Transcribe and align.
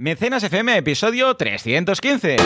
Mecenas 0.00 0.42
FM, 0.42 0.78
episodio 0.78 1.34
315. 1.34 2.38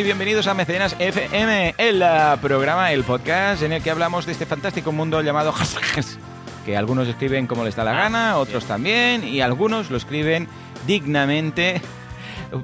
Y 0.00 0.02
bienvenidos 0.02 0.46
a 0.46 0.54
Mecenas 0.54 0.96
FM, 0.98 1.74
el 1.76 2.02
ah, 2.02 2.38
programa, 2.40 2.90
el 2.90 3.04
podcast 3.04 3.62
en 3.62 3.72
el 3.72 3.82
que 3.82 3.90
hablamos 3.90 4.24
de 4.24 4.32
este 4.32 4.46
fantástico 4.46 4.92
mundo 4.92 5.20
llamado 5.20 5.52
que 6.64 6.74
algunos 6.74 7.06
escriben 7.06 7.46
como 7.46 7.64
les 7.64 7.76
da 7.76 7.84
la 7.84 7.92
gana, 7.92 8.38
otros 8.38 8.64
también, 8.64 9.24
y 9.24 9.42
algunos 9.42 9.90
lo 9.90 9.98
escriben 9.98 10.48
dignamente, 10.86 11.82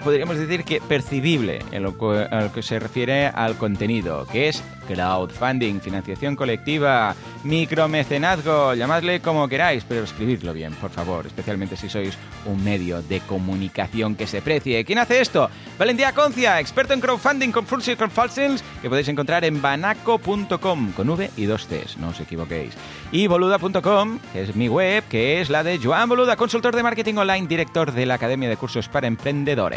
podríamos 0.03 0.39
decir 0.39 0.65
que 0.65 0.81
percibible 0.81 1.61
en 1.73 1.83
lo 1.83 1.97
que, 1.97 2.63
se 2.63 2.79
refiere 2.79 3.27
al 3.27 3.57
contenido, 3.57 4.27
que 4.27 4.49
es 4.49 4.63
crowdfunding, 4.89 5.81
financiación 5.81 6.37
colectiva, 6.37 7.15
micromecenazgo, 7.45 8.75
llamadle 8.75 9.21
como 9.21 9.49
queráis, 9.49 9.85
pero 9.85 10.05
escribidlo 10.05 10.53
bien, 10.53 10.73
por 10.75 10.91
favor, 10.91 11.27
especialmente 11.27 11.77
si 11.77 11.89
sois 11.89 12.17
un 12.45 12.63
medio 12.63 13.03
de 13.03 13.21
comunicación 13.21 14.15
que 14.15 14.27
se 14.27 14.43
precie. 14.43 14.85
¿Quién 14.85 14.99
hace 14.99 15.21
esto? 15.21 15.51
Valentía 15.79 16.13
Concia, 16.13 16.61
experto 16.61 16.95
en 16.95 17.01
crowdfunding 17.01 17.51
con 17.51 17.67
Circle 17.67 18.09
Falsings, 18.09 18.63
que 18.81 18.89
podéis 18.89 19.09
encontrar 19.09 19.45
en 19.45 19.61
banaco.com, 19.61 20.93
con 20.93 21.11
V 21.11 21.31
y 21.37 21.45
dos 21.45 21.67
Cs, 21.67 21.99
no 21.99 22.09
os 22.09 22.21
equivoquéis. 22.21 22.75
Y 23.13 23.27
boluda.com, 23.27 24.19
que 24.33 24.43
es 24.43 24.57
mi 24.57 24.69
web, 24.69 25.05
que 25.09 25.41
es 25.41 25.51
la 25.51 25.63
de 25.63 25.79
Joan 25.79 26.09
Boluda, 26.09 26.37
consultor 26.37 26.75
de 26.75 26.83
marketing 26.83 27.15
online, 27.15 27.47
director 27.47 27.93
de 27.93 28.07
la 28.07 28.15
Academia 28.15 28.49
de 28.49 28.57
Cursos 28.57 28.89
para 28.89 29.07
Emprendedores. 29.07 29.76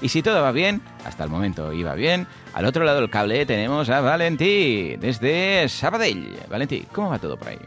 Y 0.00 0.08
si 0.08 0.22
todo 0.22 0.42
va 0.42 0.52
bien, 0.52 0.80
hasta 1.04 1.24
el 1.24 1.30
momento 1.30 1.72
iba 1.72 1.94
bien, 1.94 2.26
al 2.54 2.64
otro 2.64 2.84
lado 2.84 3.00
del 3.00 3.10
cable 3.10 3.46
tenemos 3.46 3.88
a 3.90 4.00
Valentí, 4.00 4.96
desde 4.96 5.68
Sabadell. 5.68 6.36
Valentí, 6.50 6.84
¿cómo 6.92 7.10
va 7.10 7.18
todo 7.18 7.36
por 7.36 7.48
ahí? 7.48 7.58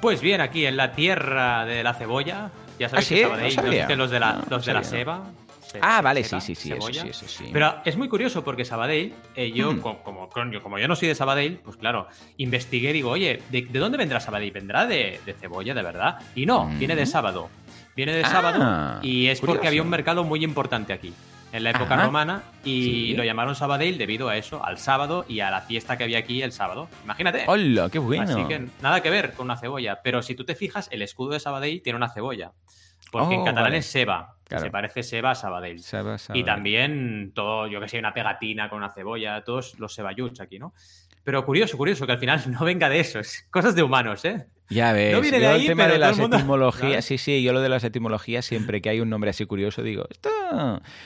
Pues 0.00 0.20
bien, 0.20 0.40
aquí 0.40 0.66
en 0.66 0.76
la 0.76 0.92
tierra 0.92 1.64
de 1.64 1.82
la 1.82 1.94
cebolla. 1.94 2.50
Ya 2.78 2.88
sabéis 2.88 3.06
¿Ah, 3.06 3.08
sí? 3.08 3.14
que 3.14 3.22
No 3.22 3.28
Sabadell 3.30 3.44
nos 3.56 3.64
sabía. 3.64 3.82
dicen 3.82 3.98
los 3.98 4.10
de 4.10 4.20
la, 4.20 4.32
No, 4.34 4.38
los 4.50 4.50
no 4.50 4.58
de 4.66 4.72
la. 4.74 4.84
Se- 4.84 5.80
Ah, 5.82 6.00
vale, 6.00 6.22
seba, 6.22 6.40
sí, 6.40 6.54
sí, 6.54 6.62
sí, 6.68 6.72
eso 6.72 6.92
sí, 6.92 7.08
eso 7.08 7.26
sí. 7.28 7.50
Pero 7.52 7.74
es 7.84 7.96
muy 7.96 8.08
curioso 8.08 8.44
porque 8.44 8.64
Sabadell, 8.64 9.12
eh, 9.34 9.50
yo, 9.50 9.72
Mm. 9.72 9.80
co- 9.80 9.98
como, 10.04 10.28
coño, 10.28 10.62
como 10.62 10.78
yo 10.78 10.86
no 10.86 10.94
soy 10.94 11.08
de 11.08 11.14
Sabadell, 11.16 11.58
pues 11.64 11.76
claro, 11.76 12.06
investigué 12.36 12.90
y 12.90 12.92
digo, 12.92 13.10
oye, 13.10 13.42
¿de, 13.50 13.62
de 13.62 13.78
dónde 13.80 13.98
vendrá 13.98 14.20
Sabadell? 14.20 14.52
¿Vendrá 14.52 14.86
de, 14.86 15.20
de 15.26 15.32
cebolla, 15.34 15.74
de 15.74 15.82
verdad? 15.82 16.18
Y 16.36 16.46
no, 16.46 16.64
Mm. 16.66 16.78
viene 16.78 16.94
de 16.94 17.04
sábado. 17.04 17.48
Viene 17.96 18.12
de 18.12 18.22
Ah, 18.24 18.28
sábado 18.28 18.98
y 19.02 19.26
es 19.28 19.40
porque 19.40 19.66
había 19.68 19.82
un 19.82 19.88
mercado 19.88 20.22
muy 20.24 20.44
importante 20.44 20.92
aquí. 20.92 21.12
En 21.52 21.62
la 21.64 21.70
época 21.70 21.94
Ajá. 21.94 22.04
romana 22.06 22.42
y 22.64 22.82
Sí. 22.82 23.14
lo 23.14 23.24
llamaron 23.24 23.54
Sabadell 23.54 23.96
debido 23.96 24.28
a 24.28 24.36
eso, 24.36 24.62
al 24.64 24.76
sábado 24.78 25.24
y 25.28 25.40
a 25.40 25.50
la 25.50 25.62
fiesta 25.62 25.96
que 25.96 26.04
había 26.04 26.18
aquí 26.18 26.42
el 26.42 26.52
sábado. 26.52 26.88
Imagínate. 27.04 27.44
¡Hola, 27.46 27.88
qué 27.90 27.98
bueno! 27.98 28.24
Así 28.24 28.44
que 28.46 28.66
nada 28.82 29.00
que 29.00 29.08
ver 29.10 29.32
con 29.32 29.46
una 29.46 29.56
cebolla. 29.56 30.00
Pero 30.02 30.22
si 30.22 30.34
tú 30.34 30.44
te 30.44 30.54
fijas, 30.54 30.88
el 30.92 31.00
escudo 31.02 31.30
de 31.32 31.40
Sabadell 31.40 31.80
tiene 31.82 31.96
una 31.96 32.10
cebolla. 32.10 32.52
Porque 33.12 33.34
en 33.36 33.40
Oh, 33.42 33.44
catalán 33.44 33.64
vale. 33.66 33.78
es 33.78 33.86
Seba. 33.86 34.34
Claro. 34.44 34.64
Se 34.64 34.70
parece 34.70 35.02
Seba 35.02 35.30
a 35.30 35.34
Sabadell. 35.34 35.78
Saba, 35.80 36.18
Saba. 36.18 36.38
Y 36.38 36.44
también 36.44 37.32
todo, 37.34 37.66
yo 37.68 37.80
que 37.80 37.88
sé, 37.88 37.98
una 37.98 38.12
pegatina 38.12 38.68
con 38.68 38.78
una 38.78 38.90
cebolla, 38.90 39.42
todos 39.44 39.78
los 39.78 39.94
Sebayuts 39.94 40.40
aquí, 40.40 40.58
¿no? 40.58 40.74
Pero 41.24 41.44
curioso, 41.46 41.76
curioso, 41.76 42.04
que 42.06 42.12
al 42.12 42.18
final 42.18 42.42
no 42.50 42.64
venga 42.64 42.88
de 42.88 43.00
eso. 43.00 43.20
Es 43.20 43.46
cosas 43.50 43.74
de 43.74 43.82
humanos, 43.82 44.24
¿eh? 44.24 44.46
Ya 44.68 44.92
ves, 44.92 45.14
No 45.14 45.20
viene 45.20 45.38
de 45.38 45.44
yo 45.44 45.50
ahí, 45.52 45.60
el 45.60 45.66
tema 45.68 45.82
pero 45.84 45.92
de 45.94 45.98
las 46.00 46.18
mundo- 46.18 46.36
etimologías, 46.36 47.04
sí, 47.04 47.18
sí, 47.18 47.40
yo 47.42 47.52
lo 47.52 47.60
de 47.60 47.68
las 47.68 47.84
etimologías, 47.84 48.44
siempre 48.44 48.80
que 48.82 48.88
hay 48.88 48.98
un 49.00 49.08
nombre 49.08 49.30
así 49.30 49.46
curioso, 49.46 49.82
digo, 49.82 50.06
¿esto, 50.10 50.28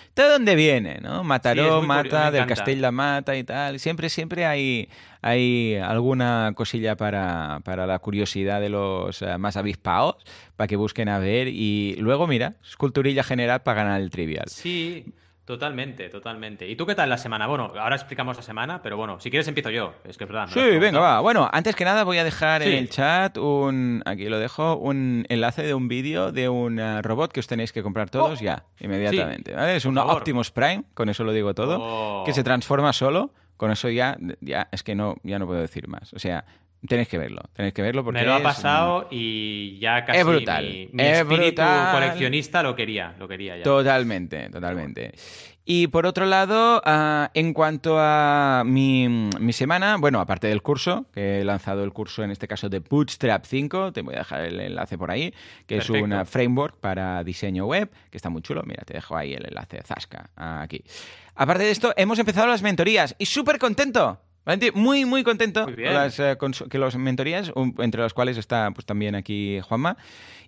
esto 0.08 0.22
de 0.22 0.28
dónde 0.28 0.55
viene? 0.55 0.98
¿no? 1.02 1.22
Mataró, 1.25 1.80
Sí, 1.83 1.86
mata, 1.86 2.30
del. 2.30 2.46
Castell 2.46 2.80
la 2.80 2.90
mata 2.90 3.36
y 3.36 3.45
tal. 3.45 3.79
Siempre, 3.79 4.08
siempre 4.08 4.46
hay, 4.46 4.89
hay 5.20 5.77
alguna 5.77 6.52
cosilla 6.55 6.96
para, 6.96 7.61
para 7.62 7.86
la 7.86 7.98
curiosidad 7.98 8.61
de 8.62 8.70
los 8.70 9.20
eh, 9.20 9.36
más 9.36 9.58
avispados, 9.58 10.17
para 10.56 10.67
que 10.67 10.77
busquen 10.77 11.11
a 11.11 11.18
ver 11.18 11.48
y 11.48 11.96
luego, 11.98 12.27
mira, 12.27 12.55
es 12.67 12.77
culturilla 12.77 13.23
general 13.23 13.61
para 13.62 13.83
ganar 13.85 14.01
el 14.01 14.08
trivial. 14.11 14.46
Sí, 14.48 15.05
totalmente, 15.50 16.08
totalmente. 16.08 16.68
¿Y 16.68 16.77
tú 16.77 16.86
qué 16.86 16.94
tal 16.94 17.08
la 17.11 17.18
semana? 17.18 17.46
Bueno, 17.46 17.72
ahora 17.78 17.96
explicamos 17.96 18.36
la 18.36 18.42
semana, 18.42 18.80
pero 18.83 18.96
bueno, 18.96 19.18
si 19.20 19.30
quieres 19.30 19.48
empiezo 19.48 19.70
yo. 19.70 19.94
Es 20.05 20.16
que 20.16 20.24
es 20.24 20.30
verdad. 20.30 20.48
Sí, 20.48 20.61
venga, 20.78 21.00
va. 21.00 21.20
Bueno, 21.20 21.48
antes 21.52 21.74
que 21.74 21.84
nada 21.84 22.05
voy 22.05 22.18
a 22.18 22.24
dejar 22.24 22.62
en 22.62 22.72
el 22.72 22.88
chat 22.88 23.36
un, 23.36 24.02
aquí 24.06 24.27
lo 24.28 24.38
dejo, 24.38 24.77
un 24.77 25.27
enlace 25.28 25.62
de 25.62 25.74
un 25.74 25.88
vídeo 25.88 26.33
de 26.33 26.48
un 26.48 26.78
eh, 26.78 27.02
robot 27.02 27.33
que 27.33 27.40
os 27.40 27.46
tenéis 27.46 27.72
que 27.72 27.83
comprar 27.83 28.11
todos 28.11 28.40
Oh. 28.40 28.44
ya, 28.44 28.64
inmediatamente. 28.78 29.50
Sí, 29.50 29.56
¿vale? 29.56 29.77
Es 29.77 29.84
un. 29.84 29.98
Optimus 29.98 30.50
Prime, 30.50 30.84
con 30.94 31.08
eso 31.08 31.24
lo 31.24 31.33
digo 31.33 31.55
todo, 31.55 31.78
Oh. 31.80 32.24
que 32.24 32.32
se 32.32 32.44
transforma 32.44 32.92
solo. 32.92 33.32
Con 33.56 33.70
eso 33.70 33.90
ya, 33.90 34.17
ya 34.40 34.68
es 34.72 34.82
que 34.82 34.94
no, 34.94 35.17
ya 35.22 35.38
no 35.38 35.46
puedo 35.46 35.61
decir 35.61 35.86
más. 35.88 36.14
O 36.14 36.18
sea, 36.18 36.46
tenéis 36.86 37.08
que 37.08 37.18
verlo, 37.18 37.42
tenéis 37.52 37.74
que 37.74 37.83
verlo 37.83 38.05
porque 38.05 38.20
Me 38.20 38.27
lo 38.27 38.35
ha 38.35 38.42
pasado 38.42 39.08
y 39.11 39.79
ya 39.79 40.05
casi 40.05 40.18
Es 40.20 40.24
brutal, 40.27 40.64
mi, 40.64 40.89
mi 40.92 41.02
es 41.02 41.18
espíritu 41.18 41.63
brutal. 41.63 41.92
coleccionista 41.92 42.63
lo 42.63 42.74
quería, 42.74 43.14
lo 43.18 43.29
quería 43.29 43.57
ya. 43.58 43.63
Totalmente, 43.63 44.48
totalmente. 44.51 45.13
Y 45.73 45.86
por 45.86 46.05
otro 46.07 46.27
lado, 46.27 46.83
ah, 46.85 47.30
en 47.35 47.52
cuanto 47.52 47.96
a 47.98 48.64
mi, 48.67 49.08
mi 49.08 49.52
semana, 49.52 49.98
bueno, 49.98 50.18
aparte 50.18 50.48
del 50.48 50.63
curso, 50.63 51.07
que 51.13 51.41
he 51.41 51.45
lanzado 51.45 51.85
el 51.85 51.92
curso 51.92 52.24
en 52.24 52.30
este 52.33 52.48
caso 52.48 52.68
de 52.68 52.80
Bootstrap 52.80 53.45
5, 53.45 53.92
te 53.92 54.02
voy 54.02 54.14
a 54.14 54.18
dejar 54.18 54.47
el 54.47 54.58
enlace 54.58 54.98
por 54.98 55.12
ahí, 55.12 55.33
que 55.67 55.77
es 55.77 55.89
un 55.91 56.27
framework 56.27 56.79
para 56.80 57.23
diseño 57.23 57.67
web, 57.67 57.89
que 58.11 58.17
está 58.17 58.30
muy 58.30 58.42
chulo. 58.42 58.62
Mira, 58.64 58.83
te 58.85 58.95
dejo 58.95 59.17
ahí 59.17 59.35
el 59.35 59.47
enlace, 59.47 59.80
Zasca, 59.85 60.30
aquí. 60.35 60.83
Aparte 61.36 61.62
de 61.62 61.70
esto, 61.70 61.92
hemos 61.97 62.18
empezado 62.18 62.48
las 62.48 62.62
mentorías 62.62 63.14
y 63.18 63.27
súper 63.27 63.58
contento. 63.58 64.18
Muy, 64.74 65.05
muy 65.05 65.23
contento 65.23 65.67
Muy 65.67 65.74
con 65.77 65.84
las, 65.95 66.18
eh, 66.18 66.36
con 66.39 66.52
que 66.52 66.78
las 66.78 66.96
mentorías, 66.96 67.52
un- 67.55 67.74
entre 67.78 68.01
las 68.02 68.14
cuales 68.14 68.36
está 68.36 68.70
pues 68.73 68.84
también 68.86 69.14
aquí 69.14 69.61
Juanma. 69.61 69.96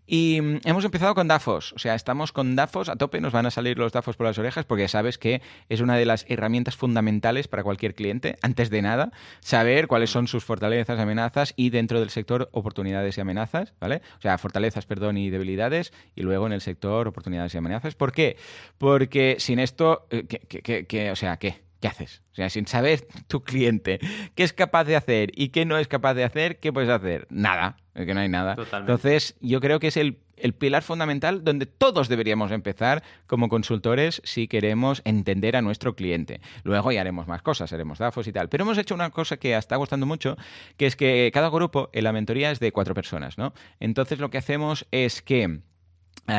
Y 0.05 0.41
mm, 0.43 0.61
hemos 0.65 0.85
empezado 0.85 1.15
con 1.15 1.29
DAFOS, 1.29 1.75
o 1.75 1.79
sea, 1.79 1.95
estamos 1.95 2.33
con 2.33 2.57
DAFOS 2.57 2.89
a 2.89 2.97
tope, 2.97 3.21
nos 3.21 3.33
van 3.33 3.47
a 3.47 3.53
salir 3.53 3.79
los 3.79 3.93
DAFOS 3.93 4.17
por 4.17 4.27
las 4.27 4.37
orejas 4.37 4.65
porque 4.65 4.89
sabes 4.89 5.17
que 5.17 5.41
es 5.69 5.81
una 5.81 5.97
de 5.97 6.05
las 6.07 6.25
herramientas 6.29 6.75
fundamentales 6.77 7.47
para 7.47 7.63
cualquier 7.63 7.95
cliente, 7.95 8.37
antes 8.43 8.69
de 8.71 8.83
nada, 8.83 9.13
saber 9.39 9.87
cuáles 9.87 10.11
son 10.11 10.27
sus 10.27 10.45
fortalezas, 10.45 10.99
amenazas 10.99 11.55
y 11.57 11.71
dentro 11.71 12.01
del 12.01 12.11
sector 12.11 12.49
oportunidades 12.53 13.17
y 13.17 13.21
amenazas, 13.21 13.75
¿vale? 13.79 14.03
O 14.19 14.21
sea, 14.21 14.37
fortalezas, 14.39 14.87
perdón, 14.87 15.19
y 15.19 15.31
debilidades 15.31 15.93
y 16.17 16.23
luego 16.23 16.47
en 16.49 16.53
el 16.53 16.61
sector 16.63 17.07
oportunidades 17.07 17.55
y 17.55 17.59
amenazas. 17.59 17.95
¿Por 17.95 18.11
qué? 18.11 18.37
Porque 18.79 19.37
sin 19.39 19.61
esto, 19.61 20.07
eh, 20.11 20.25
¿qué, 20.29 20.41
qué- 20.49 20.63
qué- 20.63 20.87
qué- 20.87 21.11
o 21.13 21.17
sea, 21.17 21.37
¿qué? 21.37 21.63
¿Qué 21.83 21.89
haces? 21.89 22.23
O 22.31 22.37
sea, 22.37 22.49
sin 22.49 22.69
saber 22.69 23.09
tu 23.27 23.43
cliente 23.43 23.99
qué 24.37 24.45
es 24.45 24.53
capaz 24.53 24.85
de 24.85 24.95
hacer 24.95 25.33
y 25.35 25.49
qué 25.49 25.65
no 25.65 25.79
es 25.79 25.89
capaz 25.89 26.15
de 26.15 26.23
hacer, 26.23 26.61
¿qué 26.61 26.73
puedes 26.73 26.89
hacer? 26.89 27.27
Nada, 27.29 27.77
es 27.97 28.07
que 28.07 28.15
no 28.15 28.21
hay 28.21 28.29
nada. 28.29 28.55
Totalmente. 28.55 28.93
Entonces, 28.93 29.35
yo 29.41 29.61
creo 29.61 29.81
que 29.81 29.89
es 29.89 29.97
el, 29.97 30.21
el 30.37 30.55
pilar 30.55 30.85
fundamental 30.85 31.43
donde 31.43 31.67
todos 31.67 32.09
deberíamos 32.09 32.53
empezar 32.53 33.03
como 33.27 33.49
consultores 33.49 34.23
si 34.25 34.47
queremos 34.47 35.03
entender 35.05 35.57
a 35.57 35.63
nuestro 35.63 35.97
cliente. 35.97 36.41
Luego 36.63 36.93
ya 36.93 37.01
haremos 37.01 37.27
más 37.27 37.43
cosas, 37.43 37.73
haremos 37.73 37.99
DAFOS 37.99 38.29
y 38.29 38.33
tal. 38.33 38.49
Pero 38.49 38.63
hemos 38.63 38.79
hecho 38.79 38.95
una 38.95 39.11
cosa 39.11 39.39
que 39.39 39.57
está 39.57 39.75
gustando 39.75 40.07
mucho, 40.07 40.37
que 40.77 40.87
es 40.87 40.95
que 40.95 41.33
cada 41.35 41.51
grupo 41.51 41.91
en 41.93 42.05
la 42.05 42.13
mentoría 42.13 42.53
es 42.53 42.61
de 42.61 42.71
cuatro 42.71 42.95
personas, 42.95 43.39
¿no? 43.39 43.55
Entonces 43.81 44.21
lo 44.21 44.31
que 44.31 44.39
hacemos 44.39 44.87
es 44.93 45.21
que 45.21 45.63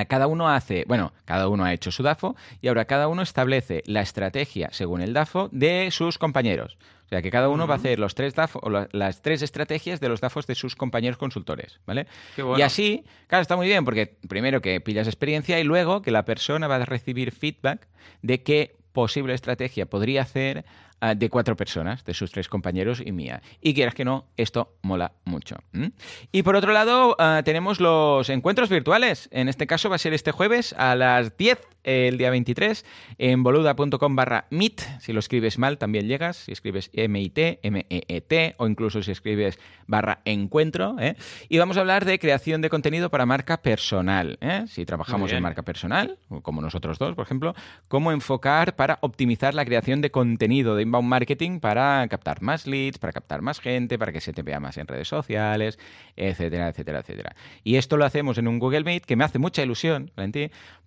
cada 0.08 0.28
uno 0.28 0.50
hace, 0.50 0.86
bueno, 0.88 1.14
cada 1.26 1.50
uno 1.50 1.66
ha 1.66 1.74
hecho 1.74 1.92
su 1.92 2.04
DAFO 2.04 2.36
y 2.62 2.68
ahora 2.68 2.86
cada 2.86 3.08
uno 3.08 3.22
establece 3.22 3.84
la 3.86 4.02
estrategia 4.02 4.70
según 4.72 5.02
el 5.02 5.14
DAFO 5.14 5.50
de 5.52 5.90
sus 5.92 6.18
compañeros. 6.18 6.78
O 7.06 7.10
sea 7.10 7.22
que 7.22 7.30
cada 7.30 7.50
uno 7.50 7.68
va 7.68 7.76
a 7.76 7.78
hacer 7.78 8.00
los 8.00 8.16
tres 8.16 8.34
DAFO, 8.34 8.60
o 8.64 8.70
las 8.70 9.22
tres 9.22 9.42
estrategias 9.42 10.00
de 10.00 10.10
los 10.10 10.22
DAFOs 10.22 10.48
de 10.48 10.56
sus 10.56 10.76
compañeros 10.76 11.18
consultores, 11.18 11.80
¿vale? 11.86 12.08
Qué 12.36 12.42
bueno. 12.42 12.58
Y 12.58 12.62
así, 12.64 13.04
claro, 13.28 13.42
está 13.42 13.56
muy 13.56 13.68
bien 13.68 13.86
porque 13.86 14.18
primero 14.28 14.62
que 14.62 14.81
pillas 14.81 15.08
experiencia 15.08 15.60
y 15.60 15.64
luego 15.64 16.02
que 16.02 16.12
la 16.12 16.26
persona 16.26 16.68
va 16.68 16.78
a 16.78 16.86
recibir 16.86 17.31
feedback 17.31 17.88
de 18.22 18.42
qué 18.42 18.78
posible 18.94 19.34
estrategia 19.34 19.86
podría 19.86 20.22
hacer 20.22 20.66
ah, 21.04 21.16
de 21.16 21.30
cuatro 21.30 21.56
personas, 21.56 22.04
de 22.06 22.14
sus 22.14 22.32
tres 22.32 22.48
compañeros 22.48 23.02
y 23.06 23.12
mía. 23.12 23.42
Y 23.62 23.74
quieras 23.74 23.94
que 23.94 24.06
no, 24.06 24.26
esto 24.38 24.78
mola 24.82 25.14
mucho. 25.26 25.58
¿m? 25.74 25.92
Y 26.32 26.44
por 26.44 26.56
otro 26.56 26.72
lado, 26.74 27.16
ah, 27.20 27.42
tenemos 27.44 27.80
los 27.80 28.30
encuentros 28.30 28.70
virtuales. 28.70 29.30
En 29.32 29.50
este 29.50 29.68
caso 29.68 29.90
va 29.90 29.96
a 29.96 30.00
ser 30.00 30.14
este 30.14 30.32
jueves 30.32 30.74
a 30.78 30.96
las 30.96 31.36
10 31.38 31.60
el 31.84 32.18
día 32.18 32.30
23 32.30 32.86
en 33.18 33.44
boluda.com 33.44 34.16
barra 34.16 34.46
meet. 34.50 34.82
Si 35.00 35.14
lo 35.14 35.20
escribes 35.20 35.58
mal 35.58 35.78
también 35.78 36.08
llegas. 36.08 36.38
Si 36.38 36.52
escribes 36.52 36.90
M-I-T, 36.94 37.60
M-E-E-T 37.64 38.56
o 38.58 38.68
incluso 38.68 39.04
si 39.04 39.12
escribes 39.12 39.60
barra 39.88 40.22
encuentro. 40.26 40.96
¿eh? 41.00 41.16
Y 41.50 41.58
vamos 41.58 41.78
a 41.78 41.82
hablar 41.82 42.06
de 42.06 42.20
creación 42.20 42.62
de 42.62 42.70
contenido 42.70 43.10
para 43.10 43.26
marca 43.26 43.62
personal. 43.62 44.38
¿eh? 44.42 44.66
Si 44.68 44.86
trabajamos 44.86 45.32
en 45.32 45.44
marca 45.44 45.64
personal, 45.64 46.18
como 46.42 46.62
nosotros 46.62 46.98
dos, 46.98 47.16
por 47.16 47.26
ejemplo, 47.26 47.56
cómo 47.88 48.12
enfocar 48.12 48.76
para 48.76 49.00
optimizar 49.02 49.54
la 49.54 49.66
creación 49.66 50.02
de 50.02 50.12
contenido, 50.12 50.76
de 50.76 50.84
inbound 50.94 51.10
marketing 51.10 51.60
para 51.60 52.07
captar 52.07 52.42
más 52.42 52.68
leads, 52.68 52.98
para 52.98 53.13
captar 53.13 53.42
más 53.42 53.60
gente, 53.60 53.98
para 53.98 54.12
que 54.12 54.22
se 54.22 54.34
te 54.34 54.44
vea 54.44 54.60
más 54.60 54.78
en 54.78 54.88
redes 54.88 55.07
sociales, 55.07 55.80
etcétera, 56.16 56.69
etcétera, 56.69 57.00
etcétera. 57.00 57.36
Y 57.63 57.75
esto 57.78 57.98
lo 57.98 58.06
hacemos 58.06 58.38
en 58.38 58.48
un 58.48 58.60
Google 58.60 58.84
Meet 58.84 59.06
que 59.06 59.16
me 59.16 59.24
hace 59.24 59.40
mucha 59.40 59.63
ilusión, 59.63 60.12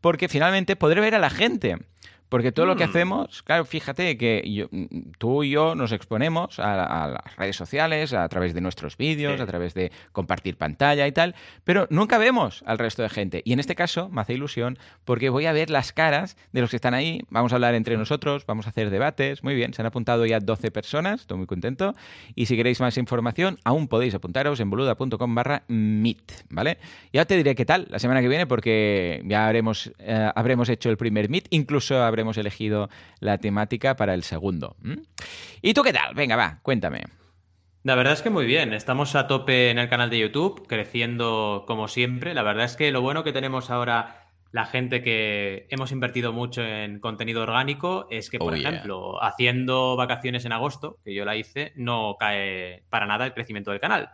porque 0.00 0.28
finalmente 0.28 0.76
podré 0.76 1.00
ver 1.00 1.14
a 1.14 1.18
la 1.18 1.30
gente. 1.30 1.78
Porque 2.28 2.50
todo 2.52 2.66
lo 2.66 2.74
que 2.76 2.86
Mm. 2.86 2.90
hacemos, 2.90 3.42
claro, 3.44 3.64
fíjate 3.64 4.16
que 4.18 4.42
yo- 4.52 4.68
tú 5.18 5.44
y 5.44 5.50
yo 5.50 5.74
nos 5.76 5.92
exponemos 5.92 6.58
a, 6.58 7.04
a 7.04 7.08
las 7.08 7.36
redes 7.36 7.54
sociales 7.56 8.12
a 8.12 8.28
través 8.28 8.52
de 8.52 8.60
nuestros 8.60 8.96
vídeos, 8.96 9.36
Sí. 9.36 9.42
a 9.42 9.46
través 9.46 9.74
de 9.74 9.92
compartir 10.12 10.56
pantalla 10.56 11.06
y 11.06 11.12
tal, 11.12 11.34
pero 11.64 11.86
nunca 11.88 12.18
vemos 12.18 12.64
al 12.66 12.78
resto 12.78 13.02
de 13.02 13.08
gente. 13.10 13.42
Y 13.44 13.52
en 13.52 13.60
este 13.60 13.74
caso 13.76 14.08
me 14.08 14.20
hace 14.22 14.34
ilusión 14.34 14.76
porque 15.04 15.28
voy 15.30 15.46
a 15.46 15.52
ver 15.52 15.70
las 15.70 15.92
caras 15.92 16.36
de 16.52 16.60
los 16.62 16.70
que 16.70 16.76
están 16.76 16.94
ahí, 16.94 17.20
vamos 17.30 17.52
a 17.52 17.56
hablar 17.56 17.74
entre 17.76 17.96
nosotros, 17.96 18.44
vamos 18.44 18.66
a 18.66 18.70
hacer 18.70 18.90
debates, 18.90 19.44
muy 19.44 19.54
bien, 19.54 19.72
se 19.72 19.82
han 19.82 19.86
apuntado 19.86 20.26
ya 20.26 20.40
12 20.40 20.72
personas, 20.72 21.20
estoy 21.20 21.38
muy 21.38 21.46
contento. 21.46 21.94
Y 22.34 22.46
si 22.46 22.56
queréis 22.56 22.80
más 22.80 22.96
información, 22.98 23.58
aún 23.64 23.86
podéis 23.86 24.14
apuntaros 24.14 24.58
en 24.58 24.68
boluda.com 24.68 25.34
barra 25.34 25.62
meet, 25.68 26.32
¿vale? 26.50 26.78
Ya 27.12 27.24
te 27.24 27.36
diré 27.36 27.54
qué 27.54 27.64
tal 27.64 27.86
la 27.88 28.00
semana 28.00 28.20
que 28.20 28.28
viene 28.28 28.46
porque 28.48 29.22
ya 29.24 29.46
habremos, 29.46 29.92
eh, 30.00 30.30
habremos 30.34 30.68
hecho 30.68 30.90
el 30.90 30.96
primer 30.96 31.28
meet, 31.30 31.46
incluso 31.50 32.02
habremos 32.02 32.15
elegido 32.36 32.88
la 33.20 33.38
temática 33.38 33.96
para 33.96 34.14
el 34.14 34.22
segundo. 34.22 34.76
¿Y 35.62 35.74
tú 35.74 35.82
qué 35.82 35.92
tal? 35.92 36.14
Venga, 36.14 36.36
va, 36.36 36.60
cuéntame. 36.62 37.02
La 37.82 37.94
verdad 37.94 38.14
es 38.14 38.22
que 38.22 38.30
muy 38.30 38.46
bien, 38.46 38.72
estamos 38.72 39.14
a 39.14 39.28
tope 39.28 39.70
en 39.70 39.78
el 39.78 39.88
canal 39.88 40.10
de 40.10 40.18
YouTube, 40.18 40.66
creciendo 40.66 41.64
como 41.66 41.86
siempre. 41.86 42.34
La 42.34 42.42
verdad 42.42 42.64
es 42.64 42.76
que 42.76 42.90
lo 42.90 43.00
bueno 43.00 43.22
que 43.22 43.32
tenemos 43.32 43.70
ahora 43.70 44.22
la 44.52 44.64
gente 44.64 45.02
que 45.02 45.66
hemos 45.70 45.92
invertido 45.92 46.32
mucho 46.32 46.62
en 46.62 46.98
contenido 46.98 47.42
orgánico 47.42 48.06
es 48.10 48.30
que, 48.30 48.38
por 48.38 48.54
Oh, 48.54 48.56
yeah. 48.56 48.70
ejemplo, 48.70 49.22
haciendo 49.22 49.96
vacaciones 49.96 50.44
en 50.46 50.52
agosto, 50.52 50.98
que 51.04 51.14
yo 51.14 51.24
la 51.24 51.36
hice, 51.36 51.72
no 51.76 52.16
cae 52.18 52.82
para 52.88 53.06
nada 53.06 53.26
el 53.26 53.34
crecimiento 53.34 53.70
del 53.70 53.80
canal. 53.80 54.10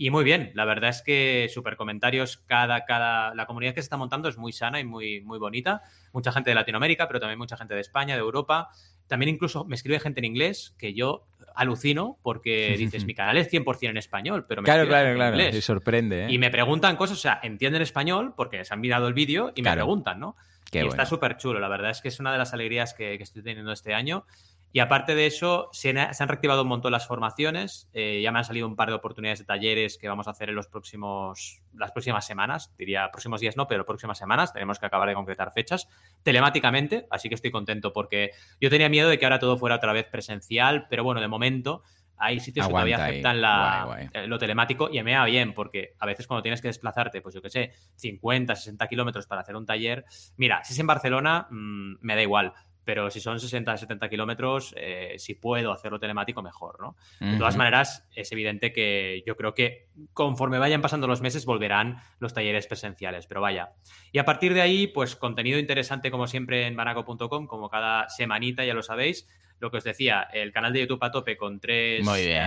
Y 0.00 0.10
muy 0.10 0.22
bien, 0.22 0.52
la 0.54 0.64
verdad 0.64 0.90
es 0.90 1.02
que 1.02 1.50
super 1.52 1.74
comentarios, 1.74 2.36
cada, 2.46 2.84
cada, 2.84 3.34
la 3.34 3.46
comunidad 3.46 3.74
que 3.74 3.80
se 3.80 3.86
está 3.86 3.96
montando 3.96 4.28
es 4.28 4.38
muy 4.38 4.52
sana 4.52 4.78
y 4.78 4.84
muy, 4.84 5.20
muy 5.22 5.40
bonita. 5.40 5.82
Mucha 6.12 6.30
gente 6.30 6.50
de 6.50 6.54
Latinoamérica, 6.54 7.08
pero 7.08 7.18
también 7.18 7.36
mucha 7.36 7.56
gente 7.56 7.74
de 7.74 7.80
España, 7.80 8.14
de 8.14 8.20
Europa. 8.20 8.68
También 9.08 9.28
incluso 9.28 9.64
me 9.64 9.74
escribe 9.74 9.98
gente 9.98 10.20
en 10.20 10.26
inglés 10.26 10.76
que 10.78 10.94
yo 10.94 11.26
alucino 11.52 12.16
porque 12.22 12.76
dices, 12.78 13.06
mi 13.06 13.14
canal 13.14 13.38
es 13.38 13.52
100% 13.52 13.90
en 13.90 13.96
español, 13.96 14.46
pero 14.48 14.62
me 14.62 14.66
Claro, 14.66 14.86
claro, 14.86 15.08
en 15.08 15.16
claro. 15.16 15.36
inglés. 15.36 15.64
Sorprende, 15.64 16.26
¿eh? 16.26 16.32
Y 16.32 16.38
me 16.38 16.50
preguntan 16.50 16.94
cosas, 16.94 17.18
o 17.18 17.20
sea, 17.20 17.40
entienden 17.42 17.82
español 17.82 18.34
porque 18.36 18.64
se 18.64 18.72
han 18.72 18.80
mirado 18.80 19.08
el 19.08 19.14
vídeo 19.14 19.52
y 19.56 19.62
me 19.62 19.72
preguntan, 19.72 20.20
¿no? 20.20 20.36
Qué 20.70 20.78
y 20.78 20.82
bueno. 20.82 20.92
está 20.92 21.06
súper 21.06 21.38
chulo, 21.38 21.58
la 21.58 21.68
verdad 21.68 21.90
es 21.90 22.00
que 22.02 22.08
es 22.08 22.20
una 22.20 22.30
de 22.30 22.38
las 22.38 22.52
alegrías 22.52 22.94
que, 22.94 23.16
que 23.16 23.24
estoy 23.24 23.42
teniendo 23.42 23.72
este 23.72 23.94
año. 23.94 24.26
Y 24.72 24.80
aparte 24.80 25.14
de 25.14 25.26
eso, 25.26 25.70
se 25.72 25.90
han, 25.90 26.12
se 26.14 26.22
han 26.22 26.28
reactivado 26.28 26.62
un 26.62 26.68
montón 26.68 26.92
las 26.92 27.06
formaciones. 27.06 27.88
eh, 27.94 28.20
ya 28.22 28.30
me 28.32 28.38
han 28.38 28.44
salido 28.44 28.66
un 28.66 28.76
par 28.76 28.88
de 28.88 28.94
oportunidades 28.94 29.38
de 29.38 29.46
talleres 29.46 29.96
que 29.96 30.08
vamos 30.08 30.28
a 30.28 30.32
hacer 30.32 30.50
en 30.50 30.54
los 30.54 30.66
próximos, 30.68 31.62
las 31.74 31.92
próximas 31.92 32.26
semanas. 32.26 32.74
Diría 32.76 33.08
próximos 33.10 33.40
días 33.40 33.56
no, 33.56 33.66
pero 33.66 33.84
próximas 33.86 34.18
semanas. 34.18 34.52
Tenemos 34.52 34.78
que 34.78 34.86
acabar 34.86 35.08
de 35.08 35.14
concretar 35.14 35.52
fechas 35.52 35.88
telemáticamente. 36.22 37.06
Así 37.10 37.28
que 37.28 37.34
estoy 37.34 37.50
contento 37.50 37.92
porque 37.92 38.30
yo 38.60 38.68
tenía 38.70 38.88
miedo 38.88 39.08
de 39.08 39.18
que 39.18 39.24
ahora 39.24 39.38
todo 39.38 39.56
fuera 39.56 39.76
otra 39.76 39.92
vez 39.92 40.06
presencial, 40.06 40.86
pero 40.90 41.02
bueno, 41.02 41.20
de 41.20 41.28
momento 41.28 41.82
hay 42.20 42.40
sitios 42.40 42.66
que 42.66 42.70
Aguanta 42.70 42.96
todavía 42.96 43.04
ahí. 43.04 43.10
aceptan 43.12 43.40
la, 43.40 43.82
Guay, 43.86 44.08
guay. 44.08 44.24
eh, 44.24 44.26
lo 44.26 44.38
telemático 44.38 44.90
y 44.92 45.00
me 45.04 45.14
va 45.16 45.24
bien 45.24 45.54
porque 45.54 45.94
a 46.00 46.04
veces 46.06 46.26
cuando 46.26 46.42
tienes 46.42 46.60
que 46.60 46.66
desplazarte, 46.68 47.22
pues 47.22 47.34
yo 47.34 47.40
qué 47.40 47.48
sé, 47.48 47.72
50, 47.94 48.56
60 48.56 48.88
kilómetros 48.88 49.26
para 49.28 49.42
hacer 49.42 49.54
un 49.54 49.64
taller, 49.64 50.04
mira, 50.36 50.62
si 50.64 50.72
es 50.72 50.78
en 50.80 50.86
Barcelona, 50.88 51.46
mm, 51.48 51.94
me 52.00 52.16
da 52.16 52.22
igual. 52.22 52.52
Pero 52.88 53.10
si 53.10 53.20
son 53.20 53.38
60, 53.38 53.76
70 53.76 54.08
kilómetros, 54.08 54.72
eh, 54.74 55.16
si 55.18 55.34
puedo 55.34 55.72
hacerlo 55.72 56.00
telemático, 56.00 56.40
mejor, 56.40 56.80
¿no? 56.80 56.96
De 57.20 57.36
todas 57.36 57.54
maneras, 57.54 58.08
es 58.16 58.32
evidente 58.32 58.72
que 58.72 59.22
yo 59.26 59.36
creo 59.36 59.52
que 59.52 59.88
conforme 60.14 60.58
vayan 60.58 60.80
pasando 60.80 61.06
los 61.06 61.20
meses 61.20 61.44
volverán 61.44 61.98
los 62.18 62.32
talleres 62.32 62.66
presenciales, 62.66 63.26
pero 63.26 63.42
vaya. 63.42 63.74
Y 64.10 64.20
a 64.20 64.24
partir 64.24 64.54
de 64.54 64.62
ahí, 64.62 64.86
pues 64.86 65.16
contenido 65.16 65.58
interesante 65.58 66.10
como 66.10 66.26
siempre 66.26 66.66
en 66.66 66.76
banaco.com, 66.76 67.46
como 67.46 67.68
cada 67.68 68.08
semanita, 68.08 68.64
ya 68.64 68.72
lo 68.72 68.82
sabéis. 68.82 69.28
Lo 69.58 69.70
que 69.70 69.76
os 69.76 69.84
decía, 69.84 70.22
el 70.22 70.50
canal 70.50 70.72
de 70.72 70.80
YouTube 70.80 71.04
a 71.04 71.10
tope 71.10 71.36
con 71.36 71.60
tres 71.60 72.08
eh, 72.16 72.40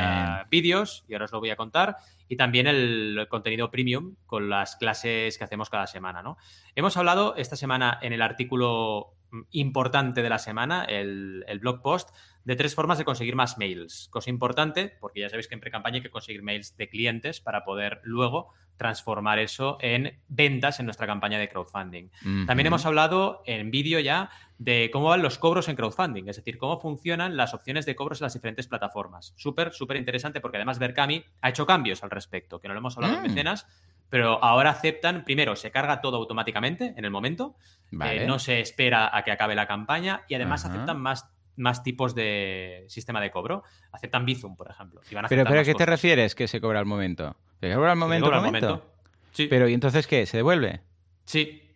vídeos, 0.49 1.05
y 1.07 1.13
ahora 1.13 1.25
os 1.25 1.31
lo 1.33 1.39
voy 1.39 1.51
a 1.51 1.55
contar, 1.55 1.97
y 2.27 2.35
también 2.35 2.65
el 2.65 3.27
contenido 3.29 3.69
premium 3.69 4.15
con 4.25 4.49
las 4.49 4.75
clases 4.75 5.37
que 5.37 5.43
hacemos 5.43 5.69
cada 5.69 5.85
semana, 5.85 6.23
¿no? 6.23 6.37
Hemos 6.73 6.97
hablado 6.97 7.35
esta 7.35 7.55
semana 7.55 7.99
en 8.01 8.13
el 8.13 8.23
artículo 8.23 9.20
importante 9.51 10.21
de 10.21 10.29
la 10.29 10.39
semana, 10.39 10.83
el, 10.85 11.43
el 11.47 11.59
blog 11.59 11.81
post, 11.81 12.09
de 12.43 12.55
tres 12.55 12.73
formas 12.75 12.97
de 12.97 13.05
conseguir 13.05 13.35
más 13.35 13.57
mails. 13.57 14.07
Cosa 14.11 14.29
importante, 14.29 14.97
porque 14.99 15.19
ya 15.21 15.29
sabéis 15.29 15.47
que 15.47 15.53
en 15.55 15.61
pre-campaña 15.61 15.97
hay 15.97 16.01
que 16.01 16.09
conseguir 16.09 16.41
mails 16.43 16.75
de 16.77 16.89
clientes 16.89 17.39
para 17.41 17.63
poder 17.63 17.99
luego 18.03 18.49
transformar 18.77 19.37
eso 19.37 19.77
en 19.79 20.19
ventas 20.27 20.79
en 20.79 20.85
nuestra 20.87 21.05
campaña 21.05 21.37
de 21.37 21.47
crowdfunding. 21.49 22.09
También 22.47 22.65
hemos 22.65 22.83
hablado 22.87 23.43
en 23.45 23.69
vídeo 23.69 23.99
ya 23.99 24.31
de 24.57 24.89
cómo 24.91 25.09
van 25.09 25.21
los 25.21 25.37
cobros 25.37 25.67
en 25.69 25.75
crowdfunding, 25.75 26.27
es 26.27 26.37
decir, 26.37 26.57
cómo 26.57 26.79
funcionan 26.79 27.37
las 27.37 27.53
opciones 27.53 27.85
de 27.85 27.95
cobros 27.95 28.21
en 28.21 28.25
las 28.25 28.33
diferentes 28.33 28.67
plataformas. 28.67 29.33
Súper, 29.37 29.71
súper 29.73 29.97
interesante 29.97 30.41
porque 30.41 30.57
además 30.57 30.79
Berkami 30.79 31.23
ha 31.41 31.49
hecho 31.49 31.67
cambios 31.67 32.03
al 32.03 32.09
respecto, 32.09 32.59
que 32.59 32.67
no 32.67 32.73
lo 32.73 32.79
hemos 32.79 32.97
hablado 32.97 33.15
en 33.15 33.19
Mm. 33.21 33.27
mecenas, 33.27 33.67
pero 34.09 34.43
ahora 34.43 34.71
aceptan, 34.71 35.25
primero, 35.25 35.55
se 35.55 35.69
carga 35.69 36.01
todo 36.01 36.17
automáticamente 36.17 36.95
en 36.97 37.05
el 37.05 37.11
momento, 37.11 37.55
Vale. 37.91 38.23
eh, 38.23 38.25
no 38.27 38.39
se 38.39 38.61
espera 38.61 39.15
a 39.15 39.23
que 39.23 39.31
acabe 39.31 39.53
la 39.53 39.67
campaña 39.67 40.23
y 40.27 40.33
además 40.35 40.65
aceptan 40.65 40.99
más, 40.99 41.29
más 41.61 41.83
tipos 41.83 42.13
de 42.15 42.85
sistema 42.89 43.21
de 43.21 43.31
cobro. 43.31 43.63
Aceptan 43.91 44.25
Bizum, 44.25 44.55
por 44.55 44.69
ejemplo. 44.69 45.01
y 45.09 45.15
van 45.15 45.25
a 45.25 45.27
Pero, 45.29 45.45
pero 45.45 45.61
¿a 45.61 45.63
qué 45.63 45.73
te 45.75 45.85
refieres 45.85 46.35
que 46.35 46.47
se 46.47 46.59
cobra 46.59 46.79
al 46.79 46.85
momento? 46.85 47.35
¿Se 47.61 47.73
cobra 47.73 47.91
al 47.93 47.97
¿Se 47.97 47.99
momento? 47.99 48.25
cobra 48.25 48.37
al 48.39 48.45
momento? 48.45 48.85
Sí. 49.31 49.47
Pero 49.47 49.69
¿y 49.69 49.73
entonces 49.73 50.07
qué? 50.07 50.25
¿Se 50.25 50.37
devuelve? 50.37 50.81
sí. 51.25 51.67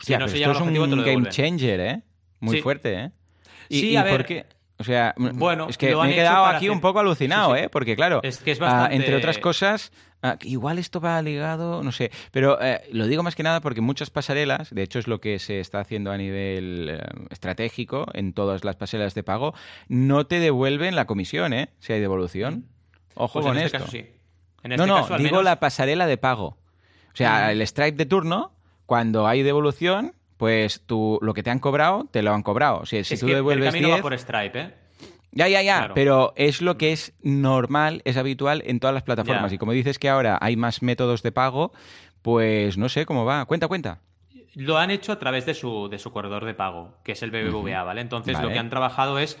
Hostia, 0.00 0.16
si 0.16 0.20
no 0.20 0.26
pero 0.26 0.28
se 0.28 0.36
esto 0.38 0.50
es 0.52 0.56
objetivo, 0.60 0.84
un 0.84 1.04
game 1.04 1.28
changer, 1.28 1.80
¿eh? 1.80 2.02
Muy 2.38 2.56
Sí. 2.56 2.62
fuerte, 2.62 2.94
¿eh? 2.94 3.10
¿Y, 3.68 3.80
Sí, 3.80 3.90
y 3.90 3.96
a 3.96 4.02
por 4.02 4.10
ver. 4.18 4.26
qué? 4.26 4.46
O 4.80 4.84
sea, 4.84 5.12
Bueno, 5.16 5.66
es 5.68 5.76
que 5.76 5.94
me 5.96 6.12
he 6.12 6.14
quedado 6.14 6.46
aquí 6.46 6.56
hacer- 6.66 6.70
un 6.70 6.80
poco 6.80 7.00
alucinado, 7.00 7.52
Sí, 7.54 7.58
sí. 7.58 7.64
¿eh? 7.64 7.68
Porque 7.68 7.96
claro, 7.96 8.20
Es 8.22 8.38
que 8.38 8.52
es 8.52 8.60
ah, 8.60 8.64
bastante... 8.66 8.94
entre 8.96 9.16
otras 9.16 9.38
cosas, 9.38 9.90
ah, 10.22 10.36
igual 10.42 10.78
esto 10.78 11.00
va 11.00 11.20
ligado, 11.20 11.82
no 11.82 11.90
sé, 11.90 12.12
pero 12.30 12.62
eh, 12.62 12.80
lo 12.92 13.08
digo 13.08 13.24
más 13.24 13.34
que 13.34 13.42
nada 13.42 13.60
porque 13.60 13.80
muchas 13.80 14.10
pasarelas, 14.10 14.70
de 14.72 14.82
hecho 14.84 15.00
es 15.00 15.08
lo 15.08 15.20
que 15.20 15.40
se 15.40 15.58
está 15.58 15.80
haciendo 15.80 16.12
a 16.12 16.16
nivel 16.16 16.90
eh, 16.90 17.00
estratégico 17.30 18.06
en 18.14 18.32
todas 18.32 18.62
las 18.64 18.76
pasarelas 18.76 19.14
de 19.14 19.24
pago, 19.24 19.52
no 19.88 20.26
te 20.28 20.38
devuelven 20.38 20.94
la 20.94 21.06
comisión, 21.06 21.52
¿eh? 21.52 21.70
Si 21.80 21.92
hay 21.92 22.00
devolución. 22.00 22.66
Ojo 23.14 23.40
Pues 23.40 23.46
con 23.46 23.58
en 23.58 23.64
este 23.64 23.78
esto. 23.78 23.86
caso 23.86 23.90
sí. 23.96 24.06
En 24.62 24.68
no, 24.70 24.74
este 24.76 24.86
no, 24.86 24.96
caso, 24.96 25.14
al 25.14 25.18
digo 25.22 25.30
menos- 25.38 25.44
la 25.44 25.58
pasarela 25.60 26.06
de 26.06 26.18
pago. 26.18 26.56
O 27.12 27.16
sea, 27.18 27.46
Mm. 27.48 27.50
el 27.50 27.66
Stripe 27.66 27.96
de 27.96 28.06
turno, 28.06 28.52
cuando 28.86 29.26
hay 29.26 29.42
devolución, 29.42 30.14
pues 30.38 30.82
tú 30.86 31.18
lo 31.20 31.34
que 31.34 31.42
te 31.42 31.50
han 31.50 31.58
cobrado, 31.58 32.06
te 32.10 32.22
lo 32.22 32.32
han 32.32 32.42
cobrado. 32.42 32.78
O 32.78 32.86
sea, 32.86 33.04
si 33.04 33.14
es 33.14 33.20
tú 33.20 33.26
que 33.26 33.34
devuelves 33.34 33.66
Berkami 33.66 33.82
no 33.82 33.88
va 33.90 33.94
10, 33.96 34.02
por 34.02 34.18
Stripe, 34.18 34.58
¿eh? 34.60 34.74
ya, 35.32 35.48
ya, 35.48 35.60
ya, 35.60 35.78
Claro. 35.78 35.94
pero 35.94 36.32
es 36.36 36.62
lo 36.62 36.78
que 36.78 36.92
es 36.92 37.12
normal, 37.22 38.00
es 38.06 38.16
habitual 38.16 38.62
en 38.64 38.80
todas 38.80 38.94
las 38.94 39.02
plataformas. 39.02 39.50
Ya. 39.50 39.56
Y 39.56 39.58
como 39.58 39.72
dices 39.72 39.98
que 39.98 40.08
ahora 40.08 40.38
hay 40.40 40.56
más 40.56 40.80
métodos 40.80 41.22
de 41.22 41.32
pago, 41.32 41.72
pues 42.22 42.78
no 42.78 42.88
sé 42.88 43.04
cómo 43.04 43.24
va. 43.24 43.44
Cuenta, 43.44 43.68
cuenta. 43.68 44.00
Lo 44.54 44.78
han 44.78 44.90
hecho 44.90 45.12
a 45.12 45.18
través 45.18 45.44
de 45.44 45.54
su, 45.54 45.88
de 45.88 45.98
su 45.98 46.10
corredor 46.12 46.44
de 46.44 46.54
pago, 46.54 46.94
que 47.04 47.12
es 47.12 47.22
el 47.22 47.30
BBVA, 47.30 47.82
¿vale? 47.84 48.00
Entonces 48.00 48.34
Vale. 48.34 48.46
lo 48.46 48.52
que 48.52 48.58
han 48.58 48.70
trabajado 48.70 49.18
es, 49.18 49.38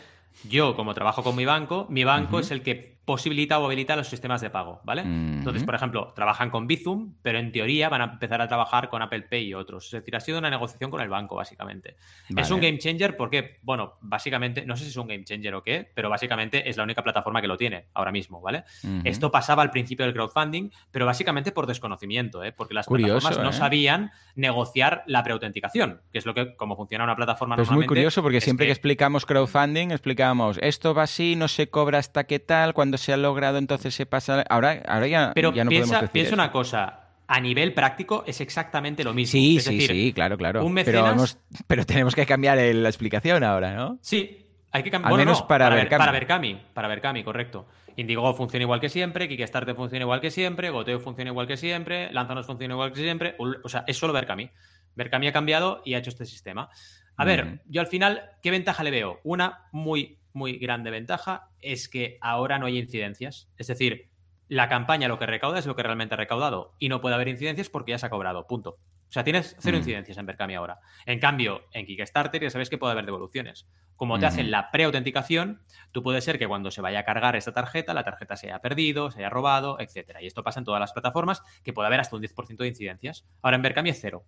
yo 0.48 0.76
como 0.76 0.94
trabajo 0.94 1.22
con 1.22 1.34
mi 1.34 1.44
banco, 1.44 1.86
mi 1.88 2.04
banco 2.04 2.38
es 2.40 2.50
el 2.50 2.62
que 2.62 2.97
posibilita 3.08 3.58
o 3.58 3.64
habilita 3.64 3.96
los 3.96 4.06
sistemas 4.06 4.42
de 4.42 4.50
pago, 4.50 4.82
¿vale? 4.84 5.00
Entonces, 5.00 5.64
por 5.64 5.74
ejemplo, 5.74 6.12
trabajan 6.14 6.50
con 6.50 6.66
Bizum, 6.66 7.14
pero 7.22 7.38
en 7.38 7.50
teoría 7.52 7.88
van 7.88 8.02
a 8.02 8.04
empezar 8.04 8.42
a 8.42 8.48
trabajar 8.48 8.90
con 8.90 9.00
Apple 9.00 9.22
Pay 9.22 9.46
y 9.46 9.54
otros. 9.54 9.86
Es 9.86 9.92
decir, 9.92 10.14
ha 10.14 10.20
sido 10.20 10.38
una 10.38 10.50
negociación 10.50 10.90
con 10.90 11.00
el 11.00 11.08
banco, 11.08 11.36
básicamente. 11.36 11.96
Es 12.36 12.50
un 12.50 12.60
game 12.60 12.76
changer 12.76 13.16
porque, 13.16 13.60
bueno, 13.62 13.94
básicamente, 14.02 14.66
no 14.66 14.76
sé 14.76 14.84
si 14.84 14.90
es 14.90 14.96
un 14.98 15.08
game 15.08 15.24
changer 15.24 15.54
o 15.54 15.62
qué, 15.62 15.90
pero 15.94 16.10
básicamente 16.10 16.68
es 16.68 16.76
la 16.76 16.82
única 16.82 17.02
plataforma 17.02 17.40
que 17.40 17.48
lo 17.48 17.56
tiene 17.56 17.86
ahora 17.94 18.12
mismo, 18.12 18.42
¿vale? 18.42 18.64
Esto 19.04 19.30
pasaba 19.30 19.62
al 19.62 19.70
principio 19.70 20.04
del 20.04 20.12
crowdfunding, 20.14 20.70
pero 20.90 21.06
básicamente 21.06 21.50
por 21.50 21.66
desconocimiento, 21.66 22.44
¿eh? 22.44 22.52
porque 22.52 22.74
las 22.74 22.84
Curioso, 22.84 23.20
plataformas 23.20 23.42
no 23.42 23.50
¿eh? 23.50 23.58
sabían 23.58 24.10
negociar 24.34 25.02
la 25.06 25.22
preautenticación, 25.22 26.02
que 26.12 26.18
es 26.18 26.26
lo 26.26 26.34
que, 26.34 26.54
como 26.56 26.76
funciona 26.76 27.04
una 27.04 27.16
plataforma 27.16 27.56
Pues 27.56 27.68
muy 27.68 27.76
normalmente. 27.76 27.88
curioso 27.88 28.22
porque 28.22 28.36
es 28.36 28.44
siempre 28.44 28.66
que... 28.66 28.72
explicamos 28.72 29.24
crowdfunding, 29.24 29.92
explicamos 29.92 30.58
esto 30.60 30.92
va 30.92 31.04
así, 31.04 31.36
no 31.36 31.48
se 31.48 31.70
cobra 31.70 31.98
hasta 31.98 32.24
qué 32.24 32.38
tal, 32.38 32.74
cuando 32.74 32.97
se 32.98 33.12
ha 33.12 33.16
logrado 33.16 33.56
entonces 33.58 33.94
se 33.94 34.04
pasa... 34.06 34.44
Ahora, 34.50 34.82
ahora 34.86 35.06
ya, 35.06 35.32
Pero 35.34 35.52
ya 35.54 35.64
no 35.64 35.70
piensa, 35.70 35.86
podemos 35.86 36.00
decir 36.02 36.12
piensa 36.12 36.28
eso. 36.28 36.34
una 36.34 36.52
cosa, 36.52 37.00
a 37.26 37.40
nivel 37.40 37.72
práctico 37.74 38.24
es 38.26 38.40
exactamente 38.40 39.04
lo 39.04 39.14
mismo. 39.14 39.32
Sí, 39.32 39.56
es 39.56 39.64
sí, 39.64 39.74
decir, 39.78 39.90
sí, 39.90 40.12
claro, 40.12 40.36
claro. 40.36 40.64
un 40.64 40.74
pero, 40.74 41.02
mecenas- 41.04 41.12
hemos- 41.14 41.38
pero 41.66 41.86
tenemos 41.86 42.14
que 42.14 42.26
cambiar 42.26 42.58
el- 42.58 42.82
la 42.82 42.88
explicación 42.88 43.42
ahora, 43.44 43.74
¿no? 43.74 43.98
Sí, 44.02 44.46
hay 44.70 44.82
que 44.82 44.88
Al 44.88 44.92
cambiar. 44.92 45.10
Bueno, 45.12 45.24
menos 45.24 45.40
no, 45.40 45.48
para 45.48 45.68
Ver- 45.70 45.78
Berkami. 45.84 45.98
Para 46.00 46.12
Berkami, 46.12 46.62
para 46.74 46.88
Berkami, 46.88 47.24
correcto. 47.24 47.68
Indigo 47.96 48.32
funciona 48.34 48.62
igual 48.62 48.78
que 48.80 48.88
siempre, 48.88 49.26
Kickstarter 49.28 49.74
funciona 49.74 50.04
igual 50.04 50.20
que 50.20 50.30
siempre, 50.30 50.70
Goteo 50.70 51.00
funciona 51.00 51.30
igual 51.30 51.46
que 51.48 51.56
siempre, 51.56 52.12
Lanzanos 52.12 52.46
funciona 52.46 52.74
igual 52.74 52.92
que 52.92 53.00
siempre. 53.00 53.34
O 53.38 53.68
sea, 53.68 53.82
es 53.88 53.96
solo 53.96 54.12
Berkami. 54.12 54.50
Berkami 54.94 55.26
ha 55.28 55.32
cambiado 55.32 55.82
y 55.84 55.94
ha 55.94 55.98
hecho 55.98 56.10
este 56.10 56.24
sistema. 56.24 56.68
A 57.16 57.24
ver, 57.24 57.62
yo 57.66 57.80
al 57.80 57.88
final, 57.88 58.22
¿qué 58.42 58.52
ventaja 58.52 58.84
le 58.84 58.92
veo? 58.92 59.18
Una 59.24 59.64
muy 59.72 60.17
muy 60.32 60.58
grande 60.58 60.90
ventaja 60.90 61.48
es 61.60 61.88
que 61.88 62.18
ahora 62.20 62.58
no 62.58 62.66
hay 62.66 62.78
incidencias. 62.78 63.48
Es 63.56 63.66
decir, 63.66 64.08
la 64.48 64.68
campaña 64.68 65.08
lo 65.08 65.18
que 65.18 65.26
recauda 65.26 65.58
es 65.58 65.66
lo 65.66 65.76
que 65.76 65.82
realmente 65.82 66.14
ha 66.14 66.18
recaudado 66.18 66.74
y 66.78 66.88
no 66.88 67.00
puede 67.00 67.14
haber 67.14 67.28
incidencias 67.28 67.68
porque 67.68 67.90
ya 67.92 67.98
se 67.98 68.06
ha 68.06 68.10
cobrado, 68.10 68.46
punto. 68.46 68.78
O 69.08 69.10
sea, 69.12 69.24
tienes 69.24 69.56
cero 69.58 69.76
Mm. 69.76 69.80
incidencias 69.80 70.18
en 70.18 70.26
Berkami 70.26 70.54
ahora. 70.54 70.80
En 71.06 71.18
cambio, 71.18 71.62
en 71.72 71.86
Kickstarter 71.86 72.42
ya 72.42 72.50
sabéis 72.50 72.68
que 72.68 72.76
puede 72.76 72.92
haber 72.92 73.06
devoluciones. 73.06 73.66
Como 73.96 74.18
te 74.18 74.26
hacen 74.26 74.42
Ujú. 74.46 74.50
la 74.50 74.70
preautenticación, 74.70 75.62
tú 75.92 76.02
puede 76.02 76.20
ser 76.20 76.38
que 76.38 76.46
cuando 76.46 76.70
se 76.70 76.82
vaya 76.82 77.00
a 77.00 77.04
cargar 77.04 77.34
esta 77.34 77.52
tarjeta, 77.52 77.94
la 77.94 78.04
tarjeta 78.04 78.36
se 78.36 78.48
haya 78.48 78.60
perdido, 78.60 79.10
se 79.10 79.20
haya 79.20 79.30
robado, 79.30 79.80
etcétera. 79.80 80.22
Y 80.22 80.26
esto 80.26 80.44
pasa 80.44 80.60
en 80.60 80.64
todas 80.66 80.78
las 80.80 80.92
plataformas, 80.92 81.42
que 81.64 81.72
puede 81.72 81.86
haber 81.86 82.00
hasta 82.00 82.16
un 82.16 82.22
10% 82.22 82.62
de 82.64 82.68
incidencias. 82.68 83.26
Ahora 83.42 83.56
en 83.56 83.62
Berkami 83.62 83.90
es 83.90 83.98
cero. 84.00 84.24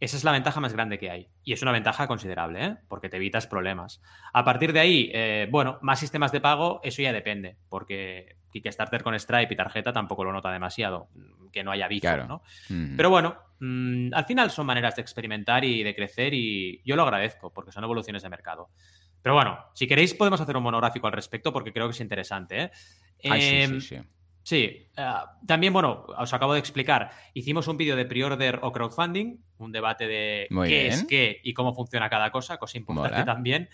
Esa 0.00 0.16
es 0.16 0.24
la 0.24 0.32
ventaja 0.32 0.60
más 0.60 0.72
grande 0.72 0.98
que 0.98 1.10
hay. 1.10 1.28
Y 1.44 1.52
es 1.52 1.62
una 1.62 1.72
ventaja 1.72 2.06
considerable, 2.06 2.64
¿eh? 2.64 2.76
porque 2.88 3.08
te 3.08 3.16
evitas 3.16 3.46
problemas. 3.46 4.00
A 4.32 4.44
partir 4.44 4.72
de 4.72 4.80
ahí, 4.80 5.10
eh, 5.14 5.48
bueno, 5.50 5.78
más 5.82 6.00
sistemas 6.00 6.32
de 6.32 6.40
pago, 6.40 6.80
eso 6.82 7.02
ya 7.02 7.12
depende, 7.12 7.56
porque 7.68 8.36
Kickstarter 8.50 9.02
con 9.02 9.18
Stripe 9.18 9.54
y 9.54 9.56
tarjeta 9.56 9.92
tampoco 9.92 10.24
lo 10.24 10.32
nota 10.32 10.50
demasiado, 10.50 11.08
que 11.52 11.64
no 11.64 11.70
haya 11.70 11.88
Claro. 11.88 12.26
¿no? 12.26 12.42
Mm. 12.68 12.96
Pero 12.96 13.10
bueno, 13.10 13.36
mm, 13.60 14.14
al 14.14 14.24
final 14.24 14.50
son 14.50 14.66
maneras 14.66 14.96
de 14.96 15.02
experimentar 15.02 15.64
y 15.64 15.82
de 15.82 15.94
crecer 15.94 16.34
y 16.34 16.80
yo 16.84 16.96
lo 16.96 17.02
agradezco 17.02 17.52
porque 17.52 17.72
son 17.72 17.84
evoluciones 17.84 18.22
de 18.22 18.28
mercado. 18.28 18.70
Pero 19.22 19.34
bueno, 19.34 19.58
si 19.74 19.86
queréis 19.86 20.14
podemos 20.14 20.40
hacer 20.40 20.56
un 20.56 20.64
monográfico 20.64 21.06
al 21.06 21.12
respecto 21.12 21.52
porque 21.52 21.72
creo 21.72 21.86
que 21.86 21.92
es 21.92 22.00
interesante. 22.00 22.62
¿eh? 22.62 22.70
Ay, 23.30 23.40
sí, 23.40 23.56
Em, 23.56 23.80
sí, 23.80 23.96
sí. 23.96 24.02
Sí, 24.42 24.88
ah, 24.96 25.38
también, 25.46 25.72
bueno, 25.72 26.04
os 26.18 26.32
acabo 26.32 26.54
de 26.54 26.58
explicar, 26.58 27.10
hicimos 27.32 27.68
un 27.68 27.76
vídeo 27.76 27.96
de 27.96 28.04
pre-order 28.04 28.58
o 28.62 28.72
crowdfunding, 28.72 29.36
un 29.58 29.72
debate 29.72 30.06
de 30.08 30.48
Muy 30.50 30.68
qué 30.68 30.80
bien. 30.80 30.92
es 30.92 31.04
qué 31.04 31.40
y 31.44 31.54
cómo 31.54 31.74
funciona 31.74 32.10
cada 32.10 32.30
cosa, 32.32 32.58
cosa 32.58 32.78
importante 32.78 33.18
Mola. 33.18 33.24
también. 33.24 33.68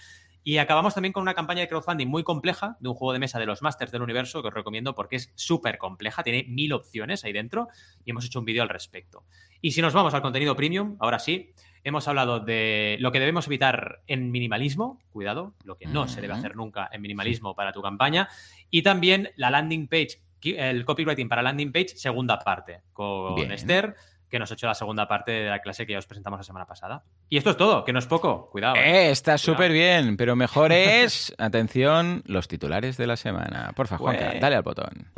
Y 0.44 0.58
acabamos 0.58 0.94
también 0.94 1.12
con 1.12 1.22
una 1.22 1.34
campaña 1.34 1.60
de 1.60 1.68
crowdfunding 1.68 2.06
muy 2.06 2.22
compleja 2.22 2.76
de 2.80 2.88
un 2.88 2.94
juego 2.94 3.12
de 3.12 3.18
mesa 3.18 3.38
de 3.38 3.44
los 3.44 3.60
Masters 3.60 3.92
del 3.92 4.02
Universo 4.02 4.40
que 4.40 4.48
os 4.48 4.54
recomiendo 4.54 4.94
porque 4.94 5.16
es 5.16 5.32
súper 5.34 5.76
compleja, 5.76 6.22
tiene 6.22 6.44
mil 6.48 6.72
opciones 6.72 7.24
ahí 7.24 7.32
dentro 7.32 7.68
y 8.04 8.12
hemos 8.12 8.24
hecho 8.24 8.38
un 8.38 8.46
vídeo 8.46 8.62
al 8.62 8.68
respecto. 8.68 9.24
Y 9.60 9.72
si 9.72 9.82
nos 9.82 9.92
vamos 9.92 10.14
al 10.14 10.22
contenido 10.22 10.56
premium, 10.56 10.96
ahora 11.00 11.18
sí, 11.18 11.52
hemos 11.84 12.08
hablado 12.08 12.40
de 12.40 12.96
lo 13.00 13.12
que 13.12 13.20
debemos 13.20 13.46
evitar 13.46 14.00
en 14.06 14.30
minimalismo, 14.30 15.00
cuidado, 15.10 15.54
lo 15.64 15.76
que 15.76 15.86
no 15.86 16.08
se 16.08 16.20
debe 16.20 16.34
hacer 16.34 16.56
nunca 16.56 16.88
en 16.92 17.02
minimalismo 17.02 17.54
para 17.54 17.72
tu 17.72 17.82
campaña, 17.82 18.28
y 18.70 18.82
también 18.82 19.30
la 19.36 19.50
landing 19.50 19.86
page, 19.88 20.22
el 20.42 20.84
copywriting 20.84 21.28
para 21.28 21.42
landing 21.42 21.72
page, 21.72 21.88
segunda 21.96 22.38
parte, 22.38 22.82
con 22.92 23.34
Bien. 23.34 23.52
Esther, 23.52 23.94
que 24.28 24.38
nos 24.38 24.50
ha 24.50 24.54
hecho 24.54 24.66
la 24.66 24.74
segunda 24.74 25.08
parte 25.08 25.32
de 25.32 25.48
la 25.50 25.60
clase 25.60 25.86
que 25.86 25.92
ya 25.92 25.98
os 25.98 26.06
presentamos 26.06 26.38
la 26.38 26.44
semana 26.44 26.66
pasada. 26.66 27.02
Y 27.30 27.38
esto 27.38 27.50
es 27.50 27.56
todo, 27.56 27.84
que 27.84 27.92
no 27.92 27.98
es 27.98 28.06
poco, 28.06 28.50
cuidado. 28.50 28.76
¿eh? 28.76 29.06
Eh, 29.06 29.10
está 29.10 29.38
súper 29.38 29.72
bien, 29.72 30.16
pero 30.16 30.36
mejor 30.36 30.70
es, 30.72 31.34
atención, 31.38 32.22
los 32.26 32.46
titulares 32.48 32.96
de 32.96 33.06
la 33.06 33.16
semana. 33.16 33.72
Porfa, 33.74 33.96
Juanca, 33.98 34.28
Pues- 34.30 34.40
dale 34.40 34.56
al 34.56 34.62
botón. 34.62 35.10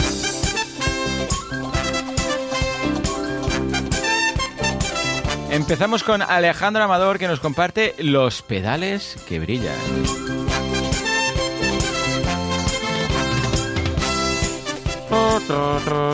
Empezamos 5.50 6.05
con 6.05 6.23
Alejandro 6.23 6.85
Amador 6.85 7.19
que 7.19 7.27
nos 7.27 7.41
comparte 7.41 7.95
los 7.99 8.41
pedales 8.43 9.17
que 9.29 9.41
brillan. 9.41 9.75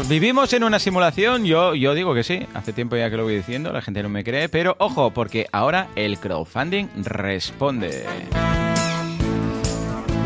Vivimos 0.09 0.53
en 0.53 0.65
una 0.65 0.79
simulación, 0.79 1.45
yo, 1.45 1.75
yo 1.75 1.95
digo 1.95 2.15
que 2.15 2.23
sí, 2.23 2.47
hace 2.55 2.73
tiempo 2.73 2.97
ya 2.97 3.11
que 3.11 3.17
lo 3.17 3.25
voy 3.25 3.37
diciendo, 3.37 3.73
la 3.73 3.83
gente 3.83 4.03
no 4.03 4.09
me 4.09 4.25
cree, 4.25 4.49
pero 4.49 4.77
ojo, 4.79 5.11
porque 5.11 5.47
ahora 5.53 5.89
el 5.97 6.19
crowdfunding 6.19 6.87
responde. 7.05 8.05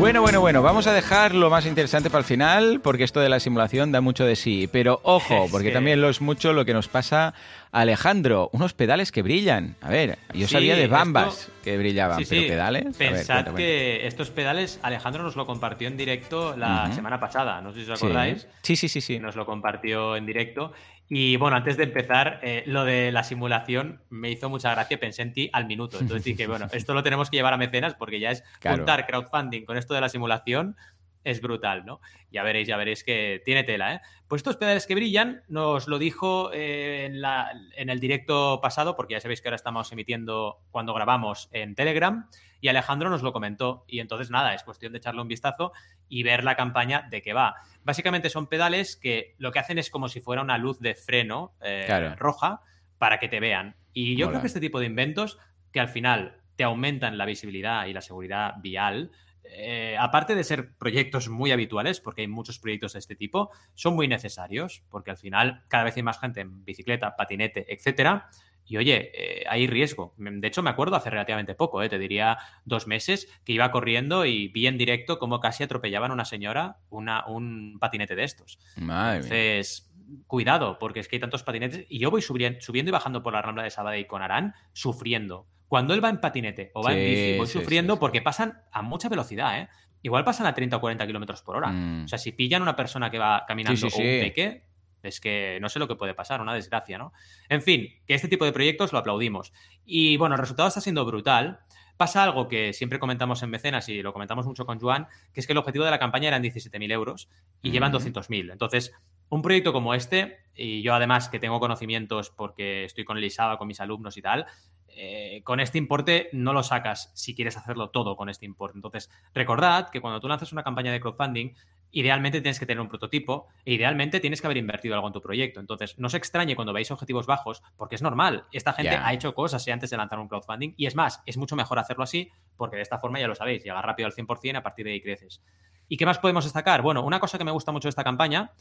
Bueno, 0.01 0.21
bueno, 0.23 0.41
bueno, 0.41 0.63
vamos 0.63 0.87
a 0.87 0.93
dejar 0.93 1.35
lo 1.35 1.51
más 1.51 1.67
interesante 1.67 2.09
para 2.09 2.19
el 2.21 2.25
final, 2.25 2.81
porque 2.81 3.03
esto 3.03 3.19
de 3.19 3.29
la 3.29 3.39
simulación 3.39 3.91
da 3.91 4.01
mucho 4.01 4.25
de 4.25 4.35
sí. 4.35 4.67
Pero 4.71 4.99
ojo, 5.03 5.47
porque 5.51 5.67
que- 5.67 5.73
también 5.73 6.01
lo 6.01 6.09
es 6.09 6.21
mucho 6.21 6.53
lo 6.53 6.65
que 6.65 6.73
nos 6.73 6.87
pasa 6.87 7.35
a 7.71 7.81
Alejandro. 7.81 8.49
Unos 8.51 8.73
pedales 8.73 9.11
que 9.11 9.21
brillan. 9.21 9.75
A 9.79 9.89
ver, 9.89 10.17
yo 10.33 10.47
Sí, 10.47 10.53
sabía 10.53 10.75
de 10.75 10.83
esto- 10.85 10.95
bambas 10.95 11.51
que 11.63 11.77
brillaban, 11.77 12.17
Sí, 12.25 12.25
pero 12.29 12.47
pedales. 12.47 12.97
Ver, 12.97 13.11
Pensad 13.13 13.43
cuenta. 13.43 13.55
que 13.57 14.07
estos 14.07 14.31
pedales, 14.31 14.79
Alejandro 14.81 15.21
nos 15.21 15.35
lo 15.35 15.45
compartió 15.45 15.87
en 15.87 15.97
directo 15.97 16.57
la 16.57 16.91
semana 16.93 17.19
pasada, 17.19 17.61
no 17.61 17.71
sé 17.71 17.85
si 17.85 17.91
os 17.91 17.99
Sí. 17.99 18.05
acordáis. 18.07 18.47
Sí, 18.63 18.75
sí, 18.75 18.89
sí, 18.89 19.01
sí. 19.01 19.19
Nos 19.19 19.35
lo 19.35 19.45
compartió 19.45 20.15
en 20.15 20.25
directo. 20.25 20.73
Y 21.13 21.35
bueno, 21.35 21.57
antes 21.57 21.75
de 21.75 21.83
empezar, 21.83 22.39
eh, 22.41 22.63
lo 22.67 22.85
de 22.85 23.11
la 23.11 23.25
simulación 23.25 23.99
me 24.09 24.31
hizo 24.31 24.49
mucha 24.49 24.71
gracia, 24.71 24.97
pensé 24.97 25.23
en 25.23 25.33
ti 25.33 25.49
al 25.51 25.65
minuto. 25.65 25.99
Entonces 25.99 26.23
dije, 26.23 26.47
bueno, 26.47 26.67
esto 26.71 26.93
lo 26.93 27.03
tenemos 27.03 27.29
que 27.29 27.35
llevar 27.35 27.51
a 27.53 27.57
mecenas 27.57 27.95
porque 27.95 28.21
ya 28.21 28.31
es 28.31 28.43
Claro. 28.61 28.77
juntar 28.77 29.05
crowdfunding 29.05 29.65
con 29.65 29.75
esto 29.75 29.93
de 29.93 29.99
la 29.99 30.07
simulación, 30.07 30.77
es 31.23 31.41
brutal, 31.41 31.85
¿no? 31.85 31.99
Ya 32.31 32.43
veréis, 32.43 32.67
ya 32.67 32.77
veréis 32.77 33.03
que 33.03 33.41
tiene 33.45 33.63
tela, 33.63 33.95
¿eh? 33.95 34.01
Pues 34.27 34.39
estos 34.39 34.57
pedales 34.57 34.87
que 34.87 34.95
brillan 34.95 35.43
nos 35.47 35.87
lo 35.87 35.99
dijo 35.99 36.51
eh, 36.53 37.05
en, 37.05 37.21
la- 37.21 37.51
en 37.75 37.89
el 37.89 37.99
directo 37.99 38.59
pasado, 38.61 38.95
porque 38.95 39.13
ya 39.13 39.19
sabéis 39.19 39.41
que 39.41 39.49
ahora 39.49 39.55
estamos 39.57 39.91
emitiendo 39.91 40.59
cuando 40.71 40.93
grabamos 40.93 41.49
en 41.51 41.75
Telegram, 41.75 42.27
y 42.59 42.67
Alejandro 42.67 43.09
nos 43.09 43.23
lo 43.23 43.33
comentó. 43.33 43.85
Y 43.87 43.99
entonces, 43.99 44.29
nada, 44.29 44.53
es 44.53 44.63
cuestión 44.63 44.91
de 44.93 44.99
echarle 44.99 45.21
un 45.21 45.27
vistazo 45.27 45.71
y 46.07 46.23
ver 46.23 46.43
la 46.43 46.55
campaña 46.55 47.07
de 47.09 47.21
qué 47.21 47.33
va. 47.33 47.55
Básicamente 47.83 48.29
son 48.29 48.47
pedales 48.47 48.95
que 48.95 49.33
lo 49.39 49.51
que 49.51 49.59
hacen 49.59 49.77
es 49.79 49.89
como 49.89 50.09
si 50.09 50.21
fuera 50.21 50.41
una 50.43 50.57
luz 50.59 50.79
de 50.79 50.93
freno 50.95 51.53
eh, 51.61 51.83
Claro. 51.87 52.15
roja 52.17 52.61
para 52.99 53.19
que 53.19 53.27
te 53.29 53.39
vean. 53.39 53.75
Y 53.93 54.15
yo 54.15 54.29
creo 54.29 54.41
que 54.41 54.47
este 54.47 54.59
tipo 54.59 54.79
de 54.79 54.85
inventos 54.85 55.39
que 55.71 55.79
al 55.79 55.87
final 55.89 56.37
te 56.55 56.63
aumentan 56.63 57.17
la 57.17 57.25
visibilidad 57.25 57.87
y 57.87 57.93
la 57.93 58.01
seguridad 58.01 58.53
vial, 58.59 59.09
eh, 59.53 59.95
aparte 59.99 60.35
de 60.35 60.43
ser 60.43 60.75
proyectos 60.77 61.29
muy 61.29 61.51
habituales, 61.51 61.99
porque 61.99 62.21
hay 62.21 62.27
muchos 62.27 62.59
proyectos 62.59 62.93
de 62.93 62.99
este 62.99 63.15
tipo, 63.15 63.51
son 63.73 63.95
muy 63.95 64.07
necesarios, 64.07 64.83
porque 64.89 65.11
al 65.11 65.17
final 65.17 65.63
cada 65.67 65.83
vez 65.83 65.97
hay 65.97 66.03
más 66.03 66.19
gente 66.19 66.41
en 66.41 66.63
bicicleta, 66.63 67.15
patinete, 67.15 67.71
etcétera. 67.73 68.29
Y 68.65 68.77
oye, 68.77 69.11
eh, 69.13 69.43
hay 69.49 69.67
riesgo. 69.67 70.13
De 70.17 70.47
hecho, 70.47 70.63
me 70.63 70.69
acuerdo 70.69 70.95
hace 70.95 71.09
relativamente 71.09 71.55
poco, 71.55 71.81
eh, 71.83 71.89
te 71.89 71.99
diría 71.99 72.37
dos 72.63 72.87
meses, 72.87 73.27
que 73.43 73.51
iba 73.51 73.69
corriendo 73.71 74.25
y 74.25 74.47
vi 74.47 74.67
en 74.67 74.77
directo 74.77 75.19
cómo 75.19 75.41
casi 75.41 75.63
atropellaban 75.63 76.11
a 76.11 76.13
una 76.13 76.25
señora 76.25 76.77
una, 76.89 77.25
un 77.27 77.77
patinete 77.79 78.15
de 78.15 78.23
estos. 78.23 78.59
Madre. 78.77 79.17
Entonces, 79.17 79.91
cuidado, 80.27 80.77
porque 80.79 81.01
es 81.01 81.07
que 81.07 81.17
hay 81.17 81.19
tantos 81.19 81.43
patinetes. 81.43 81.85
Y 81.89 81.99
yo 81.99 82.11
voy 82.11 82.21
subiendo, 82.21 82.61
subiendo 82.61 82.89
y 82.89 82.93
bajando 82.93 83.23
por 83.23 83.33
la 83.33 83.41
rambla 83.41 83.63
de 83.63 83.71
Sabadell 83.71 84.07
con 84.07 84.21
Arán, 84.21 84.53
sufriendo. 84.73 85.47
Cuando 85.71 85.93
él 85.93 86.03
va 86.03 86.09
en 86.09 86.19
patinete 86.19 86.69
o 86.73 86.83
va 86.83 86.91
en 86.91 86.99
bici, 86.99 87.37
voy 87.37 87.47
sí, 87.47 87.53
sufriendo 87.53 87.93
sí, 87.93 87.99
porque 88.01 88.21
pasan 88.21 88.61
a 88.73 88.81
mucha 88.81 89.07
velocidad, 89.07 89.57
¿eh? 89.57 89.69
Igual 90.01 90.25
pasan 90.25 90.45
a 90.45 90.53
30 90.53 90.75
o 90.75 90.81
40 90.81 91.07
kilómetros 91.07 91.43
por 91.43 91.55
hora. 91.55 91.69
Mm. 91.69 92.03
O 92.03 92.07
sea, 92.09 92.19
si 92.19 92.33
pillan 92.33 92.61
a 92.61 92.63
una 92.63 92.75
persona 92.75 93.09
que 93.09 93.17
va 93.17 93.45
caminando 93.47 93.87
o 93.87 93.97
un 93.97 94.03
peque, 94.03 94.65
es 95.01 95.21
que 95.21 95.59
no 95.61 95.69
sé 95.69 95.79
lo 95.79 95.87
que 95.87 95.95
puede 95.95 96.13
pasar, 96.13 96.41
una 96.41 96.53
desgracia, 96.53 96.97
¿no? 96.97 97.13
En 97.47 97.61
fin, 97.61 97.87
que 98.05 98.15
este 98.15 98.27
tipo 98.27 98.43
de 98.43 98.51
proyectos 98.51 98.91
lo 98.91 98.99
aplaudimos. 98.99 99.53
Y 99.85 100.17
bueno, 100.17 100.35
el 100.35 100.41
resultado 100.41 100.67
está 100.67 100.81
siendo 100.81 101.05
brutal. 101.05 101.61
Pasa 101.95 102.21
algo 102.21 102.49
que 102.49 102.73
siempre 102.73 102.99
comentamos 102.99 103.41
en 103.41 103.51
Mecenas 103.51 103.87
y 103.87 104.01
lo 104.01 104.11
comentamos 104.11 104.45
mucho 104.45 104.65
con 104.65 104.77
Joan, 104.77 105.07
que 105.31 105.39
es 105.39 105.47
que 105.47 105.53
el 105.53 105.57
objetivo 105.57 105.85
de 105.85 105.91
la 105.91 105.99
campaña 105.99 106.27
eran 106.27 106.43
17.000 106.43 106.91
euros 106.91 107.29
y 107.61 107.71
llevan 107.71 107.95
Ujú. 107.95 108.09
200.000. 108.09 108.51
Entonces, 108.51 108.91
un 109.29 109.41
proyecto 109.41 109.71
como 109.71 109.93
este, 109.93 110.39
y 110.53 110.81
yo 110.81 110.93
además 110.93 111.29
que 111.29 111.39
tengo 111.39 111.61
conocimientos 111.61 112.29
porque 112.29 112.83
estoy 112.83 113.05
con 113.05 113.17
el 113.17 113.23
ISABA, 113.23 113.57
con 113.57 113.69
mis 113.69 113.79
alumnos 113.79 114.17
y 114.17 114.21
tal, 114.21 114.45
eh, 114.95 115.41
con 115.43 115.59
este 115.59 115.77
importe 115.77 116.29
no 116.33 116.53
lo 116.53 116.63
sacas 116.63 117.11
si 117.13 117.35
quieres 117.35 117.57
hacerlo 117.57 117.89
todo 117.89 118.15
con 118.15 118.29
este 118.29 118.45
importe. 118.45 118.77
Entonces, 118.77 119.09
recordad 119.33 119.89
que 119.89 120.01
cuando 120.01 120.19
tú 120.19 120.27
lanzas 120.27 120.51
una 120.51 120.63
campaña 120.63 120.91
de 120.91 120.99
crowdfunding, 120.99 121.53
idealmente 121.91 122.41
tienes 122.41 122.59
que 122.59 122.65
tener 122.65 122.81
un 122.81 122.87
prototipo 122.87 123.47
e 123.65 123.73
idealmente 123.73 124.19
tienes 124.19 124.41
que 124.41 124.47
haber 124.47 124.57
invertido 124.57 124.95
algo 124.95 125.07
en 125.07 125.13
tu 125.13 125.21
proyecto. 125.21 125.59
Entonces, 125.59 125.97
no 125.99 126.09
se 126.09 126.17
extrañe 126.17 126.55
cuando 126.55 126.73
veis 126.73 126.91
objetivos 126.91 127.25
bajos, 127.25 127.61
porque 127.77 127.95
es 127.95 128.01
normal. 128.01 128.45
Esta 128.51 128.73
gente 128.73 128.95
ha 128.95 129.13
hecho 129.13 129.33
cosas 129.33 129.67
antes 129.67 129.89
de 129.89 129.97
lanzar 129.97 130.19
un 130.19 130.27
crowdfunding 130.27 130.73
y 130.77 130.85
es 130.85 130.95
más, 130.95 131.21
es 131.25 131.37
mucho 131.37 131.55
mejor 131.55 131.79
hacerlo 131.79 132.03
así 132.03 132.29
porque 132.57 132.77
de 132.77 132.81
esta 132.81 132.99
forma 132.99 133.19
ya 133.19 133.27
lo 133.27 133.35
sabéis, 133.35 133.63
llegar 133.63 133.85
rápido 133.85 134.07
al 134.07 134.13
100% 134.13 134.53
y 134.53 134.55
a 134.55 134.63
partir 134.63 134.85
de 134.85 134.93
ahí 134.93 135.01
creces. 135.01 135.41
¿Y 135.87 135.97
qué 135.97 136.05
más 136.05 136.19
podemos 136.19 136.45
destacar? 136.45 136.81
Bueno, 136.81 137.03
una 137.03 137.19
cosa 137.19 137.37
que 137.37 137.43
me 137.43 137.51
gusta 137.51 137.71
mucho 137.71 137.87
de 137.87 137.89
esta 137.89 138.03
campaña 138.03 138.53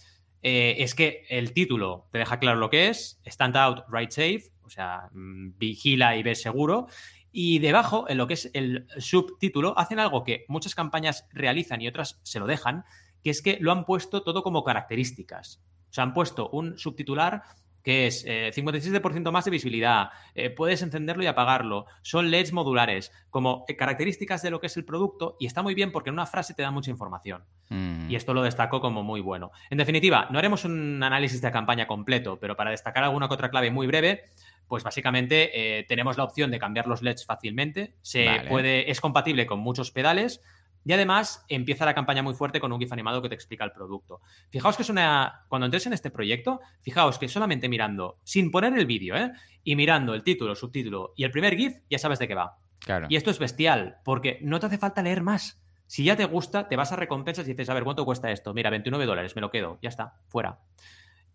eh, 0.42 0.76
es 0.78 0.94
que 0.94 1.26
el 1.28 1.52
título 1.52 2.08
te 2.10 2.18
deja 2.18 2.38
claro 2.38 2.58
lo 2.58 2.70
que 2.70 2.88
es, 2.88 3.20
Stand 3.24 3.56
Out, 3.56 3.84
Ride 3.88 4.10
Safe, 4.10 4.42
o 4.70 4.72
sea, 4.72 5.10
mm, 5.12 5.58
vigila 5.58 6.16
y 6.16 6.22
ves 6.22 6.40
seguro. 6.40 6.86
Y 7.32 7.58
debajo, 7.58 8.08
en 8.08 8.18
lo 8.18 8.28
que 8.28 8.34
es 8.34 8.50
el 8.54 8.86
subtítulo, 8.98 9.76
hacen 9.76 9.98
algo 9.98 10.22
que 10.22 10.44
muchas 10.46 10.76
campañas 10.76 11.26
realizan 11.32 11.82
y 11.82 11.88
otras 11.88 12.20
se 12.22 12.38
lo 12.38 12.46
dejan, 12.46 12.84
que 13.22 13.30
es 13.30 13.42
que 13.42 13.58
lo 13.60 13.72
han 13.72 13.84
puesto 13.84 14.22
todo 14.22 14.42
como 14.44 14.62
características. 14.62 15.60
O 15.90 15.92
sea, 15.92 16.04
han 16.04 16.14
puesto 16.14 16.48
un 16.50 16.78
subtitular 16.78 17.42
que 17.82 18.06
es 18.06 18.24
eh, 18.26 18.50
57% 18.54 19.30
más 19.30 19.44
de 19.44 19.50
visibilidad, 19.50 20.10
eh, 20.34 20.50
puedes 20.50 20.82
encenderlo 20.82 21.22
y 21.22 21.26
apagarlo, 21.26 21.86
son 22.02 22.30
LEDs 22.30 22.52
modulares, 22.52 23.12
como 23.30 23.64
eh, 23.68 23.76
características 23.76 24.42
de 24.42 24.50
lo 24.50 24.60
que 24.60 24.66
es 24.66 24.76
el 24.76 24.84
producto 24.84 25.36
y 25.40 25.46
está 25.46 25.62
muy 25.62 25.74
bien 25.74 25.92
porque 25.92 26.10
en 26.10 26.14
una 26.14 26.26
frase 26.26 26.54
te 26.54 26.62
da 26.62 26.70
mucha 26.70 26.90
información. 26.90 27.44
Mm. 27.70 28.10
Y 28.10 28.16
esto 28.16 28.34
lo 28.34 28.42
destaco 28.42 28.80
como 28.80 29.02
muy 29.02 29.20
bueno. 29.20 29.50
En 29.70 29.78
definitiva, 29.78 30.28
no 30.30 30.38
haremos 30.38 30.64
un 30.64 31.02
análisis 31.02 31.40
de 31.40 31.52
campaña 31.52 31.86
completo, 31.86 32.38
pero 32.38 32.56
para 32.56 32.70
destacar 32.70 33.04
alguna 33.04 33.28
que 33.28 33.34
otra 33.34 33.50
clave 33.50 33.70
muy 33.70 33.86
breve, 33.86 34.24
pues 34.70 34.84
básicamente 34.84 35.50
eh, 35.52 35.82
tenemos 35.82 36.16
la 36.16 36.22
opción 36.22 36.52
de 36.52 36.60
cambiar 36.60 36.86
los 36.86 37.02
LEDs 37.02 37.26
fácilmente. 37.26 37.96
Se 38.02 38.24
Vale. 38.24 38.48
puede, 38.48 38.88
es 38.88 39.00
compatible 39.00 39.44
con 39.44 39.58
muchos 39.58 39.90
pedales, 39.90 40.40
Y 40.84 40.92
además 40.92 41.44
empieza 41.48 41.84
la 41.84 41.92
campaña 41.92 42.22
muy 42.22 42.34
fuerte 42.34 42.60
con 42.60 42.72
un 42.72 42.78
GIF 42.78 42.92
animado 42.92 43.20
que 43.20 43.28
te 43.28 43.34
explica 43.34 43.64
el 43.64 43.72
producto. 43.72 44.20
Fijaos 44.48 44.76
que 44.76 44.82
es 44.82 44.88
una. 44.88 45.44
Cuando 45.48 45.66
entres 45.66 45.86
en 45.86 45.92
este 45.92 46.10
proyecto, 46.10 46.60
fijaos 46.82 47.18
que 47.18 47.26
solamente 47.26 47.68
mirando, 47.68 48.18
sin 48.22 48.52
poner 48.52 48.72
el 48.78 48.86
vídeo, 48.86 49.16
¿eh? 49.16 49.32
Y 49.64 49.74
mirando 49.74 50.14
el 50.14 50.22
título, 50.22 50.54
subtítulo 50.54 51.14
y 51.16 51.24
el 51.24 51.32
primer 51.32 51.56
GIF, 51.56 51.80
ya 51.90 51.98
sabes 51.98 52.20
de 52.20 52.28
qué 52.28 52.36
va. 52.36 52.56
Claro. 52.78 53.08
Y 53.10 53.16
esto 53.16 53.30
es 53.30 53.40
bestial, 53.40 53.96
porque 54.04 54.38
no 54.40 54.60
te 54.60 54.66
hace 54.66 54.78
falta 54.78 55.02
leer 55.02 55.20
más. 55.20 55.60
Si 55.86 56.04
ya 56.04 56.16
te 56.16 56.26
gusta, 56.26 56.68
te 56.68 56.76
vas 56.76 56.92
a 56.92 56.96
recompensas 56.96 57.44
y 57.46 57.50
dices, 57.50 57.68
a 57.68 57.74
ver, 57.74 57.82
¿cuánto 57.82 58.04
cuesta 58.04 58.30
esto? 58.30 58.54
Mira, 58.54 58.70
29 58.70 59.04
dólares, 59.04 59.34
me 59.34 59.42
lo 59.42 59.50
quedo, 59.50 59.80
ya 59.82 59.88
está, 59.88 60.14
fuera. 60.28 60.60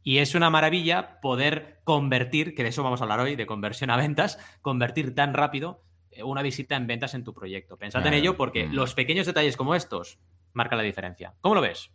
Y 0.07 0.19
es 0.19 0.35
una 0.35 0.51
maravilla 0.51 1.19
poder 1.19 1.79
convertir, 1.83 2.53
que 2.53 2.61
de 2.61 2.69
eso 2.69 2.83
vamos 2.83 3.01
a 3.01 3.05
hablar 3.05 3.19
hoy, 3.21 3.35
de 3.35 3.47
conversión 3.47 3.89
a 3.89 3.97
ventas, 3.97 4.37
convertir 4.61 5.15
tan 5.15 5.33
rápido 5.33 5.81
eh, 6.11 6.21
una 6.21 6.43
visita 6.43 6.75
en 6.75 6.85
ventas 6.85 7.15
en 7.15 7.23
tu 7.23 7.33
proyecto. 7.33 7.75
Pensad 7.75 8.05
en 8.05 8.13
ello 8.13 8.37
porque 8.37 8.67
Mm. 8.67 8.73
los 8.73 8.93
pequeños 8.93 9.25
detalles 9.25 9.57
como 9.57 9.73
estos 9.73 10.19
marcan 10.53 10.77
la 10.77 10.83
diferencia. 10.83 11.33
¿Cómo 11.41 11.55
lo 11.55 11.61
ves? 11.61 11.89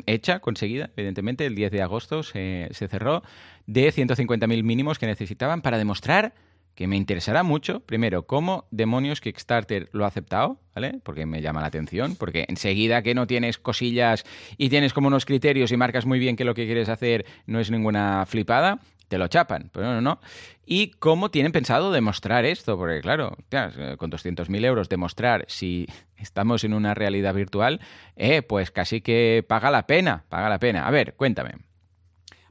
hecha, 0.05 0.39
conseguida, 0.39 0.91
evidentemente, 0.95 1.45
el 1.45 1.55
10 1.55 1.71
de 1.71 1.81
agosto 1.81 2.21
se, 2.21 2.67
se 2.71 2.87
cerró, 2.87 3.23
de 3.65 3.91
150.000 3.91 4.63
mínimos 4.63 4.99
que 4.99 5.07
necesitaban 5.07 5.61
para 5.61 5.77
demostrar 5.77 6.33
que 6.79 6.87
me 6.87 6.95
interesará 6.95 7.43
mucho, 7.43 7.81
primero, 7.81 8.25
cómo 8.25 8.63
demonios 8.71 9.19
Kickstarter 9.19 9.89
lo 9.91 10.05
ha 10.05 10.07
aceptado, 10.07 10.61
¿vale? 10.73 11.01
Porque 11.03 11.25
me 11.25 11.41
llama 11.41 11.59
la 11.59 11.67
atención, 11.67 12.15
porque 12.15 12.45
enseguida 12.47 13.01
que 13.01 13.13
no 13.13 13.27
tienes 13.27 13.57
cosillas 13.57 14.23
y 14.57 14.69
tienes 14.69 14.93
como 14.93 15.07
unos 15.07 15.25
criterios 15.25 15.73
y 15.73 15.77
marcas 15.77 16.05
muy 16.05 16.19
bien 16.19 16.37
que 16.37 16.45
lo 16.45 16.53
que 16.53 16.65
quieres 16.65 16.87
hacer 16.87 17.25
no 17.47 17.59
es 17.59 17.69
ninguna 17.69 18.25
flipada, 18.25 18.79
te 19.09 19.17
lo 19.17 19.27
chapan, 19.27 19.69
pero 19.73 19.87
no, 19.87 19.95
no, 19.95 20.01
no. 20.01 20.19
Y 20.65 20.91
cómo 20.91 21.31
tienen 21.31 21.51
pensado 21.51 21.91
demostrar 21.91 22.45
esto, 22.45 22.77
porque 22.77 23.01
claro, 23.01 23.35
eh, 23.51 23.95
con 23.97 24.11
200.000 24.11 24.65
euros 24.65 24.87
demostrar 24.87 25.43
si 25.47 25.87
estamos 26.17 26.63
en 26.63 26.73
una 26.73 26.93
realidad 26.93 27.33
virtual, 27.33 27.81
eh, 28.15 28.41
pues 28.41 28.71
casi 28.71 29.01
que 29.01 29.43
paga 29.47 29.71
la 29.71 29.85
pena, 29.85 30.23
paga 30.29 30.47
la 30.47 30.59
pena. 30.59 30.87
A 30.87 30.91
ver, 30.91 31.15
cuéntame. 31.15 31.55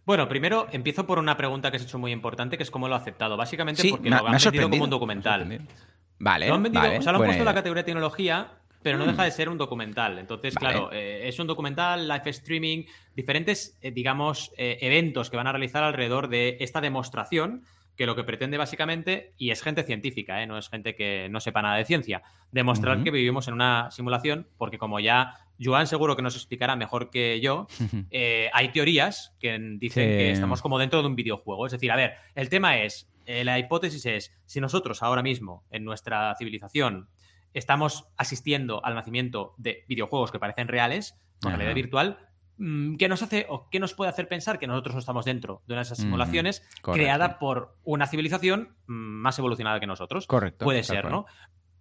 Bueno, 0.04 0.26
primero 0.26 0.66
empiezo 0.72 1.06
por 1.06 1.18
una 1.18 1.36
pregunta 1.36 1.70
que 1.70 1.76
has 1.76 1.82
hecho 1.82 1.98
muy 1.98 2.12
importante, 2.12 2.56
que 2.56 2.62
es 2.62 2.70
cómo 2.70 2.88
lo 2.88 2.94
ha 2.94 2.98
aceptado. 2.98 3.36
Básicamente 3.36 3.82
Sí, 3.82 3.90
porque 3.90 4.10
me 4.10 4.16
lo 4.16 4.26
han 4.26 4.34
ha 4.34 4.38
vendido 4.38 4.70
como 4.70 4.84
un 4.84 4.90
documental. 4.90 5.66
Vale, 6.18 6.48
Lo 6.48 6.54
han 6.54 6.62
vendido, 6.62 6.82
vale, 6.82 6.98
o 6.98 7.02
sea, 7.02 7.12
lo 7.12 7.18
han 7.18 7.24
puesto 7.24 7.42
en 7.42 7.46
la 7.46 7.54
categoría 7.54 7.82
de 7.82 7.86
tecnología, 7.86 8.48
pero 8.88 8.96
no 8.98 9.04
Mm. 9.04 9.08
deja 9.08 9.24
de 9.24 9.30
ser 9.32 9.50
un 9.50 9.58
documental. 9.58 10.18
Entonces, 10.18 10.54
Vale. 10.54 10.72
claro, 10.72 10.90
eh, 10.92 11.28
es 11.28 11.38
un 11.38 11.46
documental, 11.46 12.08
live 12.08 12.30
streaming, 12.30 12.84
diferentes, 13.14 13.78
eh, 13.82 13.90
digamos, 13.90 14.50
eh, 14.56 14.78
eventos 14.80 15.28
que 15.28 15.36
van 15.36 15.46
a 15.46 15.52
realizar 15.52 15.84
alrededor 15.84 16.28
de 16.28 16.56
esta 16.60 16.80
demostración, 16.80 17.64
que 17.96 18.06
lo 18.06 18.16
que 18.16 18.24
pretende 18.24 18.56
básicamente, 18.56 19.34
y 19.36 19.50
es 19.50 19.60
gente 19.62 19.82
científica, 19.82 20.46
no 20.46 20.56
es 20.56 20.70
gente 20.70 20.94
que 20.94 21.28
no 21.30 21.38
sepa 21.40 21.60
nada 21.60 21.76
de 21.76 21.84
ciencia, 21.84 22.22
demostrar 22.50 23.02
que 23.02 23.10
vivimos 23.10 23.46
en 23.48 23.54
una 23.54 23.90
simulación, 23.90 24.46
porque 24.56 24.78
como 24.78 25.00
ya 25.00 25.34
Joan 25.62 25.86
seguro 25.86 26.16
que 26.16 26.22
nos 26.22 26.34
explicará 26.36 26.76
mejor 26.76 27.10
que 27.10 27.40
yo, 27.40 27.66
hay 28.52 28.68
teorías 28.72 29.34
que 29.40 29.58
dicen 29.78 30.04
Sí. 30.04 30.16
que 30.16 30.30
estamos 30.30 30.62
como 30.62 30.78
dentro 30.78 31.02
de 31.02 31.08
un 31.08 31.16
videojuego. 31.16 31.66
Es 31.66 31.72
decir, 31.72 31.90
a 31.92 31.96
ver, 31.96 32.14
el 32.36 32.48
tema 32.48 32.78
es, 32.78 33.10
la 33.26 33.58
hipótesis 33.58 34.06
es, 34.06 34.32
si 34.46 34.60
nosotros 34.60 35.02
ahora 35.02 35.22
mismo 35.22 35.64
en 35.70 35.84
nuestra 35.84 36.34
civilización 36.38 37.08
estamos 37.58 38.08
asistiendo 38.16 38.84
al 38.84 38.94
nacimiento 38.94 39.54
de 39.58 39.84
videojuegos 39.88 40.32
que 40.32 40.38
parecen 40.38 40.68
reales, 40.68 41.18
con 41.40 41.52
realidad 41.52 41.74
virtual, 41.74 42.18
mm, 42.56 42.96
¿qué 42.96 43.08
nos 43.08 43.22
hace 43.22 43.46
o 43.48 43.68
qué 43.70 43.78
nos 43.80 43.94
puede 43.94 44.10
hacer 44.10 44.28
pensar 44.28 44.58
que 44.58 44.66
nosotros 44.66 44.94
no 44.94 45.00
estamos 45.00 45.24
dentro 45.24 45.62
de 45.66 45.74
una 45.74 45.80
de 45.80 45.86
esas 45.86 45.98
simulaciones 45.98 46.62
creada 46.82 47.38
por 47.38 47.76
una 47.84 48.06
civilización 48.06 48.76
mm, 48.86 48.92
más 48.92 49.38
evolucionada 49.38 49.80
que 49.80 49.86
nosotros? 49.86 50.26
Correcto. 50.26 50.64
Puede 50.64 50.82
ser, 50.82 51.02
cual. 51.02 51.12
¿no? 51.12 51.26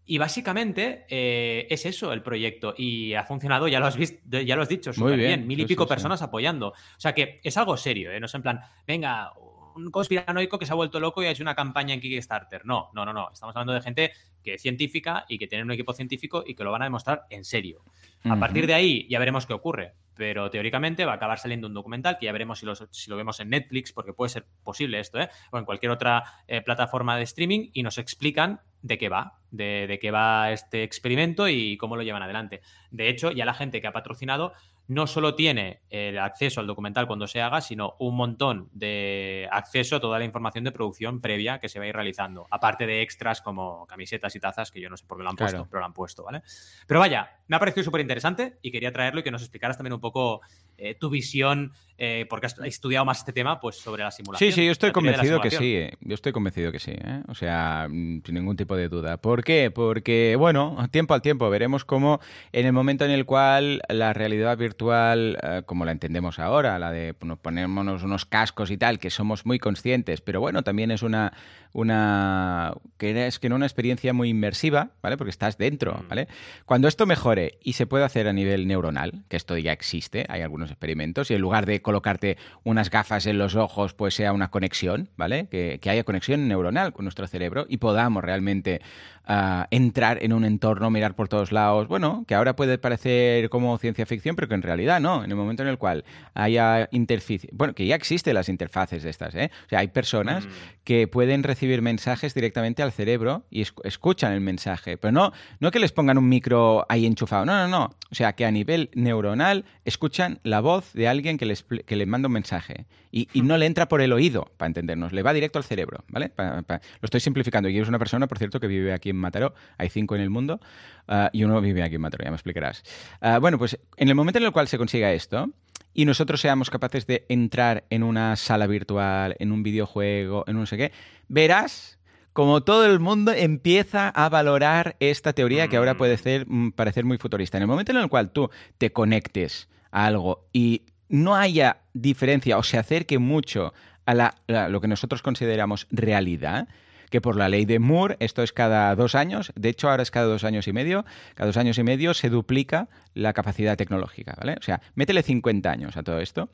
Y 0.10 0.20
básicamente 0.20 1.06
eh, 1.10 1.68
es 1.70 1.86
eso 1.86 2.14
el 2.14 2.24
proyecto. 2.24 2.74
Y 2.78 3.14
ha 3.14 3.26
funcionado, 3.26 3.68
ya 3.68 3.82
lo 3.82 3.88
has 3.88 3.98
visto, 3.98 4.40
ya 4.40 4.56
lo 4.56 4.62
has 4.62 4.70
dicho, 4.70 4.92
Muy 4.92 4.96
súper 4.96 5.18
bien, 5.18 5.28
bien. 5.28 5.48
Mil 5.48 5.60
y 5.60 5.64
sí, 5.64 5.68
pico 5.68 5.84
sí, 5.84 5.88
sí. 5.88 5.90
personas 5.90 6.22
apoyando. 6.22 6.70
O 6.70 7.00
sea 7.00 7.14
que 7.14 7.42
es 7.44 7.58
algo 7.58 7.76
serio, 7.76 8.12
¿eh? 8.12 8.20
No 8.22 8.28
es 8.28 8.34
en 8.34 8.42
plan, 8.42 8.62
venga, 8.88 9.34
un 9.78 9.92
conspiranoico 9.92 10.60
que 10.60 10.66
se 10.66 10.72
ha 10.72 10.76
vuelto 10.76 11.00
loco 11.00 11.24
y 11.24 11.28
ha 11.28 11.32
hecho 11.32 11.44
una 11.44 11.56
campaña 11.56 11.94
en 11.94 12.02
Kickstarter. 12.02 12.66
No, 12.66 12.90
no, 12.94 13.06
no, 13.06 13.14
no. 13.14 13.30
Estamos 13.32 13.56
hablando 13.56 13.74
de 13.74 13.82
gente 13.82 14.12
que 14.44 14.56
es 14.56 14.62
científica 14.62 15.26
y 15.28 15.38
que 15.38 15.48
tiene 15.48 15.64
un 15.64 15.72
equipo 15.72 15.94
científico 15.94 16.44
y 16.46 16.56
que 16.56 16.64
lo 16.64 16.72
van 16.72 16.82
a 16.82 16.86
demostrar 16.86 17.26
en 17.30 17.44
serio. 17.44 17.84
A 18.24 18.38
partir 18.38 18.68
de 18.68 18.74
ahí 18.74 19.08
ya 19.10 19.20
veremos 19.20 19.46
qué 19.46 19.54
ocurre. 19.54 19.94
Pero 20.16 20.50
teóricamente 20.50 21.06
va 21.06 21.12
a 21.12 21.16
acabar 21.16 21.38
saliendo 21.38 21.68
un 21.68 21.76
documental 21.76 22.18
que 22.18 22.26
ya 22.26 22.32
veremos 22.32 22.60
si, 22.60 23.10
lo 23.10 23.18
vemos 23.18 23.40
en 23.40 23.50
Netflix, 23.50 23.94
porque 23.94 24.14
puede 24.14 24.30
ser 24.30 24.48
posible 24.64 25.00
esto, 25.00 25.20
¿eh? 25.20 25.30
o 25.52 25.60
en 25.60 25.66
cualquier 25.66 25.92
otra 25.92 26.24
eh, 26.48 26.62
plataforma 26.62 27.16
de 27.18 27.24
streaming, 27.24 27.70
y 27.72 27.84
nos 27.84 28.00
explican 28.00 28.62
de 28.82 28.98
qué 28.98 29.10
va, 29.10 29.38
de, 29.52 29.86
de 29.86 30.00
qué 30.00 30.10
va 30.10 30.52
este 30.52 30.82
experimento 30.82 31.48
y 31.48 31.78
cómo 31.78 31.96
lo 31.96 32.02
llevan 32.02 32.24
adelante. 32.24 32.62
De 32.90 33.10
hecho, 33.10 33.32
ya 33.32 33.46
la 33.46 33.54
gente 33.54 33.80
que 33.80 33.86
ha 33.86 33.92
patrocinado 33.92 34.54
no 34.88 35.06
solo 35.08 35.36
tiene 35.36 35.82
el 35.90 36.18
acceso 36.18 36.62
al 36.62 36.68
documental 36.68 37.08
cuando 37.08 37.28
se 37.28 37.42
haga, 37.42 37.60
sino 37.62 37.96
un 38.00 38.16
montón 38.16 38.70
de 38.72 39.48
acceso 39.52 39.98
a 39.98 40.00
toda 40.00 40.18
la 40.20 40.26
información 40.26 40.64
de 40.64 40.72
producción 40.72 41.20
previa 41.22 41.60
que 41.60 41.68
se 41.70 41.80
va 41.80 41.86
a 41.86 41.90
ir 41.90 41.96
realizando. 41.96 42.48
Aparte 42.52 42.88
de 42.88 43.02
extras 43.02 43.42
como 43.42 43.86
camisetas 43.88 44.36
y 44.36 44.40
tazas, 44.40 44.72
que 44.72 44.80
yo 44.80 44.90
no 44.90 44.96
sé 44.98 45.06
por 45.06 45.18
qué 45.18 45.24
lo 45.24 45.30
han 45.30 45.36
Claro. 45.36 45.52
puesto, 45.58 45.70
pero 45.70 45.80
lo 45.82 45.86
han 45.88 45.94
puesto, 45.94 46.24
¿vale? 46.24 46.42
Pero 46.88 47.00
vaya, 47.02 47.38
me 47.48 47.56
ha 47.56 47.60
parecido 47.60 47.84
súper 47.84 48.02
interesante 48.02 48.60
y 48.62 48.72
quería 48.72 48.92
traerlo 48.92 49.20
y 49.20 49.24
que 49.24 49.32
nos 49.32 49.42
explicaras 49.42 49.78
también 49.78 49.94
un 49.94 50.00
poco 50.02 50.42
eh, 50.78 50.96
tu 50.96 51.10
visión, 51.10 51.74
eh, 52.00 52.28
porque 52.30 52.46
has 52.46 52.56
estudiado 52.60 53.06
más 53.06 53.18
este 53.20 53.34
tema, 53.34 53.60
pues 53.60 53.78
sobre 53.78 54.04
la 54.04 54.12
simulación. 54.12 54.52
Sí, 54.52 54.56
sí, 54.56 54.66
yo 54.66 54.72
estoy 54.72 54.92
convencido 54.92 55.42
que 55.42 55.50
sí. 55.50 55.88
Yo 56.02 56.14
estoy 56.14 56.32
convencido 56.32 56.72
que 56.72 56.78
sí. 56.78 56.92
¿eh? 56.92 57.24
O 57.28 57.34
sea, 57.34 57.88
mm, 57.90 58.22
sin 58.24 58.36
ningún 58.36 58.56
tipo 58.56 58.76
de 58.76 58.88
duda. 58.88 59.18
¿Por 59.18 59.44
qué? 59.44 59.72
Porque, 59.72 60.36
bueno, 60.38 60.78
tiempo 60.92 61.16
al 61.16 61.24
tiempo 61.24 61.50
veremos 61.50 61.86
cómo 61.86 62.20
en 62.52 62.68
el 62.68 62.74
momento 62.74 63.04
en 63.04 63.10
el 63.10 63.26
cual 63.26 63.82
la 63.90 64.14
realidad 64.14 64.58
virtual, 64.60 65.40
eh, 65.42 65.64
como 65.66 65.86
la 65.86 65.92
entendemos 65.92 66.38
ahora, 66.38 66.78
la 66.78 66.92
de 66.92 67.16
nos 67.22 67.40
ponemos 67.40 68.04
unos 68.04 68.26
cascos 68.26 68.70
y 68.70 68.78
tal, 68.78 69.00
que 69.00 69.10
somos 69.10 69.48
muy 69.48 69.58
conscientes, 69.58 70.22
pero 70.22 70.40
bueno, 70.40 70.62
también 70.62 70.92
es 70.92 71.02
una 71.02 71.34
una 71.74 72.74
que 72.98 73.28
es 73.28 73.40
que 73.40 73.50
no 73.50 73.56
una 73.56 73.66
experiencia 73.66 74.14
muy 74.14 74.30
inmersiva, 74.30 74.90
¿vale? 75.02 75.18
Porque 75.18 75.30
estás 75.30 75.58
dentro, 75.58 75.94
Mm. 75.94 76.08
¿vale? 76.10 76.28
Cuando 76.66 76.88
esto 76.88 77.06
mejore 77.06 77.58
y 77.64 77.74
se 77.74 77.86
puede 77.86 78.04
hacer 78.04 78.28
a 78.28 78.34
nivel 78.34 78.68
neuronal, 78.68 79.24
que 79.30 79.38
esto 79.38 79.58
ya 79.58 79.72
existe, 79.72 80.26
hay 80.30 80.42
algunos 80.42 80.70
experimentos, 80.72 81.30
y 81.30 81.36
en 81.36 81.42
lugar 81.42 81.66
de 81.66 81.82
colocarte 81.82 82.38
unas 82.64 82.90
gafas 82.90 83.26
en 83.28 83.38
los 83.38 83.56
ojos, 83.56 83.94
pues 83.94 84.16
sea 84.16 84.34
una 84.34 84.50
conexión, 84.50 85.10
¿vale? 85.18 85.48
Que, 85.50 85.80
que 85.82 85.90
haya 85.90 86.04
conexión 86.04 86.48
neuronal 86.48 86.94
con 86.94 87.06
nuestro 87.06 87.28
cerebro 87.28 87.66
y 87.70 87.78
podamos 87.78 88.24
realmente 88.24 88.82
ah, 89.30 89.68
entrar 89.72 90.24
en 90.24 90.32
un 90.34 90.46
entorno, 90.46 90.90
mirar 90.90 91.14
por 91.14 91.28
todos 91.28 91.52
lados. 91.52 91.88
Bueno, 91.88 92.24
que 92.28 92.34
ahora 92.36 92.56
puede 92.56 92.78
parecer 92.78 93.50
como 93.50 93.78
ciencia 93.78 94.06
ficción, 94.06 94.36
pero 94.36 94.48
que 94.48 94.56
en 94.56 94.62
realidad 94.62 95.00
no. 95.02 95.24
En 95.24 95.30
el 95.32 95.36
momento 95.38 95.64
en 95.64 95.70
el 95.70 95.78
cual 95.78 96.06
haya 96.34 96.88
interficie, 96.92 97.50
bueno, 97.54 97.74
que 97.74 97.86
ya 97.86 97.96
existen 97.96 98.34
las 98.34 98.48
interfaces 98.50 99.04
de 99.04 99.10
estas, 99.10 99.36
¿eh? 99.36 99.52
O 99.66 99.70
sea, 99.70 99.80
hay 99.80 99.90
personas 99.90 100.46
Mm. 100.46 100.50
que 100.86 101.08
pueden 101.08 101.44
recibir 101.44 101.57
recibir 101.58 101.82
mensajes 101.82 102.36
directamente 102.36 102.84
al 102.84 102.92
cerebro 102.92 103.44
y 103.50 103.66
escuchan 103.84 104.32
el 104.32 104.42
mensaje. 104.42 104.96
Pero 104.98 105.12
no, 105.12 105.34
no 105.60 105.72
que 105.72 105.80
les 105.80 105.92
pongan 105.92 106.20
un 106.20 106.30
micro 106.30 106.86
ahí 106.88 107.08
enchufado. 107.08 107.46
No, 107.46 107.54
no, 107.54 107.68
no. 107.68 107.96
O 108.12 108.16
sea, 108.16 108.34
que 108.34 108.46
a 108.46 108.52
nivel 108.52 108.92
neuronal 108.94 109.66
escuchan 109.84 110.40
la 110.44 110.60
voz 110.60 110.94
de 110.94 111.08
alguien 111.08 111.40
que 111.40 111.48
les, 111.48 111.64
que 111.64 112.06
manda 112.06 112.28
un 112.28 112.34
mensaje. 112.34 112.86
Y, 113.12 113.28
no 113.42 113.58
le 113.58 113.66
entra 113.66 113.88
por 113.88 114.02
el 114.02 114.14
oído, 114.14 114.52
para 114.58 114.68
entendernos. 114.68 115.14
Le 115.14 115.24
va 115.24 115.34
directo 115.34 115.58
al 115.58 115.64
cerebro, 115.64 116.04
¿vale? 116.10 116.32
lo 116.38 116.80
estoy 117.02 117.20
simplificando. 117.20 117.70
Y 117.70 117.80
es 117.80 117.88
una 117.88 117.98
persona, 117.98 118.28
por 118.28 118.38
cierto, 118.38 118.60
que 118.60 118.68
vive 118.68 118.94
aquí 118.94 119.10
en 119.10 119.16
Mataró. 119.16 119.56
Hay 119.80 119.90
cinco 119.90 120.16
en 120.16 120.22
el 120.22 120.30
mundo. 120.30 120.60
Ah, 121.08 121.32
y 121.34 121.44
uno 121.44 121.60
vive 121.60 121.82
aquí 121.82 121.96
en 121.96 122.02
Mataró, 122.02 122.26
ya 122.26 122.30
me 122.30 122.36
explicarás. 122.36 122.84
Ah, 123.22 123.40
bueno, 123.40 123.58
pues 123.58 123.80
en 123.96 124.10
el 124.10 124.14
momento 124.16 124.38
en 124.38 124.46
el 124.46 124.52
cual 124.52 124.68
se 124.68 124.78
consiga 124.78 125.12
esto 125.14 125.50
y 125.98 126.06
nosotros 126.06 126.40
seamos 126.40 126.70
capaces 126.70 127.08
de 127.08 127.26
entrar 127.28 127.86
en 127.90 128.04
una 128.04 128.36
sala 128.36 128.68
virtual, 128.68 129.36
en 129.40 129.52
un 129.52 129.64
videojuego, 129.64 130.44
en 130.46 130.56
un 130.56 130.62
no 130.62 130.66
sé 130.68 130.78
qué, 130.78 130.92
verás 131.28 131.98
como 132.34 132.62
todo 132.62 132.86
el 132.86 133.00
mundo 133.00 133.32
empieza 133.32 134.10
a 134.10 134.30
valorar 134.30 134.96
esta 135.00 135.34
teoría 135.34 135.70
que 135.70 135.76
ahora 135.76 135.98
puede 135.98 136.14
mm. 136.14 136.20
ser, 136.20 136.46
mm, 136.48 136.72
parecer 136.74 137.04
muy 137.04 137.18
futurista. 137.18 137.58
En 137.58 137.64
el 137.64 137.68
momento 137.68 137.94
en 137.94 137.98
el 137.98 138.10
cual 138.10 138.30
tú 138.30 138.52
te 138.78 138.94
conectes 138.94 139.70
a 139.90 140.06
algo 140.06 140.48
y 140.54 140.84
no 141.10 141.36
haya 141.36 141.78
diferencia 141.96 142.60
o 142.60 142.64
se 142.64 142.78
acerque 142.78 143.18
mucho 143.18 143.74
a, 144.06 144.36
a 144.50 144.70
lo 144.70 144.80
que 144.80 144.88
nosotros 144.88 145.24
consideramos 145.24 145.88
realidad, 145.90 146.68
que 147.10 147.22
por 147.22 147.36
la 147.36 147.50
ley 147.50 147.66
de 147.66 147.80
Moore 147.80 148.18
esto 148.20 148.44
es 148.44 148.54
cada 148.54 148.94
dos 148.96 149.16
años, 149.16 149.52
de 149.56 149.70
hecho 149.70 149.90
ahora 149.90 150.04
es 150.04 150.12
cada 150.12 150.28
dos 150.28 150.44
años 150.44 150.68
y 150.68 150.74
medio, 150.74 151.06
cada 151.36 151.48
dos 151.48 151.58
años 151.58 151.78
y 151.78 151.84
medio 151.84 152.14
se 152.14 152.30
duplica 152.30 152.90
la 153.14 153.34
capacidad 153.34 153.78
tecnológica, 153.78 154.36
¿vale? 154.38 154.56
O 154.60 154.64
sea, 154.64 154.82
métele 154.96 155.24
50 155.24 155.70
años 155.70 155.98
a 155.98 156.04
todo 156.04 156.20
esto. 156.20 156.50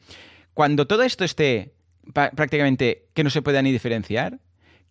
Cuando 0.54 0.88
todo 0.88 1.04
esto 1.04 1.24
esté 1.24 1.74
prácticamente 2.14 3.08
que 3.14 3.24
no 3.24 3.30
se 3.30 3.42
pueda 3.42 3.62
ni 3.62 3.72
diferenciar, 3.72 4.40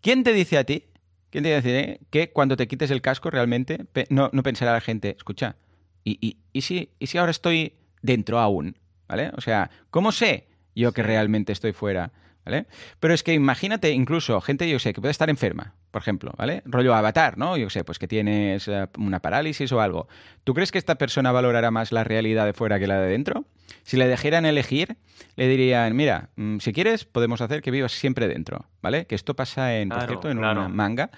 ¿quién 0.00 0.24
te 0.24 0.32
dice 0.32 0.58
a 0.58 0.64
ti? 0.64 0.86
¿Quién 1.30 1.44
te 1.44 1.54
dice 1.54 2.00
que 2.10 2.30
cuando 2.30 2.56
te 2.56 2.68
quites 2.68 2.90
el 2.90 3.00
casco 3.00 3.30
realmente 3.30 3.86
no, 4.10 4.30
pensará 4.42 4.72
la 4.72 4.80
gente, 4.80 5.14
escucha, 5.16 5.56
¿y, 6.04 6.36
y, 6.52 6.60
si, 6.60 6.90
¿y 6.98 7.06
si 7.06 7.18
ahora 7.18 7.30
estoy 7.30 7.74
dentro 8.02 8.38
aún? 8.38 8.76
¿Vale? 9.08 9.30
O 9.36 9.40
sea, 9.40 9.70
¿cómo 9.90 10.12
sé 10.12 10.48
yo 10.74 10.92
que 10.92 11.02
realmente 11.02 11.52
estoy 11.52 11.72
fuera? 11.72 12.12
¿Vale? 12.44 12.66
Pero 13.00 13.14
es 13.14 13.22
que 13.22 13.34
imagínate 13.34 13.90
incluso 13.90 14.40
gente, 14.40 14.68
yo 14.68 14.78
sé, 14.78 14.92
que 14.92 15.00
puede 15.00 15.12
estar 15.12 15.30
enferma, 15.30 15.74
por 15.90 16.02
ejemplo, 16.02 16.32
¿vale? 16.36 16.62
Rollo 16.64 16.94
avatar, 16.94 17.38
¿no? 17.38 17.56
Yo 17.56 17.70
sé, 17.70 17.84
pues 17.84 17.98
que 17.98 18.08
tienes 18.08 18.68
eh, 18.68 18.86
una 18.98 19.20
parálisis 19.20 19.70
o 19.72 19.80
algo. 19.80 20.08
¿Tú 20.44 20.54
crees 20.54 20.72
que 20.72 20.78
esta 20.78 20.96
persona 20.96 21.32
valorará 21.32 21.70
más 21.70 21.92
la 21.92 22.04
realidad 22.04 22.46
de 22.46 22.52
fuera 22.52 22.78
que 22.78 22.86
la 22.86 23.00
de 23.00 23.08
dentro? 23.08 23.44
Si 23.84 23.96
le 23.96 24.06
dejaran 24.06 24.44
elegir, 24.44 24.96
le 25.36 25.48
dirían, 25.48 25.94
mira, 25.96 26.30
mm, 26.36 26.58
si 26.58 26.72
quieres, 26.72 27.04
podemos 27.04 27.40
hacer 27.40 27.62
que 27.62 27.70
vivas 27.70 27.92
siempre 27.92 28.28
dentro, 28.28 28.66
¿vale? 28.80 29.06
Que 29.06 29.14
esto 29.14 29.34
pasa 29.34 29.78
en, 29.78 29.88
por 29.88 30.06
cierto, 30.06 30.30
en 30.30 30.38
una 30.38 30.68
manga. 30.68 31.10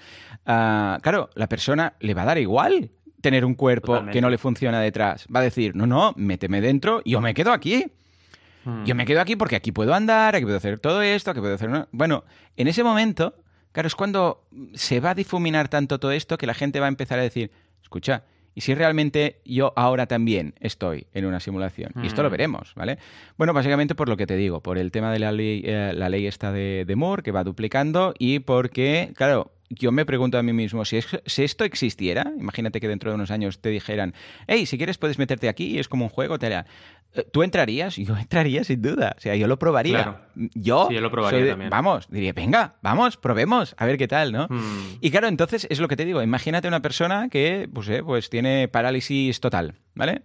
Ah, 0.45 0.99
claro, 1.01 1.29
la 1.35 1.47
persona 1.47 1.93
le 1.99 2.13
va 2.13 2.23
a 2.23 2.25
dar 2.25 2.37
igual 2.37 2.91
tener 3.21 3.43
un 3.43 3.55
cuerpo 3.55 4.05
que 4.11 4.21
no 4.21 4.29
le 4.29 4.37
funciona 4.37 4.79
detrás. 4.79 5.25
Va 5.35 5.39
a 5.39 5.43
decir, 5.43 5.75
no, 5.75 5.87
no, 5.87 6.13
méteme 6.15 6.61
dentro 6.61 7.01
y 7.03 7.11
yo 7.11 7.21
me 7.21 7.33
quedo 7.33 7.53
aquí. 7.53 7.87
Yo 8.85 8.95
me 8.95 9.05
quedo 9.05 9.21
aquí 9.21 9.35
porque 9.35 9.55
aquí 9.55 9.71
puedo 9.71 9.93
andar, 9.93 10.35
aquí 10.35 10.43
puedo 10.43 10.57
hacer 10.57 10.79
todo 10.79 11.01
esto, 11.01 11.31
aquí 11.31 11.39
puedo 11.39 11.55
hacer... 11.55 11.87
Bueno, 11.91 12.23
en 12.57 12.67
ese 12.67 12.83
momento, 12.83 13.35
claro, 13.71 13.87
es 13.87 13.95
cuando 13.95 14.47
se 14.73 14.99
va 14.99 15.11
a 15.11 15.15
difuminar 15.15 15.69
tanto 15.69 15.99
todo 15.99 16.11
esto 16.11 16.37
que 16.37 16.47
la 16.47 16.53
gente 16.53 16.79
va 16.79 16.87
a 16.87 16.89
empezar 16.89 17.19
a 17.19 17.21
decir, 17.21 17.51
escucha, 17.81 18.23
¿y 18.55 18.61
si 18.61 18.73
realmente 18.73 19.41
yo 19.45 19.73
ahora 19.75 20.07
también 20.07 20.55
estoy 20.59 21.07
en 21.13 21.25
una 21.25 21.39
simulación? 21.39 21.91
Y 22.01 22.07
esto 22.07 22.23
lo 22.23 22.29
mm. 22.29 22.31
veremos, 22.31 22.73
¿vale? 22.75 22.97
Bueno, 23.37 23.53
básicamente 23.53 23.95
por 23.95 24.09
lo 24.09 24.17
que 24.17 24.25
te 24.25 24.35
digo, 24.35 24.61
por 24.61 24.77
el 24.77 24.91
tema 24.91 25.11
de 25.11 25.19
la 25.19 25.31
ley, 25.31 25.61
eh, 25.65 25.91
la 25.93 26.09
ley 26.09 26.25
esta 26.25 26.51
de, 26.51 26.85
de 26.87 26.95
Moore, 26.95 27.21
que 27.21 27.31
va 27.31 27.43
duplicando, 27.43 28.13
y 28.17 28.39
porque, 28.39 29.11
claro, 29.15 29.54
yo 29.69 29.91
me 29.91 30.05
pregunto 30.05 30.37
a 30.37 30.43
mí 30.43 30.53
mismo, 30.53 30.85
si, 30.85 30.99
si, 31.25 31.43
esto 31.43 31.63
existiera, 31.63 32.31
imagínate 32.37 32.79
que 32.79 32.87
dentro 32.87 33.11
de 33.11 33.15
unos 33.15 33.31
años 33.31 33.59
te 33.59 33.69
dijeran, 33.69 34.13
hey, 34.47 34.65
si 34.65 34.77
quieres 34.77 34.97
puedes 34.97 35.17
meterte 35.17 35.49
aquí, 35.49 35.79
es 35.79 35.87
como 35.87 36.05
un 36.05 36.09
juego, 36.09 36.37
te 36.37 36.47
hará. 36.47 36.65
Eh, 37.13 37.25
¿Tú 37.31 37.43
entrarías? 37.43 37.95
Yo 37.97 38.15
entraría 38.17 38.63
sin 38.63 38.81
duda. 38.81 39.15
O 39.17 39.21
sea, 39.21 39.35
yo 39.35 39.47
lo 39.47 39.57
probaría. 39.57 40.27
Yo, 40.35 40.87
sí, 40.89 40.95
yo 40.95 41.01
lo 41.01 41.09
probaría 41.09 41.47
también. 41.47 41.69
Vamos, 41.69 42.07
diría, 42.09 42.33
venga, 42.33 42.75
vamos, 42.81 43.17
probemos, 43.17 43.75
a 43.77 43.85
ver 43.85 43.97
qué 43.97 44.07
tal, 44.07 44.31
¿no? 44.31 44.47
Hmm. 44.49 44.97
Y 45.01 45.11
claro, 45.11 45.27
entonces 45.27 45.65
es 45.69 45.79
lo 45.79 45.87
que 45.87 45.95
te 45.95 46.05
digo. 46.05 46.21
Imagínate 46.21 46.67
una 46.67 46.81
persona 46.81 47.29
que, 47.29 47.69
pues, 47.73 47.87
eh, 47.89 48.03
pues 48.03 48.29
tiene 48.29 48.67
parálisis 48.67 49.39
total, 49.39 49.75
¿vale? 49.93 50.23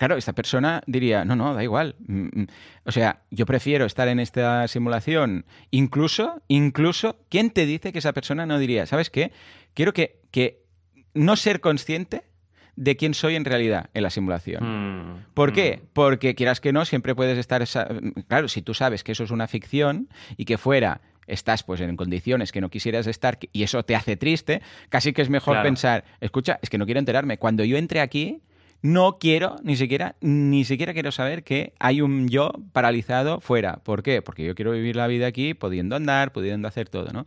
Claro, 0.00 0.16
esta 0.16 0.32
persona 0.32 0.82
diría, 0.86 1.26
no, 1.26 1.36
no, 1.36 1.52
da 1.52 1.62
igual. 1.62 1.94
Mm, 2.06 2.28
mm, 2.32 2.46
o 2.86 2.90
sea, 2.90 3.20
yo 3.30 3.44
prefiero 3.44 3.84
estar 3.84 4.08
en 4.08 4.18
esta 4.18 4.66
simulación. 4.66 5.44
Incluso, 5.70 6.40
incluso, 6.48 7.18
¿quién 7.28 7.50
te 7.50 7.66
dice 7.66 7.92
que 7.92 7.98
esa 7.98 8.14
persona 8.14 8.46
no 8.46 8.58
diría, 8.58 8.86
¿sabes 8.86 9.10
qué? 9.10 9.30
Quiero 9.74 9.92
que, 9.92 10.22
que 10.30 10.62
no 11.12 11.36
ser 11.36 11.60
consciente 11.60 12.22
de 12.76 12.96
quién 12.96 13.12
soy 13.12 13.36
en 13.36 13.44
realidad 13.44 13.90
en 13.92 14.02
la 14.02 14.08
simulación. 14.08 14.62
Mm, 14.64 15.24
¿Por 15.34 15.52
qué? 15.52 15.82
Porque 15.92 16.34
quieras 16.34 16.62
que 16.62 16.72
no, 16.72 16.86
siempre 16.86 17.14
puedes 17.14 17.36
estar... 17.36 17.62
Claro, 18.26 18.48
si 18.48 18.62
tú 18.62 18.72
sabes 18.72 19.04
que 19.04 19.12
eso 19.12 19.24
es 19.24 19.30
una 19.30 19.48
ficción 19.48 20.08
y 20.38 20.46
que 20.46 20.56
fuera 20.56 21.02
estás 21.26 21.62
pues 21.62 21.78
en 21.82 21.94
condiciones 21.98 22.52
que 22.52 22.62
no 22.62 22.70
quisieras 22.70 23.06
estar 23.06 23.38
y 23.52 23.64
eso 23.64 23.82
te 23.82 23.94
hace 23.94 24.16
triste, 24.16 24.62
casi 24.88 25.12
que 25.12 25.20
es 25.20 25.28
mejor 25.28 25.60
pensar, 25.62 26.04
escucha, 26.22 26.58
es 26.62 26.70
que 26.70 26.78
no 26.78 26.86
quiero 26.86 27.00
enterarme. 27.00 27.36
Cuando 27.36 27.64
yo 27.64 27.76
entre 27.76 28.00
aquí, 28.00 28.40
no 28.82 29.18
quiero 29.18 29.56
ni 29.62 29.76
siquiera, 29.76 30.16
ni 30.20 30.64
siquiera 30.64 30.92
quiero 30.92 31.12
saber 31.12 31.44
que 31.44 31.74
hay 31.78 32.00
un 32.00 32.28
yo 32.28 32.52
paralizado 32.72 33.40
fuera. 33.40 33.76
¿Por 33.76 34.02
qué? 34.02 34.22
Porque 34.22 34.44
yo 34.44 34.54
quiero 34.54 34.72
vivir 34.72 34.96
la 34.96 35.06
vida 35.06 35.26
aquí 35.26 35.54
pudiendo 35.54 35.96
andar, 35.96 36.32
pudiendo 36.32 36.68
hacer 36.68 36.88
todo, 36.88 37.12
¿no? 37.12 37.26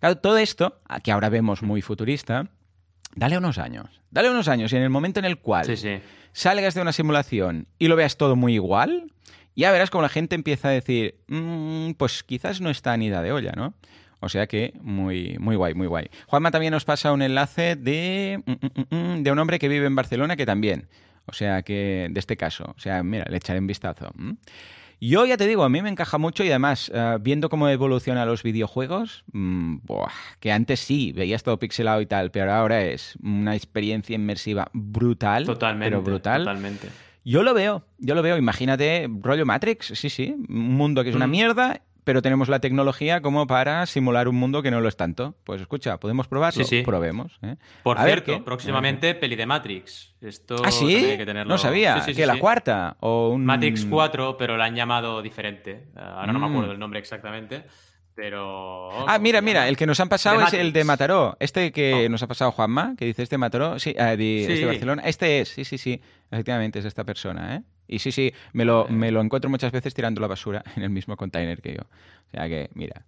Claro, 0.00 0.18
todo 0.18 0.38
esto, 0.38 0.80
que 1.02 1.12
ahora 1.12 1.28
vemos 1.28 1.62
muy 1.62 1.82
futurista, 1.82 2.48
dale 3.14 3.38
unos 3.38 3.58
años. 3.58 4.00
Dale 4.10 4.30
unos 4.30 4.48
años 4.48 4.72
y 4.72 4.76
en 4.76 4.82
el 4.82 4.90
momento 4.90 5.20
en 5.20 5.24
el 5.24 5.38
cual 5.38 5.66
salgas 6.32 6.74
de 6.74 6.80
una 6.80 6.92
simulación 6.92 7.66
y 7.78 7.88
lo 7.88 7.96
veas 7.96 8.16
todo 8.16 8.36
muy 8.36 8.54
igual, 8.54 9.12
ya 9.54 9.70
verás 9.70 9.90
como 9.90 10.02
la 10.02 10.08
gente 10.08 10.34
empieza 10.34 10.68
a 10.68 10.72
decir, 10.72 11.16
mm, 11.28 11.92
pues 11.92 12.22
quizás 12.22 12.60
no 12.60 12.70
está 12.70 12.96
ni 12.96 13.06
idea 13.06 13.22
de 13.22 13.32
olla, 13.32 13.52
¿no? 13.56 13.74
O 14.24 14.28
sea 14.28 14.46
que 14.46 14.72
muy, 14.82 15.36
muy 15.40 15.56
guay, 15.56 15.74
muy 15.74 15.88
guay. 15.88 16.08
Juanma 16.28 16.52
también 16.52 16.70
nos 16.70 16.84
pasa 16.84 17.10
un 17.12 17.22
enlace 17.22 17.74
de, 17.74 18.40
mm, 18.46 18.94
mm, 18.94 19.22
de 19.24 19.32
un 19.32 19.38
hombre 19.40 19.58
que 19.58 19.66
vive 19.68 19.86
en 19.86 19.96
Barcelona 19.96 20.36
que 20.36 20.46
también. 20.46 20.86
O 21.26 21.32
sea 21.32 21.62
que, 21.62 22.06
de 22.08 22.20
este 22.20 22.36
caso. 22.36 22.72
O 22.76 22.80
sea, 22.80 23.02
mira, 23.02 23.26
le 23.28 23.38
echaré 23.38 23.58
un 23.58 23.66
vistazo. 23.66 24.12
Yo 25.00 25.26
ya 25.26 25.36
te 25.36 25.48
digo, 25.48 25.64
a 25.64 25.68
mí 25.68 25.82
me 25.82 25.88
encaja 25.88 26.18
mucho 26.18 26.44
y 26.44 26.50
además, 26.50 26.88
eh, 26.94 27.18
viendo 27.20 27.48
cómo 27.48 27.68
evolucionan 27.68 28.28
los 28.28 28.44
videojuegos, 28.44 29.24
que 30.38 30.52
antes 30.52 30.78
sí, 30.78 31.10
veías 31.10 31.42
todo 31.42 31.58
pixelado 31.58 32.00
y 32.00 32.06
tal, 32.06 32.30
pero 32.30 32.52
ahora 32.52 32.84
es 32.84 33.18
una 33.24 33.56
experiencia 33.56 34.14
inmersiva 34.14 34.70
brutal. 34.72 35.46
Totalmente. 35.46 35.90
Pero 35.90 36.02
brutal. 36.02 36.42
Totalmente. 36.42 36.88
Yo 37.24 37.42
lo 37.42 37.54
veo, 37.54 37.84
yo 37.98 38.14
lo 38.14 38.22
veo. 38.22 38.36
Imagínate, 38.36 39.10
rollo 39.20 39.44
Matrix, 39.44 39.86
sí, 39.96 40.10
sí. 40.10 40.36
Un 40.48 40.74
mundo 40.74 41.02
que 41.02 41.10
es 41.10 41.16
una 41.16 41.26
mierda 41.26 41.82
pero 42.04 42.22
tenemos 42.22 42.48
la 42.48 42.60
tecnología 42.60 43.20
como 43.20 43.46
para 43.46 43.86
simular 43.86 44.28
un 44.28 44.36
mundo 44.36 44.62
que 44.62 44.70
no 44.70 44.80
lo 44.80 44.88
es 44.88 44.96
tanto. 44.96 45.34
Pues 45.44 45.60
escucha, 45.60 45.98
¿podemos 45.98 46.28
probarlo? 46.28 46.64
Sí, 46.64 46.78
sí. 46.78 46.82
Probemos. 46.82 47.38
¿eh? 47.42 47.56
Por 47.82 47.98
cierto, 47.98 48.44
próximamente 48.44 49.14
peli 49.14 49.36
de 49.36 49.46
Matrix. 49.46 50.14
Esto 50.20 50.56
¿Ah, 50.64 50.70
sí? 50.70 51.16
No 51.46 51.58
sabía. 51.58 52.04
¿Que 52.04 52.26
la 52.26 52.38
cuarta? 52.38 52.96
O 53.00 53.30
un... 53.30 53.44
Matrix 53.44 53.84
4, 53.84 54.36
pero 54.36 54.56
la 54.56 54.64
han 54.64 54.74
llamado 54.74 55.22
diferente. 55.22 55.88
Ahora 55.96 56.32
no 56.32 56.38
me 56.38 56.48
mm. 56.48 56.50
acuerdo 56.50 56.72
el 56.72 56.78
nombre 56.78 57.00
exactamente. 57.00 57.64
Pero. 58.14 59.08
Ah, 59.08 59.18
mira, 59.18 59.40
mira, 59.40 59.68
el 59.68 59.76
que 59.76 59.86
nos 59.86 59.98
han 60.00 60.08
pasado 60.08 60.42
es 60.42 60.52
el 60.52 60.72
de 60.72 60.84
Mataró. 60.84 61.36
Este 61.40 61.72
que 61.72 62.06
oh. 62.06 62.08
nos 62.10 62.22
ha 62.22 62.26
pasado 62.26 62.52
Juanma, 62.52 62.94
que 62.98 63.06
dice 63.06 63.22
este 63.22 63.38
Mataró, 63.38 63.78
sí, 63.78 63.94
ah, 63.98 64.16
de, 64.16 64.42
este 64.42 64.66
Barcelona. 64.66 65.02
Este 65.06 65.40
es, 65.40 65.48
sí, 65.48 65.64
sí, 65.64 65.78
sí. 65.78 66.00
Efectivamente, 66.30 66.78
es 66.78 66.84
esta 66.84 67.04
persona, 67.04 67.56
¿eh? 67.56 67.62
Y 67.92 67.98
sí, 67.98 68.10
sí, 68.10 68.32
me 68.54 68.64
lo, 68.64 68.88
me 68.88 69.10
lo 69.10 69.20
encuentro 69.20 69.50
muchas 69.50 69.70
veces 69.70 69.92
tirando 69.92 70.20
la 70.20 70.26
basura 70.26 70.64
en 70.76 70.82
el 70.82 70.90
mismo 70.90 71.16
container 71.16 71.60
que 71.60 71.74
yo. 71.74 71.82
O 71.82 72.30
sea 72.30 72.48
que, 72.48 72.70
mira. 72.74 73.04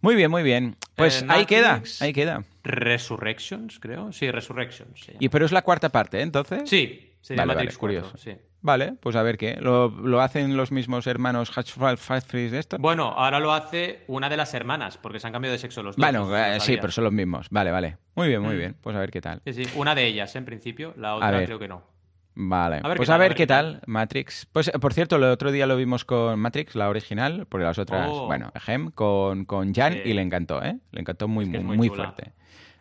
Muy 0.00 0.14
bien, 0.14 0.30
muy 0.30 0.42
bien. 0.42 0.76
Pues 0.94 1.22
eh, 1.22 1.26
ahí 1.28 1.46
queda, 1.46 1.82
ahí 2.00 2.12
queda. 2.12 2.44
Resurrections, 2.62 3.80
creo. 3.80 4.12
Sí, 4.12 4.30
Resurrections. 4.30 5.06
Y 5.18 5.28
pero 5.28 5.46
es 5.46 5.50
la 5.50 5.62
cuarta 5.62 5.88
parte, 5.88 6.18
¿eh? 6.18 6.22
entonces. 6.22 6.68
Sí, 6.68 7.14
sí, 7.20 7.34
vale, 7.34 7.54
Matrix 7.54 7.74
vale, 7.74 7.80
curioso. 7.80 8.16
Sí. 8.18 8.32
Vale, 8.60 8.94
pues 9.00 9.16
a 9.16 9.22
ver 9.22 9.38
qué. 9.38 9.56
¿Lo, 9.60 10.20
hacen 10.20 10.56
los 10.56 10.70
mismos 10.72 11.06
hermanos 11.06 11.50
Hatchfall 11.50 11.96
de 12.30 12.58
esto? 12.58 12.76
Bueno, 12.78 13.06
ahora 13.16 13.40
lo 13.40 13.52
hace 13.52 14.04
una 14.08 14.28
de 14.28 14.36
las 14.36 14.52
hermanas, 14.52 14.98
porque 14.98 15.20
se 15.20 15.26
han 15.26 15.32
cambiado 15.32 15.52
de 15.52 15.58
sexo 15.58 15.82
los 15.82 15.96
dos. 15.96 16.04
Bueno, 16.04 16.36
eh, 16.36 16.60
sí, 16.60 16.76
pero 16.76 16.92
son 16.92 17.04
los 17.04 17.12
mismos. 17.12 17.48
Vale, 17.50 17.70
vale. 17.70 17.96
Muy 18.14 18.28
bien, 18.28 18.42
muy 18.42 18.54
mm. 18.54 18.58
bien. 18.58 18.76
Pues 18.80 18.94
a 18.94 19.00
ver 19.00 19.10
qué 19.10 19.20
tal. 19.20 19.40
Sí, 19.46 19.64
sí. 19.64 19.64
Una 19.74 19.94
de 19.94 20.06
ellas, 20.06 20.36
en 20.36 20.44
principio. 20.44 20.92
La 20.96 21.14
otra 21.14 21.44
creo 21.44 21.58
que 21.58 21.66
no. 21.66 21.97
Vale, 22.40 22.82
pues 22.96 23.10
a 23.10 23.16
ver 23.18 23.34
qué 23.34 23.48
tal, 23.48 23.80
Matrix. 23.86 24.46
Pues 24.52 24.70
por 24.70 24.94
cierto, 24.94 25.16
el 25.16 25.24
otro 25.24 25.50
día 25.50 25.66
lo 25.66 25.76
vimos 25.76 26.04
con 26.04 26.38
Matrix, 26.38 26.76
la 26.76 26.88
original, 26.88 27.46
porque 27.48 27.64
las 27.64 27.80
otras, 27.80 28.08
oh. 28.08 28.26
bueno, 28.26 28.52
Gem, 28.54 28.92
con, 28.92 29.44
con 29.44 29.74
Jan 29.74 29.98
y 30.04 30.12
le 30.12 30.22
encantó, 30.22 30.62
¿eh? 30.62 30.78
Le 30.92 31.00
encantó 31.00 31.26
muy, 31.26 31.46
muy, 31.46 31.76
muy 31.76 31.88
fuerte. 31.88 32.30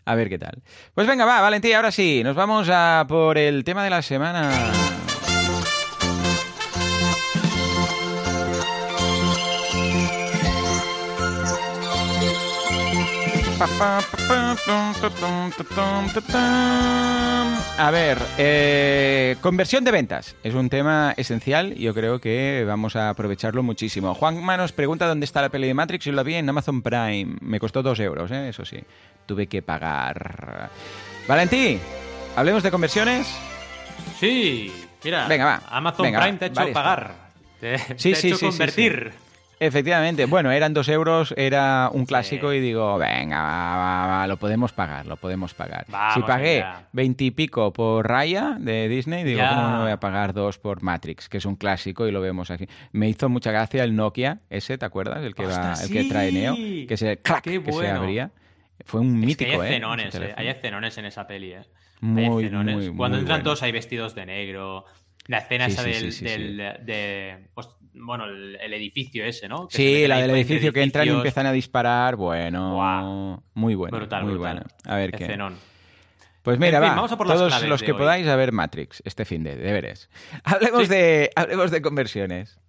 A 0.05 0.13
ver 0.13 0.29
qué 0.29 0.37
tal. 0.37 0.61
Pues 0.93 1.07
venga, 1.07 1.25
va, 1.25 1.41
Valentín, 1.41 1.73
ahora 1.73 1.89
sí, 1.89 2.21
nos 2.23 2.35
vamos 2.35 2.69
a 2.71 3.05
por 3.09 3.39
el 3.39 3.63
tema 3.63 3.83
de 3.83 3.89
la 3.89 4.03
semana. 4.03 4.51
A 17.79 17.89
ver, 17.91 18.19
eh, 18.37 19.35
conversión 19.41 19.83
de 19.83 19.91
ventas 19.91 20.35
es 20.43 20.53
un 20.53 20.69
tema 20.69 21.13
esencial 21.17 21.73
y 21.75 21.83
yo 21.83 21.93
creo 21.95 22.19
que 22.19 22.63
vamos 22.67 22.95
a 22.95 23.09
aprovecharlo 23.09 23.63
muchísimo. 23.63 24.13
Juan 24.13 24.43
Manos 24.43 24.73
pregunta 24.73 25.07
dónde 25.07 25.25
está 25.25 25.41
la 25.41 25.49
peli 25.49 25.67
de 25.67 25.73
Matrix. 25.73 26.05
Yo 26.05 26.11
la 26.11 26.21
vi 26.21 26.35
en 26.35 26.47
Amazon 26.47 26.83
Prime. 26.83 27.37
Me 27.41 27.59
costó 27.59 27.81
dos 27.81 27.99
euros, 27.99 28.29
¿eh? 28.29 28.49
eso 28.49 28.63
sí. 28.63 28.79
Tuve 29.25 29.47
que 29.47 29.63
pagar. 29.63 30.69
Valentí, 31.27 31.79
hablemos 32.35 32.61
de 32.61 32.69
conversiones. 32.71 33.27
Sí, 34.19 34.71
mira. 35.03 35.27
Venga, 35.27 35.45
va. 35.45 35.61
Amazon 35.69 36.03
Venga, 36.03 36.21
Prime 36.21 36.37
te 36.37 36.45
ha 36.45 36.47
hecho 36.49 36.73
pagar. 36.73 37.13
Te, 37.59 37.79
Sí, 37.97 38.11
te 38.11 38.15
sí, 38.15 38.27
ha 38.27 38.29
hecho 38.29 38.37
sí, 38.37 38.45
convertir. 38.45 39.26
Efectivamente, 39.59 40.25
bueno, 40.25 40.51
eran 40.51 40.73
dos 40.73 40.87
euros, 40.87 41.33
era 41.35 41.89
un 41.91 42.05
clásico 42.05 42.51
Sí. 42.51 42.57
y 42.57 42.59
digo, 42.59 42.97
venga, 42.97 43.41
va, 43.41 43.77
va, 43.77 44.07
va, 44.07 44.27
lo 44.27 44.37
podemos 44.37 44.71
pagar, 44.71 45.07
lo 45.07 45.17
podemos 45.17 45.53
pagar. 45.55 45.85
Vamos 45.89 46.13
si 46.13 46.21
pagué 46.21 46.63
veintipico 46.91 47.73
por 47.73 48.07
Raya 48.07 48.57
de 48.59 48.87
Disney, 48.87 49.23
digo, 49.23 49.39
Ya. 49.39 49.49
¿cómo 49.49 49.69
no 49.69 49.81
voy 49.81 49.91
a 49.91 49.99
pagar 49.99 50.33
dos 50.33 50.59
por 50.59 50.83
Matrix? 50.83 51.27
Que 51.27 51.37
es 51.37 51.45
un 51.45 51.55
clásico 51.55 52.07
y 52.07 52.11
lo 52.11 52.21
vemos 52.21 52.51
aquí. 52.51 52.67
Me 52.91 53.09
hizo 53.09 53.29
mucha 53.29 53.51
gracia 53.51 53.83
el 53.83 53.95
Nokia 53.95 54.41
ese, 54.49 54.77
¿te 54.77 54.85
acuerdas? 54.85 55.23
El 55.23 55.33
que, 55.33 55.43
va, 55.43 55.49
¡Ostras, 55.49 55.83
el 55.85 55.91
que 55.91 56.03
trae! 56.03 56.31
Neo, 56.31 56.55
que 56.87 56.95
se, 56.97 57.17
¡clac! 57.17 57.43
¡Qué 57.43 57.63
que 57.63 57.71
se 57.71 57.89
abría. 57.89 58.31
Fue 58.85 59.01
un 59.01 59.15
Es 59.15 59.21
que 59.21 59.25
mítico, 59.45 59.61
hay 59.61 59.67
¿eh? 59.67 59.71
escenones, 59.71 60.13
ese 60.13 60.25
eh, 60.25 60.33
hay 60.37 60.47
escenones 60.49 60.97
en 60.99 61.05
esa 61.05 61.25
peli, 61.25 61.53
eh. 61.53 61.61
Muy, 61.99 62.45
hay 62.45 62.51
muy, 62.51 62.89
Cuando 62.95 63.17
muy 63.17 63.21
entran 63.21 63.25
bueno. 63.25 63.43
todos 63.43 63.63
hay 63.63 63.71
vestidos 63.71 64.13
de 64.13 64.27
negro. 64.27 64.85
La 65.25 65.39
escena 65.39 65.65
Sí, 65.65 65.71
esa 65.73 65.83
del, 65.83 66.57
de, 66.85 67.47
pues, 67.55 67.67
bueno, 67.99 68.25
el, 68.25 68.57
el 68.61 68.73
edificio 68.73 69.25
ese, 69.25 69.47
¿no? 69.47 69.67
Que 69.67 69.77
Sí, 69.77 70.07
la 70.07 70.17
del 70.19 70.31
edificio 70.31 70.71
que 70.73 70.83
entran 70.83 71.07
y 71.07 71.11
empiezan 71.11 71.45
a 71.45 71.51
disparar, 71.51 72.15
bueno, 72.15 73.43
muy 73.53 73.75
bueno, 73.75 73.97
Brutal, 73.97 74.23
muy 74.23 74.33
brutal. 74.33 74.53
bueno. 74.63 74.67
A 74.85 74.95
ver 74.97 75.11
qué. 75.11 75.37
Pues 76.43 76.59
mira, 76.59 76.77
En 76.77 76.83
fin, 76.83 76.91
va, 76.91 76.95
vamos 76.95 77.11
a 77.11 77.17
por 77.17 77.27
todos 77.27 77.63
los 77.63 77.83
que 77.83 77.91
hoy. 77.91 77.97
podáis 77.97 78.25
a 78.27 78.35
ver 78.37 78.53
Matrix 78.53 79.01
este 79.05 79.25
fin 79.25 79.43
de 79.43 79.55
deberes. 79.57 80.09
Hablemos 80.43 80.83
Sí. 80.83 80.87
de 80.87 81.29
hablemos 81.35 81.71
de 81.71 81.81
conversiones. 81.81 82.59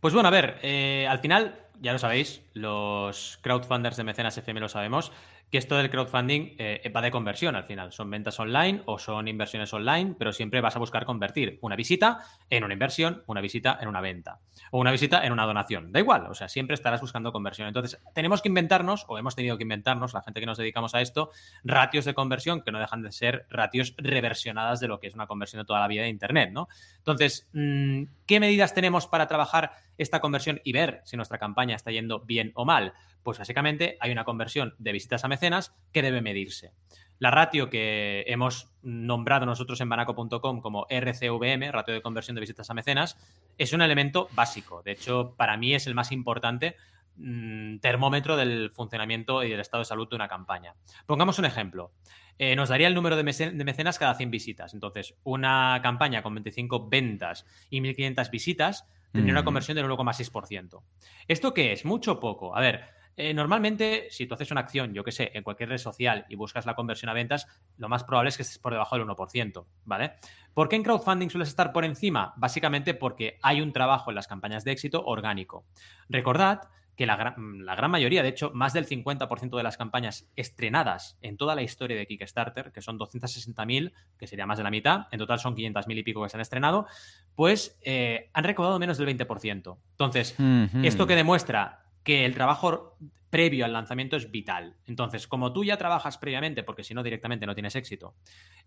Pues 0.00 0.12
bueno, 0.12 0.28
a 0.28 0.32
ver, 0.32 0.58
eh, 0.62 1.06
al 1.08 1.20
final, 1.20 1.54
ya 1.80 1.92
lo 1.92 1.98
sabéis, 1.98 2.42
los 2.52 3.38
crowdfunders 3.42 3.96
de 3.96 4.04
Mecenas 4.04 4.36
FM 4.36 4.58
lo 4.60 4.68
sabemos, 4.68 5.12
que 5.50 5.58
esto 5.58 5.76
del 5.76 5.90
crowdfunding 5.90 6.56
eh, 6.58 6.92
va 6.94 7.00
de 7.00 7.10
conversión 7.10 7.54
al 7.54 7.64
final. 7.64 7.92
Son 7.92 8.10
ventas 8.10 8.38
online 8.40 8.82
o 8.86 8.98
son 8.98 9.28
inversiones 9.28 9.72
online, 9.72 10.14
pero 10.18 10.32
siempre 10.32 10.60
vas 10.60 10.74
a 10.76 10.78
buscar 10.78 11.04
convertir 11.04 11.58
una 11.62 11.76
visita 11.76 12.20
en 12.50 12.64
una 12.64 12.72
inversión, 12.72 13.22
una 13.26 13.40
visita 13.40 13.78
en 13.80 13.88
una 13.88 14.00
venta 14.00 14.40
o 14.70 14.80
una 14.80 14.90
visita 14.90 15.24
en 15.24 15.32
una 15.32 15.46
donación. 15.46 15.92
Da 15.92 16.00
igual, 16.00 16.26
o 16.26 16.34
sea, 16.34 16.48
siempre 16.48 16.74
estarás 16.74 17.00
buscando 17.00 17.32
conversión. 17.32 17.68
Entonces, 17.68 18.00
tenemos 18.14 18.42
que 18.42 18.48
inventarnos, 18.48 19.04
o 19.08 19.18
hemos 19.18 19.36
tenido 19.36 19.56
que 19.56 19.62
inventarnos, 19.62 20.14
la 20.14 20.22
gente 20.22 20.40
que 20.40 20.46
nos 20.46 20.58
dedicamos 20.58 20.94
a 20.94 21.00
esto, 21.00 21.30
ratios 21.62 22.04
de 22.04 22.14
conversión 22.14 22.62
que 22.62 22.72
no 22.72 22.80
dejan 22.80 23.02
de 23.02 23.12
ser 23.12 23.46
ratios 23.48 23.94
reversionadas 23.98 24.80
de 24.80 24.88
lo 24.88 24.98
que 24.98 25.06
es 25.06 25.14
una 25.14 25.26
conversión 25.26 25.62
de 25.62 25.66
toda 25.66 25.80
la 25.80 25.88
vida 25.88 26.02
de 26.02 26.08
Internet, 26.08 26.50
¿no? 26.52 26.68
Entonces, 26.98 27.48
mm, 27.52 28.02
¿qué 28.26 28.40
medidas 28.40 28.74
tenemos 28.74 29.06
para 29.06 29.28
trabajar 29.28 29.72
esta 29.98 30.20
conversión 30.20 30.60
y 30.64 30.72
ver 30.72 31.02
si 31.04 31.16
nuestra 31.16 31.38
campaña 31.38 31.76
está 31.76 31.90
yendo 31.90 32.20
bien 32.20 32.52
o 32.54 32.64
mal? 32.64 32.92
Pues 33.22 33.38
básicamente 33.38 33.96
hay 34.00 34.12
una 34.12 34.24
conversión 34.24 34.74
de 34.78 34.92
visitas 34.92 35.24
a 35.24 35.28
mecenas 35.36 35.74
que 35.92 36.02
debe 36.02 36.20
medirse. 36.22 36.72
La 37.18 37.30
ratio 37.30 37.70
que 37.70 38.24
hemos 38.26 38.70
nombrado 38.82 39.46
nosotros 39.46 39.80
en 39.80 39.88
banaco.com 39.88 40.60
como 40.60 40.86
RCVM, 40.90 41.70
ratio 41.72 41.94
de 41.94 42.02
conversión 42.02 42.34
de 42.34 42.40
visitas 42.40 42.68
a 42.70 42.74
mecenas, 42.74 43.16
es 43.56 43.72
un 43.72 43.80
elemento 43.82 44.28
básico. 44.32 44.82
De 44.82 44.92
hecho, 44.92 45.34
para 45.36 45.56
mí 45.56 45.74
es 45.74 45.86
el 45.86 45.94
más 45.94 46.12
importante 46.12 46.76
mm, 47.16 47.78
termómetro 47.78 48.36
del 48.36 48.70
funcionamiento 48.70 49.42
y 49.44 49.50
del 49.50 49.60
estado 49.60 49.80
de 49.80 49.86
salud 49.86 50.08
de 50.10 50.16
una 50.16 50.28
campaña. 50.28 50.74
Pongamos 51.06 51.38
un 51.38 51.46
ejemplo. 51.46 51.92
Eh, 52.38 52.54
nos 52.54 52.68
daría 52.68 52.86
el 52.88 52.94
número 52.94 53.16
de, 53.16 53.24
mece- 53.24 53.50
de 53.50 53.64
mecenas 53.64 53.98
cada 53.98 54.14
100 54.14 54.30
visitas. 54.30 54.74
Entonces, 54.74 55.14
una 55.24 55.80
campaña 55.82 56.22
con 56.22 56.34
25 56.34 56.88
ventas 56.90 57.46
y 57.70 57.80
1.500 57.80 58.30
visitas 58.30 58.86
tendría 59.12 59.32
una 59.32 59.40
Mm. 59.40 59.44
conversión 59.46 59.76
del 59.76 59.86
1,6%. 59.86 60.82
¿Esto 61.28 61.54
qué 61.54 61.72
es? 61.72 61.86
¿Mucho 61.86 62.12
o 62.12 62.20
poco? 62.20 62.54
A 62.54 62.60
ver, 62.60 62.84
eh, 63.16 63.32
normalmente, 63.32 64.08
si 64.10 64.26
tú 64.26 64.34
haces 64.34 64.50
una 64.50 64.60
acción, 64.60 64.92
yo 64.92 65.02
que 65.02 65.10
sé, 65.12 65.30
en 65.32 65.42
cualquier 65.42 65.70
red 65.70 65.78
social 65.78 66.26
y 66.28 66.36
buscas 66.36 66.66
la 66.66 66.74
conversión 66.74 67.08
a 67.08 67.14
ventas, 67.14 67.46
lo 67.78 67.88
más 67.88 68.04
probable 68.04 68.28
es 68.28 68.36
que 68.36 68.42
estés 68.42 68.58
por 68.58 68.72
debajo 68.72 68.96
del 68.96 69.06
1%, 69.06 69.64
¿vale? 69.84 70.12
¿Por 70.52 70.68
qué 70.68 70.76
en 70.76 70.82
crowdfunding 70.82 71.30
sueles 71.30 71.48
estar 71.48 71.72
por 71.72 71.86
encima? 71.86 72.34
Básicamente 72.36 72.92
porque 72.92 73.38
hay 73.42 73.62
un 73.62 73.72
trabajo 73.72 74.10
en 74.10 74.16
las 74.16 74.26
campañas 74.26 74.64
de 74.64 74.72
éxito 74.72 75.02
orgánico. 75.04 75.64
Recordad 76.10 76.68
que 76.94 77.06
la 77.06 77.16
gran, 77.16 77.64
la 77.64 77.74
gran 77.74 77.90
mayoría, 77.90 78.22
de 78.22 78.30
hecho, 78.30 78.50
más 78.54 78.72
del 78.72 78.86
50% 78.86 79.56
de 79.56 79.62
las 79.62 79.76
campañas 79.76 80.28
estrenadas 80.34 81.18
en 81.20 81.36
toda 81.36 81.54
la 81.54 81.62
historia 81.62 81.96
de 81.96 82.06
Kickstarter, 82.06 82.72
que 82.72 82.80
son 82.80 82.98
260.000, 82.98 83.92
que 84.18 84.26
sería 84.26 84.46
más 84.46 84.58
de 84.58 84.64
la 84.64 84.70
mitad, 84.70 85.06
en 85.10 85.18
total 85.18 85.38
son 85.38 85.54
500.000 85.54 85.98
y 85.98 86.02
pico 86.02 86.22
que 86.22 86.30
se 86.30 86.36
han 86.38 86.40
estrenado, 86.40 86.86
pues 87.34 87.78
eh, 87.82 88.30
han 88.32 88.44
recaudado 88.44 88.78
menos 88.78 88.96
del 88.96 89.08
20%. 89.08 89.76
Entonces, 89.90 90.36
esto 90.82 91.06
que 91.06 91.16
demuestra 91.16 91.85
que 92.06 92.24
el 92.24 92.34
trabajo 92.34 92.96
previo 93.30 93.64
al 93.64 93.72
lanzamiento 93.72 94.16
es 94.16 94.30
vital. 94.30 94.76
Entonces, 94.86 95.26
como 95.26 95.52
tú 95.52 95.64
ya 95.64 95.76
trabajas 95.76 96.18
previamente, 96.18 96.62
porque 96.62 96.84
si 96.84 96.94
no 96.94 97.02
directamente 97.02 97.46
no 97.46 97.54
tienes 97.54 97.74
éxito, 97.74 98.14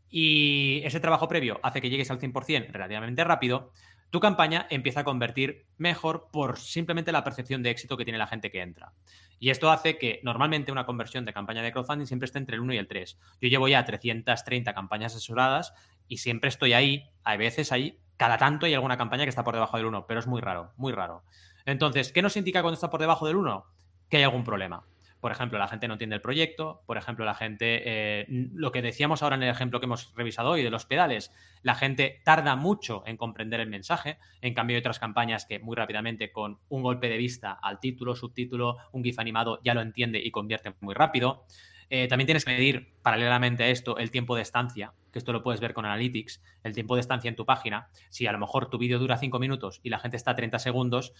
y 0.10 0.82
ese 0.84 1.00
trabajo 1.00 1.30
previo 1.30 1.58
hace 1.64 1.80
que 1.80 1.90
llegues 1.90 2.12
al 2.12 2.20
100% 2.20 2.68
relativamente 2.70 3.24
rápido, 3.24 3.72
tu 4.10 4.20
campaña 4.20 4.68
empieza 4.70 5.00
a 5.00 5.04
convertir 5.06 5.68
mejor 5.78 6.28
por 6.34 6.60
simplemente 6.60 7.14
la 7.14 7.24
percepción 7.24 7.64
de 7.64 7.70
éxito 7.70 7.96
que 7.96 8.04
tiene 8.04 8.18
la 8.18 8.28
gente 8.28 8.52
que 8.52 8.62
entra. 8.62 8.92
Y 9.40 9.52
esto 9.52 9.72
hace 9.72 9.98
que 9.98 10.20
normalmente 10.22 10.74
una 10.74 10.86
conversión 10.86 11.24
de 11.24 11.32
campaña 11.32 11.62
de 11.62 11.72
crowdfunding 11.72 12.08
siempre 12.08 12.26
esté 12.26 12.40
entre 12.40 12.56
el 12.56 12.62
1 12.62 12.74
y 12.74 12.78
el 12.78 12.88
3. 12.90 13.18
Yo 13.40 13.48
llevo 13.48 13.70
ya 13.70 13.86
330 13.86 14.74
campañas 14.74 15.16
asesoradas 15.16 15.74
y 16.10 16.18
siempre 16.18 16.50
estoy 16.50 16.74
ahí. 16.74 17.10
Hay 17.24 17.38
veces 17.38 17.72
ahí, 17.72 18.00
cada 18.18 18.38
tanto 18.38 18.66
hay 18.66 18.74
alguna 18.74 18.98
campaña 18.98 19.24
que 19.24 19.30
está 19.30 19.46
por 19.46 19.54
debajo 19.54 19.78
del 19.78 19.86
1, 19.86 20.08
pero 20.08 20.20
es 20.20 20.28
muy 20.28 20.42
raro, 20.42 20.74
muy 20.76 20.92
raro. 20.92 21.24
Entonces, 21.70 22.12
¿qué 22.12 22.22
nos 22.22 22.36
indica 22.38 22.62
cuando 22.62 22.76
está 22.76 22.90
por 22.90 23.00
debajo 23.00 23.28
del 23.28 23.36
1? 23.36 23.66
Que 24.10 24.18
hay 24.18 24.24
algún 24.24 24.44
problema. 24.44 24.86
Por 25.20 25.32
ejemplo, 25.32 25.60
la 25.60 25.68
gente 25.68 25.88
no 25.88 25.96
entiende 25.96 26.16
el 26.16 26.22
proyecto. 26.22 26.82
Por 26.86 26.98
ejemplo, 26.98 27.26
la 27.26 27.34
gente, 27.34 27.82
eh, 27.86 28.26
lo 28.28 28.72
que 28.72 28.82
decíamos 28.82 29.22
ahora 29.22 29.36
en 29.36 29.44
el 29.44 29.50
ejemplo 29.50 29.80
que 29.80 29.86
hemos 29.86 30.14
revisado 30.16 30.52
hoy 30.52 30.64
de 30.64 30.70
los 30.70 30.86
pedales, 30.86 31.34
la 31.62 31.76
gente 31.76 32.22
tarda 32.24 32.56
mucho 32.56 33.04
en 33.06 33.18
comprender 33.18 33.60
el 33.60 33.70
mensaje. 33.70 34.18
En 34.42 34.54
cambio, 34.54 34.76
hay 34.76 34.80
otras 34.80 35.00
campañas 35.00 35.46
que 35.46 35.60
muy 35.60 35.76
rápidamente, 35.76 36.32
con 36.32 36.60
un 36.70 36.84
golpe 36.84 37.10
de 37.10 37.18
vista 37.18 37.52
al 37.52 37.80
título, 37.80 38.16
subtítulo, 38.16 38.78
un 38.94 39.04
GIF 39.04 39.20
animado, 39.20 39.60
ya 39.64 39.74
lo 39.74 39.82
entiende 39.82 40.20
y 40.20 40.32
convierte 40.32 40.74
muy 40.80 40.94
rápido. 40.94 41.46
Eh, 41.90 42.08
también 42.08 42.28
tienes 42.28 42.46
que 42.46 42.52
medir, 42.52 42.94
paralelamente 43.02 43.64
a 43.64 43.68
esto, 43.68 43.98
el 43.98 44.12
tiempo 44.12 44.36
de 44.36 44.44
estancia, 44.44 44.94
que 45.12 45.20
esto 45.20 45.34
lo 45.34 45.42
puedes 45.42 45.60
ver 45.60 45.74
con 45.74 45.86
Analytics, 45.86 46.42
el 46.64 46.74
tiempo 46.74 46.96
de 46.96 47.02
estancia 47.02 47.28
en 47.28 47.36
tu 47.36 47.46
página. 47.46 47.90
Si 48.10 48.28
a 48.28 48.32
lo 48.32 48.38
mejor 48.38 48.70
tu 48.70 48.78
vídeo 48.78 49.00
dura 49.00 49.18
5 49.18 49.40
minutos 49.40 49.82
y 49.84 49.90
la 49.90 50.00
gente 50.00 50.16
está 50.16 50.36
30 50.36 50.60
segundos, 50.60 51.14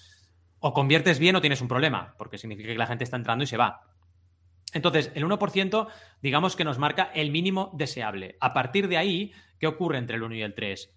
o 0.60 0.74
conviertes 0.74 1.20
bien 1.20 1.36
o 1.36 1.42
tienes 1.42 1.62
un 1.62 1.68
problema, 1.68 2.16
porque 2.18 2.38
significa 2.38 2.70
que 2.70 2.78
la 2.78 2.88
gente 2.88 3.04
está 3.04 3.18
entrando 3.18 3.44
y 3.44 3.48
se 3.48 3.58
va. 3.58 3.82
Entonces, 4.74 5.12
el 5.16 5.26
1% 5.26 5.88
digamos 6.22 6.56
que 6.56 6.64
nos 6.64 6.78
marca 6.78 7.12
el 7.14 7.32
mínimo 7.32 7.72
deseable. 7.74 8.38
A 8.40 8.54
partir 8.54 8.88
de 8.88 8.98
ahí, 8.98 9.32
¿qué 9.60 9.68
ocurre 9.68 9.98
entre 9.98 10.18
el 10.18 10.24
1 10.24 10.36
y 10.36 10.42
el 10.42 10.54
3? 10.54 10.94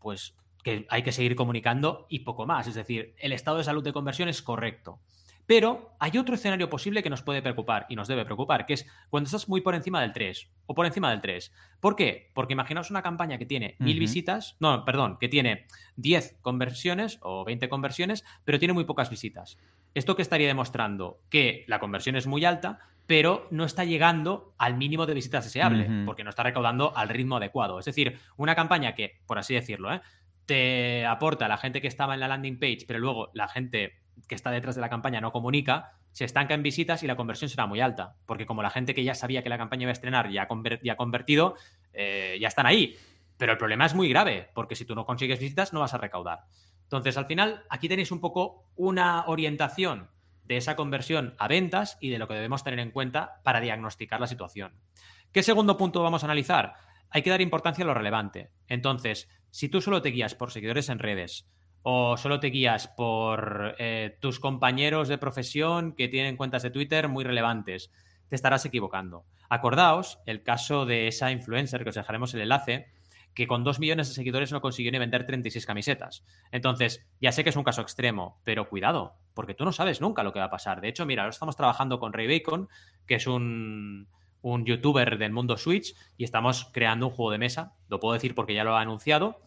Pues 0.00 0.34
que 0.62 0.86
hay 0.90 1.02
que 1.02 1.12
seguir 1.12 1.34
comunicando 1.34 2.06
y 2.08 2.20
poco 2.20 2.46
más. 2.46 2.66
Es 2.66 2.74
decir, 2.74 3.14
el 3.18 3.32
estado 3.32 3.58
de 3.58 3.64
salud 3.64 3.82
de 3.82 3.92
conversión 3.92 4.28
es 4.28 4.42
correcto. 4.42 5.00
Pero 5.48 5.96
hay 5.98 6.18
otro 6.18 6.34
escenario 6.34 6.68
posible 6.68 7.02
que 7.02 7.08
nos 7.08 7.22
puede 7.22 7.40
preocupar 7.40 7.86
y 7.88 7.96
nos 7.96 8.06
debe 8.06 8.26
preocupar, 8.26 8.66
que 8.66 8.74
es 8.74 8.86
cuando 9.08 9.28
estás 9.28 9.48
muy 9.48 9.62
por 9.62 9.74
encima 9.74 10.02
del 10.02 10.12
3 10.12 10.46
o 10.66 10.74
por 10.74 10.84
encima 10.84 11.10
del 11.10 11.22
3. 11.22 11.54
¿Por 11.80 11.96
qué? 11.96 12.30
Porque 12.34 12.52
imaginaos 12.52 12.90
una 12.90 13.00
campaña 13.00 13.38
que 13.38 13.46
tiene 13.46 13.74
mil 13.78 13.98
visitas, 13.98 14.58
no, 14.60 14.84
perdón, 14.84 15.16
que 15.18 15.30
tiene 15.30 15.64
10 15.96 16.40
conversiones 16.42 17.18
o 17.22 17.46
20 17.46 17.66
conversiones, 17.70 18.26
pero 18.44 18.58
tiene 18.58 18.74
muy 18.74 18.84
pocas 18.84 19.08
visitas. 19.08 19.56
¿Esto 19.94 20.16
qué 20.16 20.20
estaría 20.20 20.48
demostrando? 20.48 21.22
Que 21.30 21.64
la 21.66 21.80
conversión 21.80 22.14
es 22.16 22.26
muy 22.26 22.44
alta, 22.44 22.80
pero 23.06 23.48
no 23.50 23.64
está 23.64 23.84
llegando 23.84 24.52
al 24.58 24.76
mínimo 24.76 25.06
de 25.06 25.14
visitas 25.14 25.44
deseable, 25.44 26.04
porque 26.04 26.24
no 26.24 26.30
está 26.30 26.42
recaudando 26.42 26.94
al 26.94 27.08
ritmo 27.08 27.36
adecuado. 27.38 27.78
Es 27.78 27.86
decir, 27.86 28.18
una 28.36 28.54
campaña 28.54 28.94
que, 28.94 29.22
por 29.26 29.38
así 29.38 29.54
decirlo, 29.54 29.94
¿eh? 29.94 30.02
te 30.44 31.06
aporta 31.06 31.48
la 31.48 31.56
gente 31.56 31.80
que 31.80 31.88
estaba 31.88 32.12
en 32.12 32.20
la 32.20 32.28
landing 32.28 32.58
page, 32.58 32.84
pero 32.86 32.98
luego 32.98 33.30
la 33.32 33.48
gente 33.48 33.96
que 34.28 34.34
está 34.34 34.50
detrás 34.50 34.74
de 34.74 34.80
la 34.80 34.90
campaña 34.90 35.20
no 35.20 35.32
comunica, 35.32 35.94
se 36.12 36.24
estanca 36.24 36.54
en 36.54 36.62
visitas 36.62 37.02
y 37.02 37.06
la 37.06 37.16
conversión 37.16 37.48
será 37.48 37.66
muy 37.66 37.80
alta. 37.80 38.16
Porque 38.26 38.46
como 38.46 38.62
la 38.62 38.70
gente 38.70 38.94
que 38.94 39.02
ya 39.02 39.14
sabía 39.14 39.42
que 39.42 39.48
la 39.48 39.58
campaña 39.58 39.82
iba 39.82 39.90
a 39.90 39.92
estrenar 39.92 40.30
ya 40.30 40.42
ha, 40.42 40.78
ya 40.82 40.96
convertido, 40.96 41.56
eh, 41.92 42.38
ya 42.40 42.48
están 42.48 42.66
ahí. 42.66 42.96
Pero 43.38 43.52
el 43.52 43.58
problema 43.58 43.86
es 43.86 43.94
muy 43.94 44.08
grave, 44.08 44.50
porque 44.54 44.76
si 44.76 44.84
tú 44.84 44.94
no 44.94 45.06
consigues 45.06 45.40
visitas 45.40 45.72
no 45.72 45.80
vas 45.80 45.94
a 45.94 45.98
recaudar. 45.98 46.40
Entonces, 46.82 47.16
al 47.16 47.26
final, 47.26 47.64
aquí 47.68 47.88
tenéis 47.88 48.12
un 48.12 48.20
poco 48.20 48.70
una 48.76 49.24
orientación 49.26 50.10
de 50.44 50.56
esa 50.56 50.76
conversión 50.76 51.34
a 51.38 51.46
ventas 51.46 51.98
y 52.00 52.10
de 52.10 52.18
lo 52.18 52.26
que 52.26 52.34
debemos 52.34 52.64
tener 52.64 52.80
en 52.80 52.90
cuenta 52.90 53.40
para 53.44 53.60
diagnosticar 53.60 54.20
la 54.20 54.26
situación. 54.26 54.72
¿Qué 55.32 55.42
segundo 55.42 55.76
punto 55.76 56.02
vamos 56.02 56.22
a 56.22 56.26
analizar? 56.26 56.74
Hay 57.10 57.22
que 57.22 57.30
dar 57.30 57.40
importancia 57.40 57.84
a 57.84 57.86
lo 57.86 57.94
relevante. 57.94 58.50
Entonces, 58.66 59.28
si 59.50 59.68
tú 59.68 59.80
solo 59.80 60.02
te 60.02 60.10
guías 60.10 60.34
por 60.34 60.50
seguidores 60.50 60.88
en 60.88 60.98
redes 60.98 61.46
o 61.82 62.16
solo 62.16 62.40
te 62.40 62.48
guías 62.48 62.88
por 62.88 63.74
eh, 63.78 64.16
tus 64.20 64.40
compañeros 64.40 65.08
de 65.08 65.18
profesión 65.18 65.92
que 65.92 66.08
tienen 66.08 66.36
cuentas 66.36 66.62
de 66.62 66.70
Twitter 66.70 67.08
muy 67.08 67.24
relevantes, 67.24 67.90
te 68.28 68.36
estarás 68.36 68.64
equivocando. 68.64 69.24
Acordaos 69.48 70.20
el 70.26 70.42
caso 70.42 70.86
de 70.86 71.08
esa 71.08 71.30
influencer, 71.30 71.82
que 71.82 71.90
os 71.90 71.94
dejaremos 71.94 72.34
el 72.34 72.42
enlace, 72.42 72.88
que 73.34 73.46
con 73.46 73.62
2 73.62 73.78
millones 73.78 74.08
de 74.08 74.14
seguidores 74.14 74.52
no 74.52 74.60
consiguió 74.60 74.90
ni 74.90 74.98
vender 74.98 75.24
36 75.24 75.64
camisetas. 75.64 76.24
Entonces, 76.50 77.06
ya 77.20 77.30
sé 77.32 77.44
que 77.44 77.50
es 77.50 77.56
un 77.56 77.64
caso 77.64 77.82
extremo, 77.82 78.40
pero 78.44 78.68
cuidado, 78.68 79.14
porque 79.32 79.54
tú 79.54 79.64
no 79.64 79.72
sabes 79.72 80.00
nunca 80.00 80.24
lo 80.24 80.32
que 80.32 80.40
va 80.40 80.46
a 80.46 80.50
pasar. 80.50 80.80
De 80.80 80.88
hecho, 80.88 81.06
mira, 81.06 81.22
ahora 81.22 81.30
estamos 81.30 81.56
trabajando 81.56 82.00
con 82.00 82.12
Ray 82.12 82.26
Bacon, 82.26 82.68
que 83.06 83.14
es 83.14 83.26
un, 83.26 84.08
un 84.42 84.64
youtuber 84.64 85.18
del 85.18 85.32
mundo 85.32 85.56
Switch, 85.56 85.94
y 86.16 86.24
estamos 86.24 86.68
creando 86.72 87.06
un 87.06 87.12
juego 87.12 87.30
de 87.30 87.38
mesa. 87.38 87.74
Lo 87.88 88.00
puedo 88.00 88.14
decir 88.14 88.34
porque 88.34 88.54
ya 88.54 88.64
lo 88.64 88.76
ha 88.76 88.80
anunciado. 88.80 89.40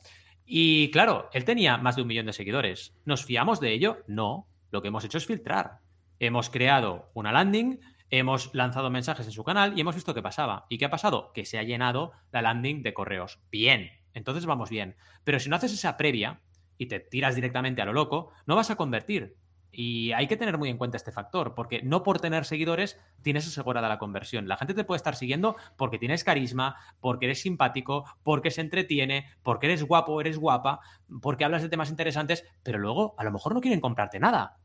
Y 0.53 0.91
claro, 0.91 1.29
él 1.31 1.45
tenía 1.45 1.77
más 1.77 1.95
de 1.95 2.01
un 2.01 2.09
millón 2.09 2.25
de 2.25 2.33
seguidores. 2.33 2.93
¿Nos 3.05 3.23
fiamos 3.23 3.61
de 3.61 3.71
ello? 3.71 3.99
No. 4.07 4.49
Lo 4.69 4.81
que 4.81 4.89
hemos 4.89 5.05
hecho 5.05 5.17
es 5.17 5.25
filtrar. 5.25 5.79
Hemos 6.19 6.49
creado 6.49 7.09
una 7.13 7.31
landing 7.31 7.79
hemos 8.11 8.53
lanzado 8.53 8.89
mensajes 8.89 9.25
en 9.25 9.31
su 9.31 9.45
canal 9.45 9.77
y 9.77 9.81
hemos 9.81 9.95
visto 9.95 10.13
qué 10.13 10.21
pasaba. 10.21 10.65
¿Y 10.67 10.77
qué 10.77 10.85
ha 10.85 10.89
pasado? 10.89 11.31
Que 11.33 11.45
se 11.45 11.57
ha 11.57 11.63
llenado 11.63 12.11
la 12.31 12.41
landing 12.41 12.83
de 12.83 12.93
correos. 12.93 13.39
Bien, 13.49 13.91
entonces 14.13 14.45
vamos 14.45 14.69
bien. 14.69 14.97
Pero 15.23 15.39
si 15.39 15.49
no 15.49 15.55
haces 15.55 15.73
esa 15.73 15.95
previa 15.95 16.41
y 16.77 16.87
te 16.87 16.99
tiras 16.99 17.35
directamente 17.35 17.81
a 17.81 17.85
lo 17.85 17.93
loco, 17.93 18.31
no 18.45 18.57
vas 18.57 18.69
a 18.69 18.75
convertir. 18.75 19.37
Y 19.71 20.11
hay 20.11 20.27
que 20.27 20.37
tener 20.37 20.57
muy 20.57 20.69
en 20.69 20.77
cuenta 20.77 20.97
este 20.97 21.11
factor, 21.11 21.55
porque 21.55 21.81
no 21.81 22.03
por 22.03 22.19
tener 22.19 22.45
seguidores 22.45 22.99
tienes 23.21 23.47
asegurada 23.47 23.87
la 23.87 23.99
conversión. 23.99 24.47
La 24.47 24.57
gente 24.57 24.73
te 24.73 24.83
puede 24.83 24.97
estar 24.97 25.15
siguiendo 25.15 25.55
porque 25.77 25.97
tienes 25.97 26.23
carisma, 26.23 26.75
porque 26.99 27.25
eres 27.25 27.41
simpático, 27.41 28.05
porque 28.23 28.51
se 28.51 28.61
entretiene, 28.61 29.27
porque 29.43 29.67
eres 29.67 29.83
guapo, 29.83 30.19
eres 30.19 30.37
guapa, 30.37 30.81
porque 31.21 31.45
hablas 31.45 31.61
de 31.61 31.69
temas 31.69 31.89
interesantes, 31.89 32.45
pero 32.63 32.79
luego 32.79 33.15
a 33.17 33.23
lo 33.23 33.31
mejor 33.31 33.53
no 33.53 33.61
quieren 33.61 33.81
comprarte 33.81 34.19
nada. 34.19 34.57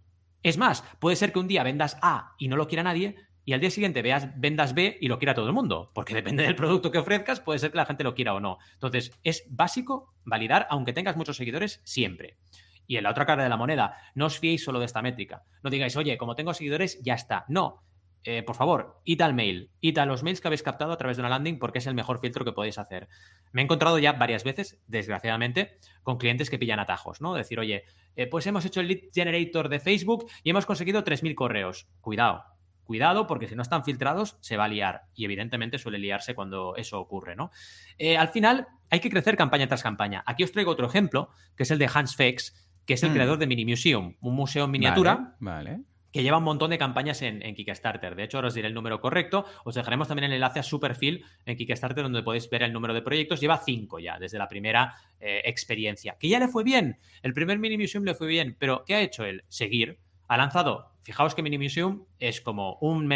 Es 0.42 0.58
más, 0.58 0.82
puede 0.98 1.16
ser 1.16 1.32
que 1.32 1.38
un 1.38 1.48
día 1.48 1.62
vendas 1.62 1.98
A 2.02 2.34
y 2.38 2.48
no 2.48 2.56
lo 2.56 2.68
quiera 2.68 2.82
nadie, 2.82 3.16
y 3.44 3.52
al 3.52 3.60
día 3.60 3.70
siguiente 3.70 4.02
veas, 4.02 4.28
vendas 4.38 4.74
B 4.74 4.98
y 5.00 5.06
lo 5.06 5.18
quiera 5.18 5.32
todo 5.32 5.46
el 5.46 5.52
mundo, 5.52 5.92
porque 5.94 6.14
depende 6.14 6.42
del 6.42 6.56
producto 6.56 6.90
que 6.90 6.98
ofrezcas, 6.98 7.38
puede 7.40 7.60
ser 7.60 7.70
que 7.70 7.76
la 7.76 7.86
gente 7.86 8.02
lo 8.02 8.14
quiera 8.14 8.34
o 8.34 8.40
no. 8.40 8.58
Entonces, 8.72 9.12
es 9.22 9.44
básico 9.48 10.12
validar, 10.24 10.66
aunque 10.68 10.92
tengas 10.92 11.16
muchos 11.16 11.36
seguidores, 11.36 11.80
siempre. 11.84 12.38
Y 12.86 12.96
en 12.96 13.04
la 13.04 13.10
otra 13.10 13.26
cara 13.26 13.42
de 13.42 13.48
la 13.48 13.56
moneda, 13.56 13.96
no 14.14 14.26
os 14.26 14.38
fiéis 14.38 14.64
solo 14.64 14.78
de 14.78 14.86
esta 14.86 15.02
métrica. 15.02 15.44
No 15.62 15.70
digáis, 15.70 15.96
oye, 15.96 16.16
como 16.16 16.34
tengo 16.34 16.54
seguidores, 16.54 17.00
ya 17.02 17.14
está. 17.14 17.44
No. 17.48 17.82
Eh, 18.28 18.42
por 18.42 18.56
favor, 18.56 19.00
id 19.04 19.20
al 19.20 19.34
mail, 19.34 19.70
id 19.80 19.98
a 19.98 20.04
los 20.04 20.24
mails 20.24 20.40
que 20.40 20.48
habéis 20.48 20.64
captado 20.64 20.92
a 20.92 20.96
través 20.96 21.16
de 21.16 21.22
una 21.22 21.28
landing 21.28 21.60
porque 21.60 21.78
es 21.78 21.86
el 21.86 21.94
mejor 21.94 22.18
filtro 22.18 22.44
que 22.44 22.50
podéis 22.50 22.76
hacer. 22.76 23.08
Me 23.52 23.62
he 23.62 23.64
encontrado 23.64 24.00
ya 24.00 24.14
varias 24.14 24.42
veces, 24.42 24.80
desgraciadamente, 24.88 25.78
con 26.02 26.18
clientes 26.18 26.50
que 26.50 26.58
pillan 26.58 26.80
atajos, 26.80 27.20
¿no? 27.20 27.34
Decir, 27.34 27.60
oye, 27.60 27.84
eh, 28.16 28.26
pues 28.26 28.44
hemos 28.48 28.64
hecho 28.64 28.80
el 28.80 28.88
lead 28.88 29.12
generator 29.14 29.68
de 29.68 29.78
Facebook 29.78 30.26
y 30.42 30.50
hemos 30.50 30.66
conseguido 30.66 31.04
3.000 31.04 31.36
correos. 31.36 31.86
Cuidado, 32.00 32.42
Cuidado, 32.86 33.26
porque 33.26 33.48
si 33.48 33.56
no 33.56 33.62
están 33.62 33.84
filtrados, 33.84 34.38
se 34.40 34.56
va 34.56 34.64
a 34.64 34.68
liar. 34.68 35.06
Y 35.16 35.24
evidentemente 35.24 35.76
suele 35.76 35.98
liarse 35.98 36.36
cuando 36.36 36.76
eso 36.76 37.00
ocurre, 37.00 37.34
¿no? 37.34 37.50
Eh, 37.98 38.16
al 38.16 38.28
final, 38.28 38.68
hay 38.90 39.00
que 39.00 39.10
crecer 39.10 39.36
campaña 39.36 39.66
tras 39.66 39.82
campaña. 39.82 40.22
Aquí 40.24 40.44
os 40.44 40.52
traigo 40.52 40.70
otro 40.70 40.86
ejemplo, 40.86 41.30
que 41.56 41.64
es 41.64 41.70
el 41.72 41.80
de 41.80 41.90
Hans 41.92 42.14
Fex, 42.14 42.65
que 42.86 42.94
es 42.94 43.02
el 43.02 43.10
mm. 43.10 43.14
creador 43.14 43.38
de 43.38 43.46
Mini 43.46 43.64
Museum, 43.64 44.14
un 44.20 44.34
museo 44.34 44.64
en 44.64 44.70
miniatura. 44.70 45.36
Vale. 45.40 45.80
que 46.12 46.22
lleva 46.22 46.38
un 46.38 46.44
montón 46.44 46.70
de 46.70 46.78
campañas 46.78 47.20
en, 47.20 47.40
Kickstarter. 47.54 48.16
De 48.16 48.24
hecho, 48.24 48.38
ahora 48.38 48.48
os 48.48 48.54
diré 48.54 48.68
el 48.68 48.74
número 48.74 49.00
correcto. 49.00 49.44
Os 49.64 49.74
dejaremos 49.74 50.08
también 50.08 50.24
el 50.24 50.32
enlace 50.32 50.60
a 50.60 50.62
su 50.62 50.80
perfil 50.80 51.26
en 51.44 51.56
Kickstarter, 51.58 52.04
donde 52.04 52.22
podéis 52.22 52.48
ver 52.48 52.62
el 52.62 52.72
número 52.72 52.94
de 52.94 53.02
proyectos. 53.02 53.38
Lleva 53.38 53.58
cinco 53.58 53.98
ya, 53.98 54.18
desde 54.18 54.38
la 54.38 54.48
primera 54.48 54.94
eh, 55.20 55.42
experiencia. 55.44 56.16
Que 56.18 56.28
ya 56.28 56.38
le 56.38 56.48
fue 56.48 56.64
bien. 56.64 56.98
El 57.22 57.34
primer 57.34 57.58
Mini 57.58 57.76
Museum 57.76 58.04
le 58.04 58.14
fue 58.14 58.28
bien, 58.28 58.56
pero 58.58 58.82
¿qué 58.86 58.94
ha 58.94 59.02
hecho 59.02 59.24
él? 59.24 59.44
Seguir. 59.48 59.98
Ha 60.28 60.36
lanzado 60.36 60.96
Fijaos 61.06 61.36
que 61.36 61.42
Mini 61.44 61.56
Museum 61.56 62.04
es 62.18 62.40
como 62.40 62.78
un 62.80 63.08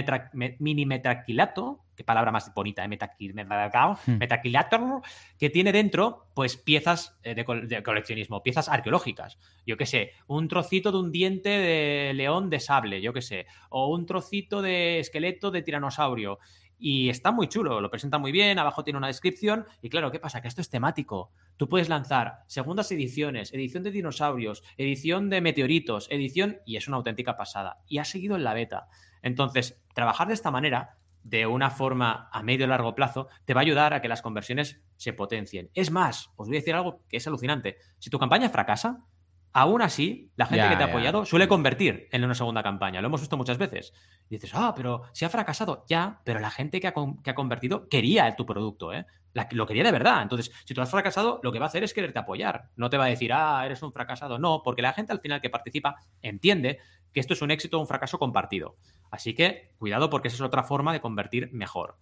mini 0.61 0.87
metaquilato, 0.87 1.87
qué 1.97 2.05
palabra 2.05 2.31
más 2.31 2.55
bonita, 2.55 2.85
¿eh? 2.85 2.89
Hmm. 2.89 4.19
metaquilator, 4.19 5.03
que 5.37 5.51
tiene 5.51 5.73
dentro 5.73 6.29
pues 6.33 6.57
piezas 6.57 7.19
eh, 7.25 7.35
de, 7.35 7.45
de, 7.67 7.83
coleccionismo, 7.83 8.45
piezas 8.45 8.69
arqueológicas. 8.69 9.41
Yo 9.67 9.77
qué 9.77 9.87
sé, 9.87 10.13
un 10.29 10.47
trocito 10.47 10.93
de 10.93 10.99
un 10.99 11.11
diente 11.11 11.49
de 11.49 12.15
león 12.15 12.49
de 12.49 12.61
sable, 12.61 13.03
yo 13.03 13.13
qué 13.13 13.23
sé, 13.23 13.47
o 13.71 13.89
un 13.89 14.07
trocito 14.07 14.63
de 14.63 15.01
esqueleto 15.01 15.51
de 15.51 15.63
tiranosaurio. 15.63 16.39
Y 16.83 17.11
está 17.11 17.31
muy 17.31 17.47
chulo, 17.47 17.83
lo 17.83 17.91
presenta 17.91 18.17
muy 18.17 18.33
bien, 18.33 18.59
abajo 18.59 18.83
tiene 18.83 18.97
una 18.97 19.09
descripción. 19.09 19.67
Y 19.83 19.91
claro, 19.91 20.11
¿qué 20.11 20.19
pasa? 20.19 20.41
Que 20.41 20.49
esto 20.49 20.63
es 20.63 20.71
temático. 20.71 21.31
Tú 21.59 21.69
puedes 21.69 21.91
lanzar 21.91 22.39
segundas 22.47 22.91
ediciones, 22.91 23.53
edición 23.53 23.83
de 23.83 23.91
dinosaurios, 23.91 24.63
edición 24.79 25.29
de 25.29 25.43
meteoritos, 25.43 26.09
edición, 26.11 26.61
y 26.65 26.77
es 26.77 26.89
una 26.89 26.97
auténtica 26.97 27.37
pasada. 27.37 27.83
Y 27.87 27.99
ha 27.99 28.05
seguido 28.07 28.35
en 28.35 28.45
la 28.45 28.55
beta. 28.55 28.89
Entonces, 29.21 29.79
trabajar 29.93 30.29
de 30.29 30.35
esta 30.35 30.51
manera, 30.51 30.97
de 31.23 31.47
una 31.47 31.69
forma 31.69 32.31
a 32.33 32.43
medio 32.43 32.65
y 32.65 32.69
largo 32.71 32.95
plazo, 32.95 33.29
te 33.45 33.53
va 33.53 33.61
a 33.61 33.65
ayudar 33.65 33.93
a 33.93 34.01
que 34.01 34.09
las 34.09 34.23
conversiones 34.23 34.81
se 34.97 35.13
potencien. 35.13 35.71
Es 35.75 35.91
más, 35.91 36.31
os 36.37 36.49
voy 36.49 36.57
a 36.57 36.61
decir 36.61 36.75
algo 36.75 37.03
que 37.11 37.19
es 37.19 37.27
alucinante. 37.27 37.77
Si 37.99 38.09
tu 38.09 38.19
campaña 38.19 38.49
fracasa, 38.49 39.07
Aún 39.53 39.83
así, 39.83 40.31
la 40.37 40.47
gente 40.47 40.69
que 40.69 40.77
te 40.77 40.83
ha 40.85 40.87
apoyado 40.87 41.25
suele 41.27 41.49
convertir 41.49 42.09
en 42.13 42.25
una 42.25 42.35
segunda 42.35 42.63
campaña. 42.63 43.01
Lo 43.01 43.09
hemos 43.09 43.21
visto 43.21 43.37
muchas 43.37 43.59
veces. 43.59 43.93
Y 44.29 44.37
dices, 44.37 44.53
ah, 44.55 44.75
pero 44.77 45.03
si 45.13 45.25
ha 45.25 45.29
fracasado, 45.29 45.85
ya, 45.89 46.21
pero 46.25 46.39
la 46.39 46.51
gente 46.51 46.81
que 46.81 46.87
ha, 46.87 46.95
que 47.25 47.31
ha 47.31 47.35
convertido 47.35 47.89
quería 47.89 48.37
tu 48.37 48.47
producto, 48.47 48.93
¿eh? 48.93 49.07
lo 49.53 49.67
quería 49.67 49.85
de 49.85 49.93
verdad. 49.93 50.23
Entonces, 50.23 50.53
si 50.65 50.75
tú 50.75 50.81
has 50.81 50.91
fracasado, 50.91 51.41
lo 51.43 51.53
que 51.53 51.59
va 51.59 51.67
a 51.67 51.69
hacer 51.69 51.83
es 51.83 51.95
quererte 51.95 52.19
apoyar. 52.19 52.71
No 52.77 52.91
te 52.91 52.97
va 52.97 53.05
a 53.07 53.09
decir, 53.09 53.33
ah, 53.33 53.63
eres 53.65 53.83
un 53.83 53.93
fracasado. 53.93 54.39
No, 54.39 54.63
porque 54.63 54.83
la 54.83 54.93
gente 54.93 55.13
al 55.13 55.21
final 55.21 55.41
que 55.41 55.51
participa 55.51 55.97
entiende 56.23 56.79
que 57.13 57.21
esto 57.21 57.35
es 57.35 57.43
un 57.43 57.51
éxito 57.51 57.79
o 57.79 57.81
un 57.81 57.89
fracaso 57.89 58.19
compartido. 58.19 58.77
Así 59.11 59.35
que, 59.35 59.73
cuidado, 59.79 60.11
porque 60.11 60.29
esa 60.29 60.37
es 60.37 60.43
otra 60.43 60.63
forma 60.63 60.93
de 60.93 61.01
convertir 61.01 61.51
mejor. 61.53 61.97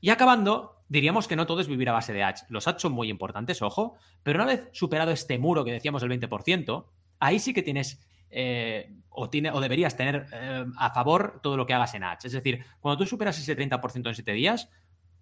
Y 0.00 0.10
acabando, 0.10 0.82
diríamos 0.88 1.28
que 1.28 1.36
no 1.36 1.46
todo 1.46 1.60
es 1.60 1.68
vivir 1.68 1.88
a 1.88 1.92
base 1.92 2.12
de 2.12 2.22
ads. 2.22 2.46
Los 2.48 2.66
ads 2.66 2.82
son 2.82 2.92
muy 2.92 3.08
importantes, 3.10 3.62
ojo, 3.62 3.96
pero 4.22 4.38
una 4.38 4.46
vez 4.46 4.68
superado 4.72 5.10
este 5.10 5.38
muro 5.38 5.64
que 5.64 5.72
decíamos 5.72 6.02
del 6.02 6.10
20%, 6.10 6.86
ahí 7.20 7.38
sí 7.38 7.52
que 7.52 7.62
tienes 7.62 8.00
eh, 8.30 8.94
o, 9.10 9.28
tiene, 9.28 9.50
o 9.50 9.60
deberías 9.60 9.96
tener 9.96 10.26
eh, 10.32 10.64
a 10.78 10.90
favor 10.90 11.40
todo 11.42 11.56
lo 11.56 11.66
que 11.66 11.74
hagas 11.74 11.94
en 11.94 12.04
ads. 12.04 12.26
Es 12.26 12.32
decir, 12.32 12.64
cuando 12.80 12.98
tú 12.98 13.06
superas 13.06 13.38
ese 13.38 13.56
30% 13.56 14.08
en 14.08 14.14
7 14.14 14.32
días, 14.32 14.70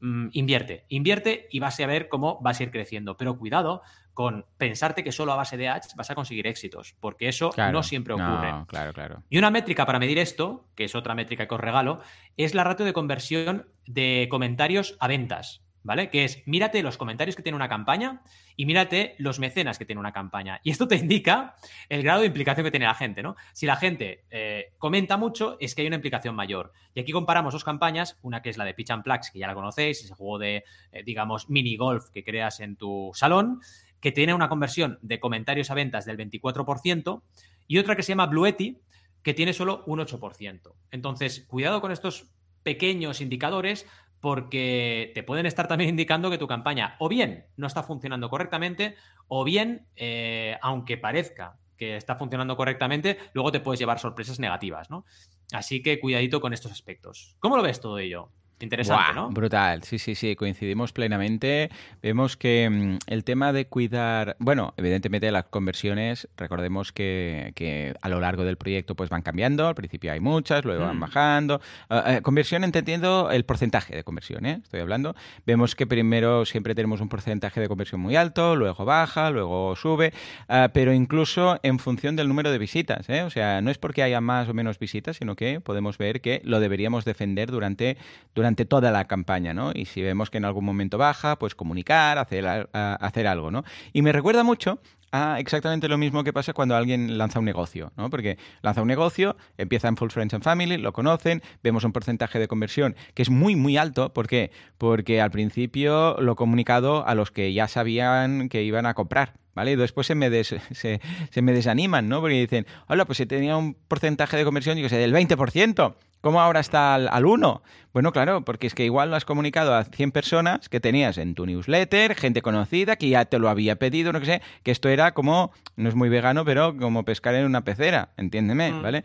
mm, 0.01 0.29
invierte, 0.33 0.85
invierte 0.89 1.47
y 1.51 1.61
vas 1.61 1.79
a 1.81 1.87
ver 1.87 2.09
cómo 2.09 2.39
vas 2.41 2.61
a 2.61 2.63
ir 2.65 2.71
creciendo. 2.71 3.17
Pero 3.17 3.39
cuidado 3.39 3.83
con 4.15 4.47
pensarte 4.57 5.05
que 5.05 5.13
solo 5.13 5.33
a 5.33 5.37
base 5.37 5.57
de 5.57 5.69
ads 5.69 5.95
vas 5.95 6.11
a 6.11 6.15
conseguir 6.15 6.47
éxitos, 6.47 6.97
porque 6.99 7.29
eso 7.29 7.51
no 7.73 7.83
siempre 7.83 8.15
ocurre. 8.15 8.53
claro, 8.67 8.93
claro. 8.93 9.23
Y 9.31 9.39
una 9.39 9.51
métrica 9.51 9.87
para 9.87 10.01
medir 10.01 10.19
esto, 10.19 10.67
que 10.75 10.85
es 10.85 10.95
otra 10.95 11.15
métrica 11.15 11.47
que 11.47 11.55
os 11.55 11.61
regalo, 11.61 12.01
es 12.37 12.55
la 12.55 12.65
ratio 12.65 12.85
de 12.85 12.93
conversión 12.93 13.69
de 13.87 14.27
comentarios 14.29 14.97
a 14.99 15.07
ventas. 15.07 15.63
¿Vale? 15.85 16.11
Que 16.11 16.25
es, 16.25 16.43
mírate 16.47 16.83
los 16.83 16.99
comentarios 16.99 17.37
que 17.37 17.43
tiene 17.43 17.57
una 17.57 17.69
campaña 17.69 18.23
y 18.57 18.67
mírate 18.67 19.15
los 19.19 19.39
mecenas 19.39 19.79
que 19.79 19.85
tiene 19.85 20.01
una 20.01 20.13
campaña. 20.13 20.61
Y 20.65 20.71
esto 20.71 20.89
te 20.89 20.97
indica 20.97 21.55
el 21.89 22.03
grado 22.03 22.21
de 22.21 22.27
implicación 22.27 22.65
que 22.65 22.71
tiene 22.71 22.87
la 22.87 22.95
gente, 22.95 23.23
¿no? 23.23 23.37
Si 23.53 23.65
la 23.65 23.77
gente 23.77 24.25
eh, 24.31 24.73
comenta 24.79 25.17
mucho, 25.17 25.57
es 25.61 25.75
que 25.75 25.83
hay 25.83 25.87
una 25.87 25.97
implicación 25.97 26.35
mayor. 26.35 26.73
Y 26.95 27.01
aquí 27.01 27.13
comparamos 27.13 27.53
dos 27.53 27.65
campañas, 27.65 28.19
una 28.23 28.43
que 28.43 28.51
es 28.51 28.59
la 28.59 28.65
de 28.65 28.75
Pitch 28.75 28.91
and 28.91 29.05
Plax, 29.05 29.31
que 29.31 29.39
ya 29.39 29.47
la 29.47 29.55
conocéis, 29.55 30.05
ese 30.05 30.15
juego 30.15 30.39
de, 30.39 30.65
eh, 30.93 31.03
digamos, 31.05 31.49
mini 31.49 31.77
golf 31.77 32.11
que 32.11 32.25
creas 32.25 32.61
en 32.61 32.77
tu 32.77 33.13
salón, 33.15 33.61
que 34.01 34.13
tiene 34.13 34.35
una 34.35 34.49
conversión 34.49 34.99
de 35.03 35.21
comentarios 35.21 35.71
a 35.71 35.75
ventas 35.75 36.05
del 36.05 36.17
24%, 36.17 37.23
y 37.67 37.79
otra 37.79 37.97
que 37.97 38.03
se 38.03 38.13
llama 38.13 38.27
Bluetti, 38.27 38.81
que 39.23 39.35
tiene 39.35 39.53
solo 39.53 39.85
un 39.87 40.01
8%. 40.01 40.75
Entonces, 40.91 41.45
cuidado 41.49 41.81
con 41.81 41.93
estos 41.93 42.31
pequeños 42.63 43.21
indicadores 43.21 43.87
porque 44.21 45.13
te 45.15 45.23
pueden 45.23 45.47
estar 45.47 45.69
también 45.69 45.91
indicando 45.91 46.31
que 46.31 46.39
tu 46.39 46.47
campaña 46.47 46.97
o 46.99 47.09
bien 47.09 47.47
no 47.57 47.67
está 47.67 47.83
funcionando 47.83 48.31
correctamente 48.31 48.97
o 49.27 49.45
bien, 49.45 49.87
eh, 49.97 50.57
aunque 50.63 50.97
parezca 50.97 51.59
que 51.77 51.97
está 51.97 52.17
funcionando 52.17 52.57
correctamente, 52.57 53.19
luego 53.35 53.53
te 53.53 53.61
puedes 53.61 53.79
llevar 53.79 54.01
sorpresas 54.01 54.41
negativas, 54.41 54.91
¿no? 54.91 55.05
Así 55.53 55.81
que 55.81 56.01
cuidadito 56.01 56.41
con 56.41 56.53
estos 56.53 56.73
aspectos. 56.73 57.37
¿Cómo 57.39 57.57
lo 57.57 57.63
ves 57.63 57.81
todo 57.81 57.99
ello? 57.99 58.33
Interesante, 58.61 59.15
¿no? 59.15 59.31
Brutal, 59.31 59.85
sí, 59.85 59.99
sí, 59.99 60.17
sí, 60.17 60.35
coincidimos 60.35 60.93
plenamente. 60.93 61.71
Vemos 62.03 62.37
que 62.37 62.69
mm, 62.69 62.99
el 63.07 63.23
tema 63.23 63.53
de 63.53 63.67
cuidar, 63.67 64.37
bueno, 64.41 64.75
evidentemente 64.77 65.31
las 65.31 65.45
conversiones, 65.45 66.29
recordemos 66.37 66.91
que, 66.91 67.53
que, 67.55 67.95
a 68.01 68.09
lo 68.09 68.19
largo 68.21 68.45
del 68.45 68.57
proyecto 68.57 68.97
pues 68.97 69.11
van 69.11 69.23
cambiando, 69.23 69.69
al 69.69 69.77
principio 69.77 70.11
hay 70.11 70.19
muchas, 70.19 70.65
luego 70.65 70.85
van 70.85 70.97
mm. 70.97 71.01
bajando. 71.01 71.61
Ah, 71.89 72.17
eh, 72.17 72.23
conversión 72.23 72.65
entendiendo 72.65 73.31
el 73.31 73.45
porcentaje 73.45 73.95
de 73.95 74.03
conversión, 74.03 74.45
¿eh? 74.45 74.61
estoy 74.63 74.81
hablando. 74.81 75.15
Vemos 75.47 75.77
que 75.77 75.87
primero 75.87 76.45
siempre 76.45 76.75
tenemos 76.75 77.01
un 77.01 77.09
porcentaje 77.09 77.61
de 77.61 77.69
conversión 77.69 78.01
muy 78.01 78.17
alto, 78.17 78.57
luego 78.57 78.85
baja, 78.85 79.31
luego 79.31 79.77
sube, 79.77 80.13
ah, 80.49 80.71
pero 80.73 80.93
incluso 80.93 81.61
en 81.63 81.79
función 81.79 82.17
del 82.17 82.27
número 82.27 82.51
de 82.51 82.59
visitas, 82.59 83.09
¿eh? 83.09 83.23
o 83.23 83.31
sea, 83.31 83.61
no 83.61 83.71
es 83.71 83.79
porque 83.79 84.03
haya 84.03 84.21
más 84.21 84.49
o 84.49 84.55
menos 84.55 84.81
visitas, 84.81 85.17
sino 85.17 85.37
que 85.37 85.61
podemos 85.61 85.97
ver 85.97 86.21
que 86.21 86.41
lo 86.45 86.59
deberíamos 86.59 87.05
defender 87.05 87.53
durante, 87.53 87.97
durante 88.35 88.48
durante 88.49 88.65
toda 88.65 88.91
la 88.91 89.05
campaña, 89.05 89.53
¿no? 89.53 89.73
Y 89.75 89.85
si 89.85 90.01
vemos 90.01 90.31
que 90.31 90.39
en 90.39 90.47
algún 90.47 90.65
momento 90.65 90.97
baja, 90.97 91.39
pues 91.39 91.55
comunicar, 91.55 92.17
hacer, 92.17 92.69
hacer 92.73 93.27
algo, 93.27 93.51
¿no? 93.51 93.63
Y 93.93 94.01
me 94.01 94.11
recuerda 94.11 94.43
mucho 94.43 94.81
a 95.13 95.39
exactamente 95.39 95.89
lo 95.89 95.99
mismo 95.99 96.25
que 96.25 96.33
pasa 96.33 96.53
cuando 96.53 96.77
alguien 96.77 97.19
lanza 97.19 97.39
un 97.39 97.45
negocio, 97.45 97.93
¿no? 97.97 98.11
Porque 98.11 98.39
lanza 98.63 98.83
un 98.83 98.89
negocio, 98.89 99.37
empieza 99.57 99.89
en 99.89 99.97
Full 99.97 100.11
Friends 100.11 100.35
and 100.35 100.45
Family, 100.45 100.77
lo 100.77 100.93
conocen, 100.93 101.43
vemos 101.63 101.85
un 101.85 101.93
porcentaje 101.93 102.39
de 102.39 102.49
conversión 102.49 102.97
que 103.15 103.23
es 103.23 103.31
muy, 103.31 103.57
muy 103.57 103.77
alto. 103.77 104.13
¿Por 104.13 104.27
qué? 104.27 104.51
Porque 104.77 105.21
al 105.21 105.31
principio 105.31 106.17
lo 106.21 106.33
he 106.33 106.37
comunicado 106.37 107.07
a 107.07 107.15
los 107.15 107.31
que 107.31 107.53
ya 107.53 107.69
sabían 107.69 108.49
que 108.49 108.63
iban 108.63 108.87
a 108.87 108.95
comprar. 108.95 109.35
¿Vale? 109.55 109.73
Y 109.73 109.77
después 109.77 110.07
se 110.07 110.15
me, 110.15 110.31
se, 110.45 110.61
se, 110.71 111.43
me 111.43 111.53
desaniman, 111.53 112.09
¿no? 112.09 112.21
Porque 112.21 112.37
dicen, 112.37 112.65
hola, 112.87 113.07
pues 113.07 113.17
si 113.19 113.27
tenía 113.27 113.57
un 113.57 113.75
porcentaje 113.75 114.37
de 114.37 114.45
conversión, 114.45 114.77
yo 114.77 114.85
que 114.85 114.89
sé, 114.89 114.99
del 114.99 115.13
20%. 115.13 115.97
¿Cómo 116.21 116.41
ahora 116.41 116.59
está 116.59 116.95
al, 116.95 117.27
1? 117.27 117.63
Bueno, 117.93 118.13
claro, 118.13 118.45
porque 118.45 118.67
es 118.67 118.75
que 118.75 118.85
igual 118.85 119.11
lo 119.11 119.17
has 119.17 119.25
comunicado 119.25 119.75
a 119.75 119.85
100 119.85 120.11
personas 120.11 120.69
que 120.69 120.81
tenías 120.81 121.17
en 121.17 121.37
tu 121.37 121.47
newsletter, 121.47 122.17
gente 122.17 122.43
conocida, 122.43 122.97
que 122.97 123.09
ya 123.09 123.25
te 123.25 123.39
lo 123.39 123.49
había 123.49 123.77
pedido, 123.77 124.13
no 124.13 124.19
que 124.19 124.27
sé, 124.27 124.43
que 124.65 124.73
esto 124.73 124.89
era 124.89 124.98
como, 125.13 125.53
no 125.77 125.89
es 125.89 125.95
muy 125.95 126.09
vegano, 126.09 126.45
pero 126.45 126.77
como 126.77 127.05
pescar 127.05 127.35
en 127.35 127.47
una 127.47 127.65
pecera, 127.65 128.11
entiéndeme, 128.17 128.73
mm. 128.73 128.83
¿vale? 128.83 129.05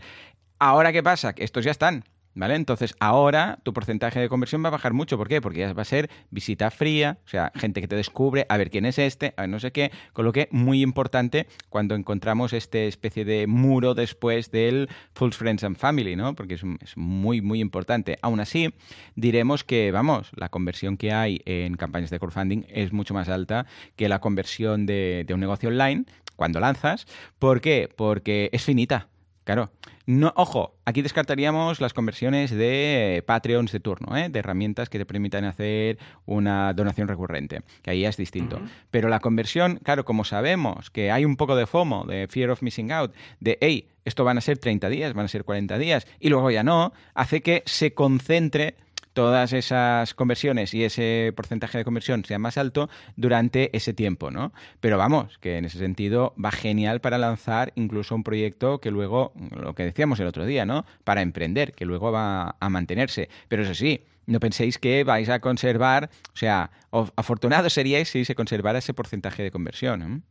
Ahora, 0.59 0.91
¿qué 0.91 1.03
pasa? 1.03 1.33
Que 1.33 1.43
estos 1.43 1.63
ya 1.63 1.71
están. 1.71 2.03
¿Vale? 2.36 2.55
Entonces, 2.55 2.95
ahora 2.99 3.59
tu 3.63 3.73
porcentaje 3.73 4.19
de 4.19 4.27
conversión 4.27 4.63
va 4.63 4.69
a 4.69 4.71
bajar 4.71 4.93
mucho. 4.93 5.17
¿Por 5.17 5.27
qué? 5.27 5.39
Porque 5.39 5.59
ya 5.59 5.73
va 5.73 5.84
a 5.84 5.86
ser 5.86 6.09
visita 6.31 6.71
fría, 6.71 7.19
o 7.25 7.29
sea, 7.29 7.51
gente 7.55 7.79
que 7.79 7.88
te 7.88 7.95
descubre, 7.95 8.45
a 8.49 8.57
ver 8.57 8.71
quién 8.71 8.86
es 8.86 8.97
este, 8.97 9.34
a 9.38 9.41
ver 9.41 9.49
no 9.49 9.59
sé 9.59 9.71
qué. 9.71 9.91
Con 10.13 10.25
lo 10.25 10.34
que, 10.34 10.47
muy 10.51 10.81
importante 10.81 11.47
cuando 11.69 11.93
encontramos 11.93 12.53
este 12.53 12.88
especie 12.88 13.23
de 13.23 13.45
muro 13.45 13.93
después 13.93 14.49
del 14.49 14.89
Full 15.13 15.31
Friends 15.31 15.63
and 15.63 15.77
Family, 15.77 16.15
¿no? 16.15 16.34
Porque 16.34 16.55
es, 16.55 16.63
muy, 16.95 17.41
muy 17.41 17.59
importante. 17.59 18.17
Aún 18.21 18.39
así, 18.39 18.73
diremos 19.15 19.63
que, 19.63 19.91
vamos, 19.91 20.31
la 20.36 20.49
conversión 20.49 20.97
que 20.97 21.11
hay 21.11 21.41
en 21.45 21.75
campañas 21.75 22.09
de 22.09 22.19
crowdfunding 22.19 22.65
es 22.67 22.93
mucho 22.93 23.13
más 23.13 23.29
alta 23.29 23.67
que 23.95 24.09
la 24.09 24.19
conversión 24.19 24.86
de 24.88 25.25
un 25.31 25.39
negocio 25.39 25.69
online 25.69 26.05
cuando 26.36 26.59
lanzas. 26.59 27.05
¿Por 27.39 27.61
qué? 27.61 27.89
Porque 27.95 28.49
es 28.51 28.63
finita. 28.63 29.07
Claro. 29.43 29.71
No, 30.05 30.33
ojo, 30.35 30.75
aquí 30.85 31.01
descartaríamos 31.01 31.79
las 31.79 31.93
conversiones 31.93 32.51
de 32.51 33.23
Patreons 33.25 33.71
de 33.71 33.79
turno, 33.79 34.17
¿eh? 34.17 34.27
de 34.29 34.39
herramientas 34.39 34.89
que 34.89 34.97
te 34.97 35.05
permitan 35.05 35.45
hacer 35.45 35.97
una 36.25 36.73
donación 36.73 37.07
recurrente, 37.07 37.61
que 37.81 37.91
ahí 37.91 38.05
es 38.05 38.17
distinto. 38.17 38.59
Pero 38.91 39.07
la 39.07 39.19
conversión, 39.19 39.79
claro, 39.81 40.03
como 40.03 40.25
sabemos 40.25 40.89
que 40.89 41.11
hay 41.11 41.23
un 41.23 41.37
poco 41.37 41.55
de 41.55 41.67
FOMO, 41.67 42.05
de 42.05 42.27
Fear 42.27 42.49
of 42.49 42.61
Missing 42.61 42.91
Out, 42.91 43.13
de, 43.39 43.57
hey, 43.61 43.87
esto 44.03 44.25
van 44.25 44.37
a 44.37 44.41
ser 44.41 44.57
30 44.57 44.89
días, 44.89 45.13
van 45.13 45.25
a 45.25 45.29
ser 45.29 45.45
40 45.45 45.77
días, 45.77 46.05
y 46.19 46.29
luego 46.29 46.51
ya 46.51 46.63
no, 46.63 46.91
hace 47.13 47.41
que 47.41 47.63
se 47.65 47.93
concentre 47.93 48.75
todas 49.14 49.53
esas 49.53 50.14
conversiones 50.14 50.74
y 50.74 50.84
ese 50.84 51.32
porcentaje 51.36 51.78
de 51.78 51.86
conversión 51.86 52.26
sea 52.26 52.39
más 52.39 52.57
alto 52.57 52.89
durante 53.16 53.76
ese 53.76 53.93
tiempo, 53.93 54.32
¿no? 54.32 54.51
Pero 54.80 54.97
vamos, 54.97 55.38
que 55.38 55.57
en 55.57 55.66
ese 55.66 55.78
sentido 55.78 56.34
va 56.43 56.51
genial 56.51 56.99
para 56.99 57.18
lanzar 57.18 57.72
incluso 57.76 58.16
un 58.16 58.24
proyecto 58.24 58.80
que 58.80 58.91
luego, 58.91 59.34
lo 59.55 59.76
que 59.76 59.84
decíamos 59.84 60.20
el 60.20 60.28
otro 60.28 60.45
día, 60.45 60.66
¿no? 60.66 60.86
Para 61.03 61.22
emprender, 61.22 61.74
que 61.74 61.86
luego 61.86 62.11
va 62.11 62.55
a 62.59 62.70
mantenerse. 62.70 63.30
Pero 63.47 63.64
eso 63.64 63.76
sí, 63.76 64.03
no 64.26 64.39
penséis 64.39 64.78
que 64.78 65.03
vais 65.03 65.30
a 65.30 65.39
conservar, 65.39 66.09
o 66.34 66.38
sea, 66.38 66.72
afortunados 66.91 67.74
seríais 67.74 68.09
si 68.09 68.26
se 68.26 68.36
conservara 68.36 68.80
ese 68.80 68.93
porcentaje 68.93 69.43
de 69.43 69.51
conversión. 69.51 70.01
¿eh? 70.01 70.22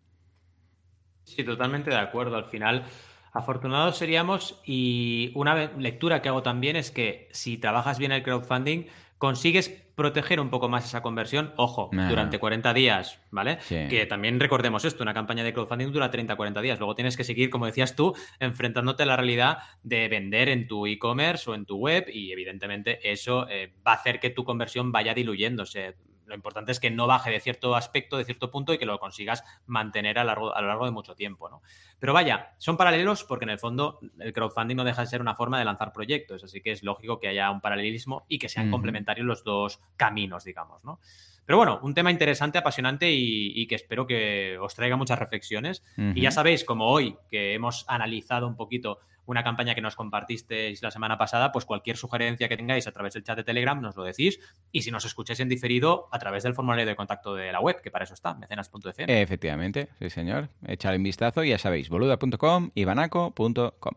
Sí, 1.24 1.45
totalmente 1.45 1.91
de 1.91 1.99
acuerdo. 1.99 2.37
Al 2.37 2.47
final 2.47 2.85
Afortunados 3.33 3.97
seríamos 3.97 4.61
y 4.64 5.33
una 5.35 5.72
lectura 5.78 6.20
que 6.20 6.28
hago 6.28 6.43
también 6.43 6.76
es 6.76 6.91
que 6.91 7.28
si 7.33 7.57
trabajas 7.57 7.99
bien 7.99 8.12
el 8.12 8.22
crowdfunding, 8.22 8.85
consigues 9.16 9.70
proteger 9.95 10.41
un 10.41 10.51
poco 10.51 10.68
más 10.68 10.85
esa 10.85 11.01
conversión, 11.01 11.53
ojo, 11.57 11.91
durante 11.93 12.39
40 12.39 12.74
días, 12.74 13.20
¿vale? 13.30 13.59
Que 13.68 14.07
también 14.07 14.41
recordemos 14.41 14.85
esto, 14.85 15.03
una 15.03 15.14
campaña 15.14 15.45
de 15.45 15.53
crowdfunding 15.53 15.93
dura 15.93 16.11
30-40 16.11 16.61
días, 16.61 16.78
luego 16.78 16.95
tienes 16.95 17.16
que 17.16 17.24
seguir, 17.24 17.49
como 17.49 17.66
decías 17.66 17.95
tú, 17.95 18.14
enfrentándote 18.41 19.05
a 19.05 19.07
la 19.07 19.16
realidad 19.16 19.59
de 19.83 20.09
vender 20.09 20.49
en 20.49 20.66
tu 20.66 20.87
e-commerce 20.87 21.51
o 21.51 21.55
en 21.55 21.64
tu 21.66 21.76
web 21.76 22.07
y 22.12 22.33
evidentemente 22.33 22.99
eso 23.11 23.49
eh, 23.49 23.72
va 23.87 23.93
a 23.93 23.97
hacer 23.97 24.18
que 24.18 24.30
tu 24.30 24.45
conversión 24.45 24.93
vaya 24.93 25.14
diluyéndose 25.14 25.95
lo 26.26 26.34
importante 26.34 26.72
es 26.72 26.80
que 26.80 26.90
no 26.90 27.06
baje 27.06 27.30
de 27.30 27.40
cierto 27.40 27.74
aspecto, 27.74 28.16
de 28.16 28.24
cierto 28.24 28.50
punto 28.50 28.72
y 28.72 28.78
que 28.78 28.86
lo 28.86 28.98
consigas 28.98 29.44
mantener 29.66 30.18
a, 30.18 30.24
largo, 30.24 30.54
a 30.54 30.60
lo 30.60 30.68
largo 30.68 30.84
de 30.84 30.90
mucho 30.90 31.14
tiempo. 31.14 31.48
¿no? 31.48 31.62
Pero 31.98 32.12
vaya, 32.12 32.54
son 32.58 32.76
paralelos 32.76 33.24
porque 33.24 33.44
en 33.44 33.50
el 33.50 33.58
fondo 33.58 34.00
el 34.18 34.32
crowdfunding 34.32 34.76
no 34.76 34.84
deja 34.84 35.02
de 35.02 35.08
ser 35.08 35.20
una 35.20 35.34
forma 35.34 35.58
de 35.58 35.64
lanzar 35.64 35.92
proyectos, 35.92 36.44
así 36.44 36.60
que 36.60 36.72
es 36.72 36.82
lógico 36.82 37.20
que 37.20 37.28
haya 37.28 37.50
un 37.50 37.60
paralelismo 37.60 38.24
y 38.28 38.38
que 38.38 38.48
sean 38.48 38.70
complementarios 38.70 39.26
los 39.26 39.44
dos 39.44 39.80
caminos, 39.96 40.44
digamos. 40.44 40.82
¿no? 40.84 41.00
Pero 41.44 41.56
bueno, 41.58 41.80
un 41.82 41.94
tema 41.94 42.10
interesante, 42.10 42.58
apasionante 42.58 43.10
y, 43.10 43.66
que 43.66 43.74
espero 43.74 44.06
que 44.06 44.58
os 44.60 44.74
traiga 44.74 44.96
muchas 44.96 45.18
reflexiones. 45.18 45.82
Y 45.96 46.20
ya 46.20 46.30
sabéis, 46.30 46.64
como 46.64 46.88
hoy, 46.88 47.16
que 47.28 47.54
hemos 47.54 47.84
analizado 47.88 48.46
un 48.46 48.56
poquito 48.56 48.98
una 49.26 49.44
campaña 49.44 49.74
que 49.74 49.80
nos 49.80 49.96
compartisteis 49.96 50.82
la 50.82 50.90
semana 50.90 51.18
pasada, 51.18 51.52
pues 51.52 51.64
cualquier 51.64 51.96
sugerencia 51.96 52.48
que 52.48 52.56
tengáis 52.56 52.86
a 52.86 52.92
través 52.92 53.14
del 53.14 53.22
chat 53.22 53.36
de 53.36 53.44
Telegram 53.44 53.80
nos 53.80 53.96
lo 53.96 54.04
decís. 54.04 54.40
Y 54.70 54.82
si 54.82 54.90
nos 54.90 55.04
escucháis 55.04 55.40
en 55.40 55.48
diferido, 55.48 56.08
a 56.12 56.18
través 56.18 56.42
del 56.42 56.54
formulario 56.54 56.86
de 56.86 56.96
contacto 56.96 57.34
de 57.34 57.52
la 57.52 57.60
web, 57.60 57.80
que 57.80 57.90
para 57.90 58.04
eso 58.04 58.14
está, 58.14 58.34
mecenas.fm. 58.34 59.22
Efectivamente, 59.22 59.88
sí 59.98 60.10
señor. 60.10 60.48
Echad 60.66 60.96
un 60.96 61.02
vistazo 61.02 61.44
y 61.44 61.50
ya 61.50 61.58
sabéis, 61.58 61.88
boluda.com 61.88 62.70
y 62.74 62.84
banaco.com. 62.84 63.94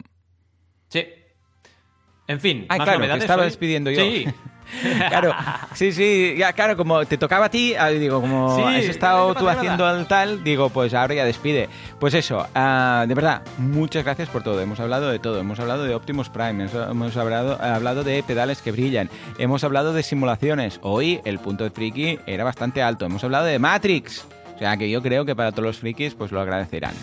Sí. 0.90 1.25
En 2.28 2.40
fin, 2.40 2.66
ah, 2.70 2.78
claro, 2.78 3.06
te 3.06 3.18
estaba 3.18 3.44
despidiendo 3.44 3.92
yo. 3.92 4.02
Sí. 4.02 4.26
claro, 5.10 5.32
sí, 5.74 5.92
sí, 5.92 6.36
ya, 6.38 6.54
claro, 6.54 6.76
como 6.76 7.06
te 7.06 7.18
tocaba 7.18 7.46
a 7.46 7.50
ti, 7.50 7.76
ah, 7.76 7.90
digo, 7.90 8.20
como 8.20 8.68
has 8.68 8.86
estado 8.86 9.36
tú 9.36 9.48
haciendo 9.48 9.88
el 9.90 10.08
tal, 10.08 10.44
digo, 10.44 10.70
pues 10.70 10.94
ahora 10.94 11.14
ya 11.14 11.26
despide. 11.26 11.70
Pues 12.00 12.14
eso, 12.14 12.48
ah, 12.56 13.06
de 13.08 13.14
verdad, 13.14 13.44
muchas 13.58 14.04
gracias 14.04 14.30
por 14.30 14.44
todo. 14.44 14.60
Hemos 14.60 14.80
hablado 14.80 15.10
de 15.10 15.20
todo, 15.20 15.40
hemos 15.40 15.60
hablado 15.60 15.84
de 15.84 15.94
Optimus 15.94 16.30
Prime, 16.30 16.68
hemos 16.90 17.16
hablado, 17.18 17.62
hablado 17.62 18.04
de 18.04 18.24
pedales 18.24 18.62
que 18.62 18.72
brillan, 18.72 19.10
hemos 19.38 19.64
hablado 19.64 19.94
de 19.94 20.04
simulaciones. 20.04 20.80
Hoy 20.82 21.22
el 21.26 21.40
punto 21.40 21.64
de 21.64 21.70
friki 21.70 22.20
era 22.26 22.44
bastante 22.44 22.82
alto, 22.82 23.06
hemos 23.06 23.24
hablado 23.24 23.46
de 23.46 23.60
Matrix. 23.60 24.26
O 24.56 24.58
sea 24.58 24.78
que 24.78 24.90
yo 24.90 25.02
creo 25.02 25.26
que 25.26 25.36
para 25.36 25.52
todos 25.52 25.66
los 25.66 25.78
frikis 25.78 26.14
pues 26.14 26.32
lo 26.32 26.40
agradecerán. 26.40 26.94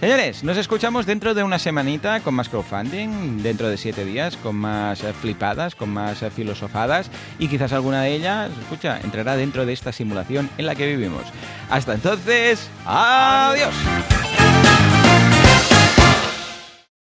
Señores, 0.00 0.42
nos 0.44 0.56
escuchamos 0.56 1.04
dentro 1.04 1.34
de 1.34 1.42
una 1.42 1.58
semanita 1.58 2.20
con 2.20 2.34
más 2.34 2.48
crowdfunding, 2.48 3.42
dentro 3.42 3.68
de 3.68 3.76
siete 3.76 4.06
días 4.06 4.38
con 4.38 4.56
más 4.56 5.04
eh, 5.04 5.12
flipadas, 5.12 5.74
con 5.74 5.90
más 5.90 6.22
eh, 6.22 6.30
filosofadas 6.30 7.10
y 7.38 7.48
quizás 7.48 7.74
alguna 7.74 8.02
de 8.02 8.14
ellas, 8.14 8.50
escucha, 8.62 8.98
entrará 9.04 9.36
dentro 9.36 9.66
de 9.66 9.74
esta 9.74 9.92
simulación 9.92 10.48
en 10.56 10.64
la 10.64 10.74
que 10.74 10.86
vivimos. 10.86 11.24
Hasta 11.68 11.94
entonces, 11.94 12.70
adiós. 12.86 13.74